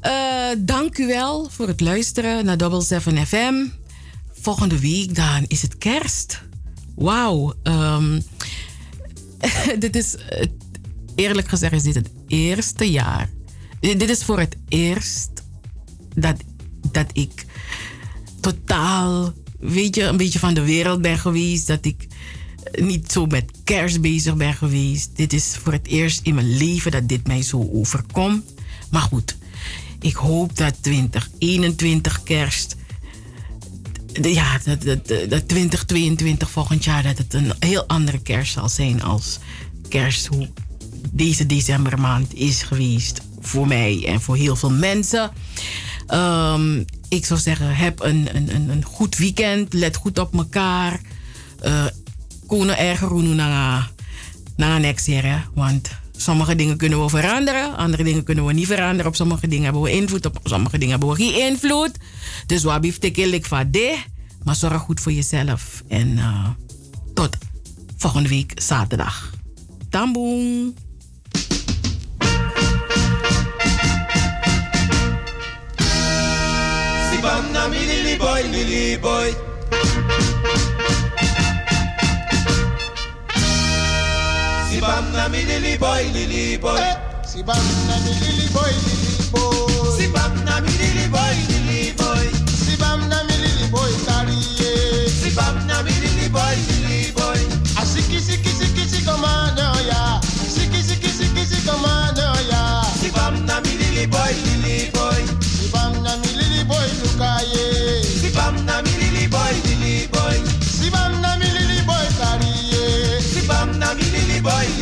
[0.00, 0.12] Eh,
[0.58, 3.66] dank u wel voor het luisteren naar Double 7 FM.
[4.32, 6.42] Volgende week dan is het kerst.
[6.96, 7.54] Wauw.
[7.62, 8.20] ehm,
[9.78, 10.16] dit is,
[11.14, 13.30] eerlijk gezegd, is dit het eerste jaar.
[13.80, 15.39] Dit is voor het eerst
[16.14, 16.36] dat,
[16.90, 17.46] dat ik
[18.40, 21.66] totaal, weet je, een beetje van de wereld ben geweest.
[21.66, 22.06] Dat ik
[22.72, 25.10] niet zo met kerst bezig ben geweest.
[25.16, 28.44] Dit is voor het eerst in mijn leven dat dit mij zo overkomt.
[28.90, 29.36] Maar goed,
[30.00, 32.76] ik hoop dat 2021 kerst
[34.12, 39.02] ja, dat, dat, dat 2022 volgend jaar dat het een heel andere kerst zal zijn
[39.02, 39.38] als
[39.88, 40.48] kerst hoe
[41.10, 45.30] deze decembermaand is geweest voor mij en voor heel veel mensen.
[46.10, 49.72] Ehm, ik zou zeggen, heb een, een, een, goed weekend.
[49.72, 51.00] Let goed op elkaar.
[51.64, 51.84] Uh,
[52.46, 53.90] Konen erger naar
[54.56, 55.48] na next year.
[55.54, 57.76] Want sommige dingen kunnen we veranderen.
[57.76, 59.06] Andere dingen kunnen we niet veranderen.
[59.06, 60.26] Op sommige dingen hebben we invloed.
[60.26, 61.92] Op sommige dingen hebben we geen invloed.
[62.46, 63.98] Dus wat blijft ik van de.
[64.42, 65.82] Maar zorg goed voor jezelf.
[65.88, 66.48] En uh,
[67.14, 67.36] tot
[67.96, 69.30] volgende week zaterdag.
[69.90, 70.74] Tamboen.
[77.30, 79.30] bam na me lily boy, lily boy.
[84.68, 86.82] Si bam na mi lili boy, lili boy.
[87.30, 88.02] Si bam na eh.
[88.04, 89.70] mi lili boy, lili boy.
[89.96, 92.26] Si bam na mi lili boy, lili boy.
[92.64, 94.72] Si bam na mi lili boy, tariye.
[94.74, 95.08] Eh.
[95.20, 97.40] Si bam na mi lili boy, lili boy.
[97.80, 100.02] A siki siki siki siki commando ya.
[100.54, 102.82] Siki siki siki siki commando ya.
[103.00, 104.59] Si bam na mi lili boy, lily boy.
[114.42, 114.79] boy.